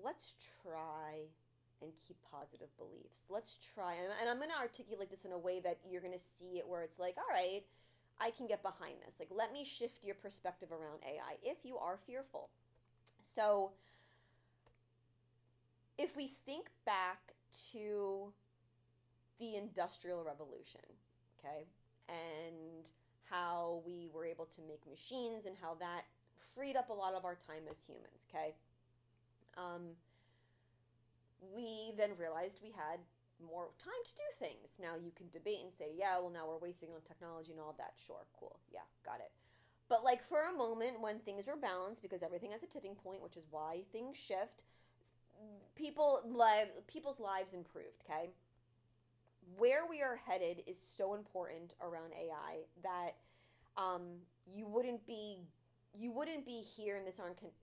let's 0.02 0.34
try 0.62 1.28
and 1.82 1.92
keep 2.06 2.16
positive 2.30 2.68
beliefs. 2.76 3.26
Let's 3.30 3.58
try 3.74 3.94
and, 3.94 4.12
and 4.20 4.28
I'm 4.28 4.38
going 4.38 4.50
to 4.50 4.58
articulate 4.58 5.10
this 5.10 5.24
in 5.24 5.32
a 5.32 5.38
way 5.38 5.60
that 5.60 5.78
you're 5.88 6.00
going 6.00 6.12
to 6.12 6.18
see 6.18 6.58
it 6.58 6.66
where 6.66 6.82
it's 6.82 6.98
like, 6.98 7.16
all 7.18 7.30
right, 7.30 7.62
I 8.20 8.30
can 8.30 8.46
get 8.46 8.62
behind 8.62 8.96
this. 9.04 9.16
Like, 9.18 9.30
let 9.30 9.52
me 9.52 9.64
shift 9.64 10.04
your 10.04 10.14
perspective 10.14 10.70
around 10.70 11.00
AI 11.04 11.36
if 11.42 11.58
you 11.64 11.76
are 11.78 11.98
fearful. 12.06 12.50
So, 13.22 13.72
if 15.98 16.16
we 16.16 16.26
think 16.26 16.70
back 16.84 17.34
to 17.72 18.32
the 19.38 19.56
Industrial 19.56 20.22
Revolution, 20.24 20.80
okay, 21.38 21.66
and 22.08 22.90
how 23.30 23.82
we 23.86 24.08
were 24.12 24.24
able 24.24 24.46
to 24.46 24.60
make 24.68 24.80
machines 24.88 25.46
and 25.46 25.56
how 25.60 25.74
that 25.74 26.02
freed 26.54 26.76
up 26.76 26.90
a 26.90 26.92
lot 26.92 27.14
of 27.14 27.24
our 27.24 27.34
time 27.34 27.62
as 27.70 27.82
humans, 27.84 28.26
okay? 28.30 28.54
Um, 29.56 29.96
we 31.54 31.92
then 31.96 32.10
realized 32.18 32.58
we 32.62 32.70
had 32.70 33.00
more 33.40 33.70
time 33.82 34.02
to 34.04 34.14
do 34.14 34.28
things. 34.38 34.78
Now 34.80 34.94
you 34.96 35.12
can 35.14 35.26
debate 35.32 35.60
and 35.62 35.72
say, 35.72 35.92
yeah, 35.96 36.18
well, 36.18 36.30
now 36.30 36.46
we're 36.48 36.58
wasting 36.58 36.90
on 36.94 37.00
technology 37.02 37.52
and 37.52 37.60
all 37.60 37.74
that. 37.78 37.94
Sure, 37.96 38.26
cool. 38.38 38.58
Yeah, 38.72 38.86
got 39.04 39.20
it. 39.20 39.30
But 39.88 40.04
like 40.04 40.22
for 40.22 40.48
a 40.48 40.56
moment 40.56 41.00
when 41.00 41.18
things 41.18 41.46
were 41.46 41.56
balanced, 41.56 42.02
because 42.02 42.22
everything 42.22 42.52
has 42.52 42.62
a 42.62 42.66
tipping 42.66 42.94
point, 42.94 43.22
which 43.22 43.36
is 43.36 43.46
why 43.50 43.82
things 43.92 44.16
shift, 44.16 44.62
people 45.74 46.20
live 46.24 46.68
people's 46.86 47.20
lives 47.20 47.54
improved, 47.54 48.04
okay? 48.08 48.30
Where 49.56 49.82
we 49.88 50.00
are 50.00 50.16
headed 50.16 50.62
is 50.66 50.78
so 50.78 51.14
important 51.14 51.74
around 51.82 52.12
AI 52.14 52.62
that 52.82 53.16
um, 53.76 54.02
you 54.46 54.66
wouldn't 54.66 55.06
be 55.06 55.38
you 55.96 56.10
wouldn't 56.10 56.44
be 56.44 56.60
here 56.60 56.96
in 56.96 57.04
this 57.04 57.20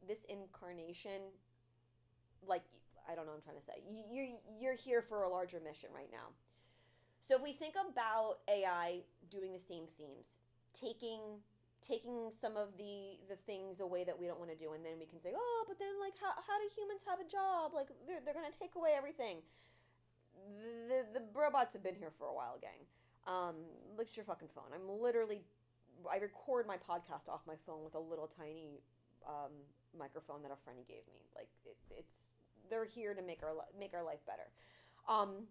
this 0.07 0.26
incarnation 0.26 1.22
like 2.47 2.63
I 3.10 3.16
don't 3.16 3.26
know 3.26 3.34
I'm 3.34 3.41
trying 3.41 3.58
to 3.58 3.64
say. 3.64 3.74
You're, 3.86 4.38
you're 4.60 4.76
here 4.76 5.02
for 5.02 5.24
a 5.24 5.30
larger 5.30 5.60
mission 5.64 5.89
right 5.93 6.10
now. 6.12 6.34
So 7.22 7.36
if 7.36 7.41
we 7.41 7.54
think 7.54 7.76
about 7.76 8.41
AI 8.49 9.02
doing 9.30 9.54
the 9.54 9.60
same 9.60 9.86
themes, 9.86 10.39
taking 10.74 11.41
taking 11.82 12.30
some 12.30 12.58
of 12.58 12.78
the 12.78 13.18
the 13.28 13.36
things 13.36 13.80
away 13.80 14.04
that 14.04 14.18
we 14.18 14.28
don't 14.28 14.38
want 14.38 14.52
to 14.52 14.56
do 14.56 14.74
and 14.74 14.86
then 14.86 15.02
we 15.02 15.06
can 15.06 15.20
say 15.20 15.34
oh 15.34 15.66
but 15.68 15.80
then 15.80 15.89
like 15.99 16.14
how, 16.22 16.30
how 16.30 16.54
do 16.62 16.70
humans 16.78 17.02
have 17.08 17.20
a 17.20 17.28
job? 17.30 17.74
Like 17.74 17.89
they're, 18.06 18.22
they're 18.24 18.34
gonna 18.34 18.54
take 18.54 18.76
away 18.76 18.93
everything. 18.95 19.41
The, 20.62 21.06
the, 21.14 21.20
the 21.20 21.26
robots 21.34 21.74
have 21.74 21.84
been 21.84 21.95
here 21.95 22.12
for 22.18 22.28
a 22.28 22.34
while 22.34 22.58
gang. 22.62 22.86
Um 23.26 23.56
look 23.97 24.08
at 24.08 24.18
your 24.18 24.26
fucking 24.26 24.49
phone. 24.54 24.70
I'm 24.74 25.02
literally 25.02 25.41
i 26.10 26.18
record 26.18 26.66
my 26.66 26.78
podcast 26.78 27.30
off 27.30 27.41
my 27.45 27.58
phone 27.66 27.84
with 27.84 27.95
a 27.95 27.99
little 27.99 28.28
tiny 28.28 28.82
um, 29.28 29.52
microphone 29.97 30.41
that 30.41 30.52
a 30.52 30.60
friend 30.64 30.80
gave 30.88 31.06
me. 31.14 31.22
Like 31.36 31.49
it, 31.66 31.78
it's 31.97 32.30
they're 32.72 32.86
here 32.86 33.13
to 33.13 33.22
make 33.22 33.43
our 33.43 33.53
make 33.80 33.93
our 33.93 34.03
life 34.03 34.26
better 34.26 34.49
um 35.07 35.45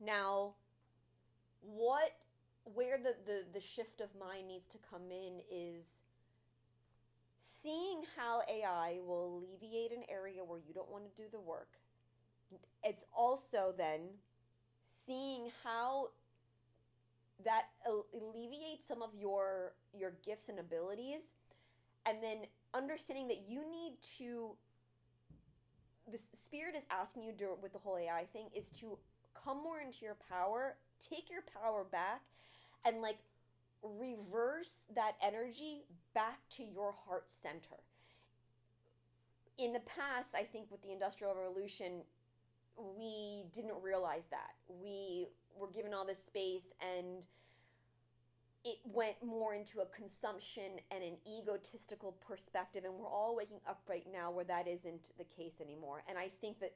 now 0.00 0.54
what 1.60 2.12
where 2.74 2.98
the, 2.98 3.14
the, 3.24 3.44
the 3.54 3.60
shift 3.60 4.00
of 4.00 4.08
mind 4.18 4.48
needs 4.48 4.66
to 4.66 4.78
come 4.90 5.10
in 5.10 5.40
is 5.50 6.02
seeing 7.38 8.02
how 8.16 8.42
AI 8.50 8.98
will 9.06 9.38
alleviate 9.38 9.92
an 9.92 10.02
area 10.08 10.42
where 10.44 10.58
you 10.58 10.74
don't 10.74 10.90
want 10.90 11.04
to 11.04 11.22
do 11.22 11.28
the 11.30 11.40
work. 11.40 11.78
It's 12.82 13.04
also 13.16 13.72
then 13.76 14.00
seeing 14.82 15.50
how 15.62 16.08
that 17.44 17.66
alleviates 17.86 18.86
some 18.86 19.02
of 19.02 19.10
your 19.14 19.74
your 19.92 20.14
gifts 20.24 20.48
and 20.48 20.58
abilities 20.58 21.34
and 22.08 22.18
then 22.22 22.38
understanding 22.72 23.28
that 23.28 23.44
you 23.46 23.60
need 23.70 23.92
to 24.18 24.56
the 26.10 26.18
spirit 26.18 26.76
is 26.76 26.86
asking 26.90 27.22
you 27.22 27.32
to 27.32 27.56
with 27.60 27.72
the 27.72 27.78
whole 27.78 27.98
AI 27.98 28.24
thing 28.32 28.46
is 28.54 28.70
to 28.70 28.98
come 29.34 29.62
more 29.62 29.80
into 29.80 30.04
your 30.04 30.16
power, 30.30 30.76
take 31.10 31.30
your 31.30 31.42
power 31.42 31.84
back 31.84 32.22
and 32.86 33.02
like 33.02 33.18
reverse 33.82 34.84
that 34.94 35.12
energy 35.22 35.84
back 36.14 36.38
to 36.50 36.62
your 36.62 36.92
heart 37.06 37.30
center. 37.30 37.76
In 39.58 39.72
the 39.72 39.80
past, 39.80 40.34
I 40.34 40.42
think 40.42 40.70
with 40.70 40.82
the 40.82 40.92
Industrial 40.92 41.34
Revolution, 41.34 42.02
we 42.76 43.44
didn't 43.54 43.82
realize 43.82 44.28
that. 44.28 44.52
We 44.68 45.28
were 45.58 45.68
given 45.68 45.94
all 45.94 46.04
this 46.04 46.22
space 46.22 46.74
and 46.96 47.26
it 48.66 48.78
went 48.84 49.22
more 49.24 49.54
into 49.54 49.80
a 49.80 49.86
consumption 49.86 50.80
and 50.90 51.04
an 51.04 51.16
egotistical 51.40 52.16
perspective 52.26 52.84
and 52.84 52.92
we're 52.92 53.08
all 53.08 53.36
waking 53.36 53.60
up 53.66 53.80
right 53.88 54.06
now 54.12 54.30
where 54.30 54.44
that 54.44 54.66
isn't 54.66 55.12
the 55.18 55.24
case 55.24 55.60
anymore 55.60 56.02
and 56.08 56.18
i 56.18 56.28
think 56.40 56.58
that 56.58 56.72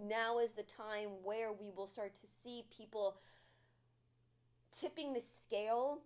now 0.00 0.38
is 0.38 0.52
the 0.52 0.62
time 0.62 1.08
where 1.22 1.52
we 1.52 1.70
will 1.74 1.86
start 1.86 2.14
to 2.14 2.26
see 2.26 2.64
people 2.74 3.16
tipping 4.70 5.12
the 5.12 5.20
scale 5.20 6.02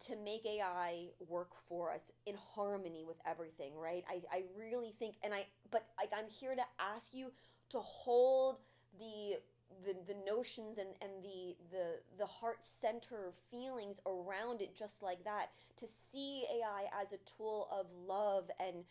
to 0.00 0.16
make 0.16 0.44
AI 0.44 1.06
work 1.28 1.50
for 1.68 1.92
us 1.92 2.10
in 2.26 2.34
harmony 2.54 3.04
with 3.04 3.16
everything, 3.26 3.72
right? 3.76 4.04
I, 4.08 4.22
I 4.32 4.42
really 4.58 4.90
think, 4.90 5.16
and 5.22 5.32
I, 5.32 5.46
but 5.70 5.86
like 5.98 6.10
I'm 6.16 6.28
here 6.28 6.54
to 6.54 6.64
ask 6.80 7.14
you 7.14 7.30
to 7.70 7.78
hold 7.78 8.56
the 8.98 9.36
the, 9.84 9.94
the 10.06 10.18
notions 10.26 10.78
and, 10.78 10.90
and 11.00 11.22
the, 11.22 11.56
the 11.70 12.00
the 12.18 12.26
heart 12.26 12.62
center 12.62 13.32
feelings 13.50 14.00
around 14.06 14.60
it 14.60 14.74
just 14.74 15.02
like 15.02 15.24
that 15.24 15.50
to 15.76 15.86
see 15.86 16.44
AI 16.50 16.86
as 17.00 17.12
a 17.12 17.18
tool 17.36 17.68
of 17.72 17.86
love 18.06 18.50
and 18.60 18.84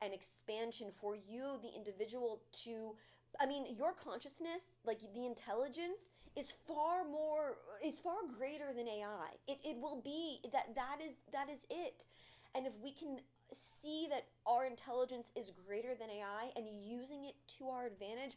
and 0.00 0.14
expansion 0.14 0.88
for 1.00 1.16
you 1.16 1.58
the 1.62 1.74
individual 1.74 2.42
to 2.52 2.94
I 3.40 3.46
mean, 3.46 3.66
your 3.76 3.92
consciousness, 3.92 4.78
like 4.84 5.00
the 5.14 5.26
intelligence, 5.26 6.10
is 6.36 6.52
far 6.66 7.04
more 7.04 7.56
is 7.84 8.00
far 8.00 8.16
greater 8.36 8.72
than 8.74 8.88
AI. 8.88 9.36
It 9.46 9.58
it 9.64 9.76
will 9.78 10.00
be 10.02 10.40
that 10.52 10.74
that 10.74 10.98
is 11.04 11.20
that 11.32 11.48
is 11.48 11.66
it. 11.70 12.06
And 12.54 12.66
if 12.66 12.72
we 12.82 12.92
can 12.92 13.18
see 13.52 14.06
that 14.10 14.26
our 14.46 14.66
intelligence 14.66 15.30
is 15.36 15.52
greater 15.66 15.94
than 15.94 16.10
AI 16.10 16.50
and 16.56 16.66
using 16.82 17.24
it 17.24 17.34
to 17.58 17.68
our 17.68 17.86
advantage 17.86 18.36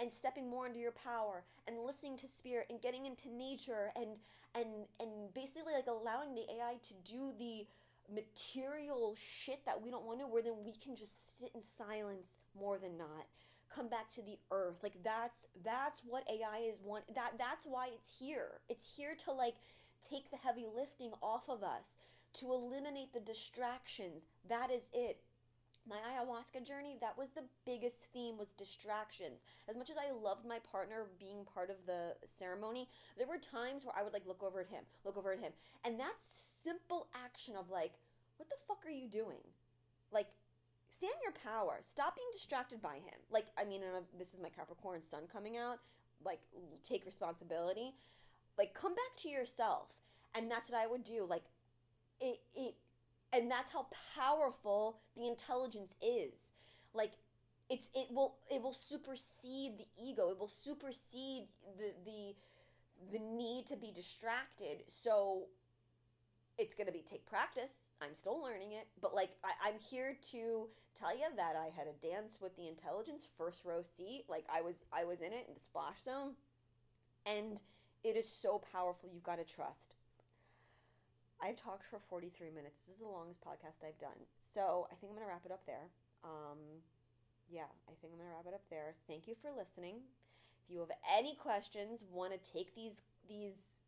and 0.00 0.12
stepping 0.12 0.48
more 0.48 0.66
into 0.66 0.78
your 0.78 0.92
power 0.92 1.44
and 1.66 1.76
listening 1.84 2.16
to 2.16 2.28
spirit 2.28 2.66
and 2.70 2.80
getting 2.80 3.06
into 3.06 3.28
nature 3.28 3.92
and 3.96 4.18
and 4.54 4.66
and 4.98 5.32
basically 5.34 5.74
like 5.74 5.86
allowing 5.86 6.34
the 6.34 6.42
AI 6.50 6.74
to 6.82 6.94
do 7.04 7.32
the 7.38 7.66
material 8.12 9.16
shit 9.16 9.64
that 9.64 9.80
we 9.80 9.90
don't 9.90 10.04
want 10.04 10.18
to 10.20 10.26
where 10.26 10.42
then 10.42 10.54
we 10.64 10.72
can 10.72 10.96
just 10.96 11.38
sit 11.38 11.50
in 11.54 11.60
silence 11.60 12.38
more 12.58 12.78
than 12.78 12.96
not. 12.96 13.26
Come 13.72 13.88
back 13.88 14.10
to 14.10 14.22
the 14.22 14.38
earth. 14.50 14.82
Like 14.82 14.96
that's 15.04 15.46
that's 15.64 16.02
what 16.06 16.24
ai 16.28 16.62
is 16.68 16.80
one 16.82 17.02
that 17.14 17.32
that's 17.38 17.66
why 17.66 17.88
it's 17.94 18.18
here. 18.18 18.60
It's 18.68 18.96
here 18.96 19.14
to 19.24 19.32
like 19.32 19.54
take 20.08 20.30
the 20.30 20.38
heavy 20.38 20.66
lifting 20.74 21.12
off 21.22 21.48
of 21.48 21.62
us 21.62 21.96
to 22.32 22.52
eliminate 22.52 23.12
the 23.12 23.20
distractions. 23.20 24.26
That 24.48 24.70
is 24.70 24.88
it 24.92 25.18
my 25.90 25.96
ayahuasca 25.96 26.64
journey 26.64 26.96
that 27.00 27.18
was 27.18 27.32
the 27.32 27.44
biggest 27.66 28.12
theme 28.12 28.38
was 28.38 28.52
distractions 28.52 29.44
as 29.68 29.76
much 29.76 29.90
as 29.90 29.96
i 29.96 30.12
loved 30.12 30.46
my 30.46 30.58
partner 30.60 31.06
being 31.18 31.44
part 31.44 31.68
of 31.68 31.76
the 31.86 32.14
ceremony 32.24 32.88
there 33.18 33.26
were 33.26 33.38
times 33.38 33.84
where 33.84 33.94
i 33.98 34.02
would 34.02 34.12
like 34.12 34.26
look 34.26 34.42
over 34.42 34.60
at 34.60 34.68
him 34.68 34.84
look 35.04 35.18
over 35.18 35.32
at 35.32 35.40
him 35.40 35.52
and 35.84 35.98
that 35.98 36.14
simple 36.20 37.08
action 37.24 37.56
of 37.56 37.68
like 37.68 37.94
what 38.36 38.48
the 38.48 38.56
fuck 38.66 38.86
are 38.86 38.90
you 38.90 39.08
doing 39.08 39.42
like 40.12 40.28
stand 40.90 41.14
your 41.22 41.32
power. 41.32 41.78
Stop 41.80 42.16
being 42.16 42.28
distracted 42.32 42.82
by 42.82 42.96
him. 42.96 43.18
Like, 43.30 43.46
I 43.56 43.64
mean, 43.64 43.80
this 44.18 44.34
is 44.34 44.42
my 44.42 44.48
Capricorn 44.48 45.02
sun 45.02 45.22
coming 45.32 45.56
out. 45.56 45.78
Like, 46.24 46.40
take 46.82 47.06
responsibility. 47.06 47.94
Like, 48.58 48.74
come 48.74 48.94
back 48.94 49.16
to 49.18 49.28
yourself. 49.28 49.96
And 50.34 50.50
that's 50.50 50.70
what 50.70 50.80
I 50.80 50.86
would 50.86 51.04
do. 51.04 51.26
Like, 51.28 51.44
that's 53.50 53.72
how 53.72 53.86
powerful 54.16 54.98
the 55.16 55.26
intelligence 55.26 55.96
is. 56.02 56.50
Like, 56.94 57.12
it's, 57.68 57.90
it 57.94 58.08
will, 58.10 58.36
it 58.50 58.62
will 58.62 58.72
supersede 58.72 59.78
the 59.78 59.86
ego. 60.02 60.30
It 60.30 60.38
will 60.38 60.48
supersede 60.48 61.44
the, 61.78 61.92
the, 62.04 62.34
the 63.12 63.24
need 63.24 63.66
to 63.66 63.76
be 63.76 63.92
distracted. 63.92 64.84
So 64.86 65.46
it's 66.60 66.74
going 66.74 66.86
to 66.86 66.92
be 66.92 67.00
take 67.00 67.24
practice. 67.24 67.88
I'm 68.02 68.14
still 68.14 68.42
learning 68.42 68.72
it, 68.72 68.86
but 69.00 69.14
like 69.14 69.30
I, 69.42 69.70
am 69.70 69.78
here 69.78 70.16
to 70.32 70.68
tell 70.94 71.16
you 71.16 71.24
that 71.36 71.56
I 71.56 71.70
had 71.74 71.86
a 71.86 72.06
dance 72.06 72.38
with 72.40 72.54
the 72.56 72.68
intelligence 72.68 73.26
first 73.38 73.64
row 73.64 73.80
seat. 73.82 74.24
Like 74.28 74.44
I 74.52 74.60
was 74.60 74.84
I 74.92 75.04
was 75.04 75.20
in 75.20 75.32
it 75.32 75.46
in 75.48 75.54
the 75.54 75.60
splash 75.60 76.02
zone, 76.02 76.34
and 77.24 77.62
it 78.04 78.14
is 78.14 78.28
so 78.28 78.60
powerful. 78.72 79.08
You've 79.10 79.22
got 79.22 79.38
to 79.38 79.44
trust. 79.44 79.94
I've 81.42 81.56
talked 81.56 81.84
for 81.88 81.98
43 82.08 82.50
minutes. 82.50 82.86
This 82.86 82.96
is 82.96 83.00
the 83.00 83.08
longest 83.08 83.40
podcast 83.40 83.86
I've 83.86 83.98
done. 83.98 84.18
So 84.40 84.86
I 84.92 84.94
think 84.94 85.10
I'm 85.12 85.16
going 85.16 85.26
to 85.26 85.32
wrap 85.32 85.46
it 85.46 85.52
up 85.52 85.64
there. 85.66 85.88
Um, 86.24 86.58
yeah, 87.48 87.70
I 87.88 87.92
think 88.00 88.12
I'm 88.12 88.18
going 88.18 88.30
to 88.30 88.36
wrap 88.36 88.46
it 88.46 88.54
up 88.54 88.64
there. 88.70 88.94
Thank 89.08 89.26
you 89.26 89.34
for 89.40 89.50
listening. 89.56 89.96
If 90.64 90.72
you 90.72 90.80
have 90.80 90.92
any 91.16 91.34
questions, 91.34 92.04
want 92.10 92.32
to 92.32 92.52
take 92.52 92.74
these 92.74 93.02
these 93.28 93.78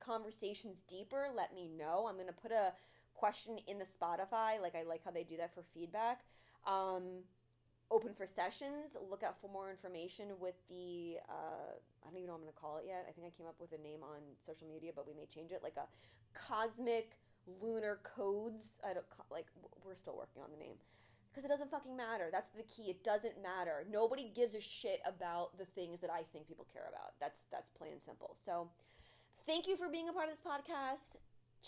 conversations 0.00 0.82
deeper, 0.82 1.28
let 1.34 1.54
me 1.54 1.68
know. 1.68 2.06
I'm 2.08 2.16
going 2.16 2.26
to 2.26 2.32
put 2.32 2.52
a 2.52 2.72
question 3.14 3.58
in 3.66 3.78
the 3.78 3.84
Spotify. 3.84 4.60
Like, 4.60 4.74
I 4.74 4.82
like 4.82 5.04
how 5.04 5.10
they 5.10 5.24
do 5.24 5.36
that 5.36 5.54
for 5.54 5.62
feedback. 5.74 6.20
Um, 6.66 7.24
open 7.92 8.14
for 8.14 8.26
sessions. 8.26 8.96
Look 9.10 9.22
out 9.22 9.40
for 9.40 9.48
more 9.48 9.70
information 9.70 10.28
with 10.40 10.54
the, 10.68 11.18
uh, 11.28 11.76
I 12.02 12.08
don't 12.08 12.16
even 12.16 12.28
know 12.28 12.34
I'm 12.34 12.40
going 12.40 12.52
to 12.52 12.58
call 12.58 12.78
it 12.78 12.84
yet. 12.86 13.06
I 13.08 13.12
think 13.12 13.26
I 13.26 13.30
came 13.36 13.46
up 13.46 13.56
with 13.60 13.72
a 13.72 13.82
name 13.82 14.02
on 14.02 14.20
social 14.40 14.66
media, 14.66 14.92
but 14.94 15.06
we 15.06 15.14
may 15.14 15.26
change 15.26 15.52
it. 15.52 15.62
Like 15.62 15.76
a 15.76 15.86
cosmic 16.34 17.18
lunar 17.60 18.00
codes. 18.02 18.80
I 18.82 18.94
don't, 18.94 19.06
like, 19.30 19.46
we're 19.84 19.94
still 19.94 20.16
working 20.16 20.42
on 20.42 20.50
the 20.50 20.58
name 20.58 20.76
because 21.30 21.44
it 21.44 21.48
doesn't 21.48 21.70
fucking 21.70 21.96
matter. 21.96 22.28
That's 22.32 22.50
the 22.50 22.64
key. 22.64 22.90
It 22.90 23.04
doesn't 23.04 23.42
matter. 23.42 23.84
Nobody 23.90 24.32
gives 24.34 24.54
a 24.54 24.60
shit 24.60 25.00
about 25.06 25.58
the 25.58 25.64
things 25.64 26.00
that 26.00 26.10
I 26.10 26.22
think 26.32 26.48
people 26.48 26.66
care 26.72 26.88
about. 26.88 27.12
That's 27.20 27.44
that's 27.52 27.70
plain 27.70 27.92
and 27.92 28.02
simple. 28.02 28.36
So, 28.36 28.68
Thank 29.46 29.66
you 29.66 29.76
for 29.76 29.88
being 29.88 30.08
a 30.08 30.12
part 30.12 30.28
of 30.28 30.34
this 30.34 30.40
podcast. 30.40 31.16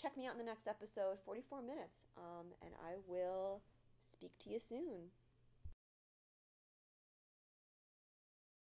Check 0.01 0.15
me 0.15 0.27
out 0.27 0.33
in 0.33 0.37
the 0.37 0.45
next 0.45 0.65
episode, 0.65 1.19
44 1.25 1.61
minutes, 1.61 2.05
um, 2.17 2.47
and 2.61 2.71
I 2.85 2.95
will 3.05 3.61
speak 3.99 4.31
to 4.39 4.49
you 4.49 4.59
soon. 4.59 5.11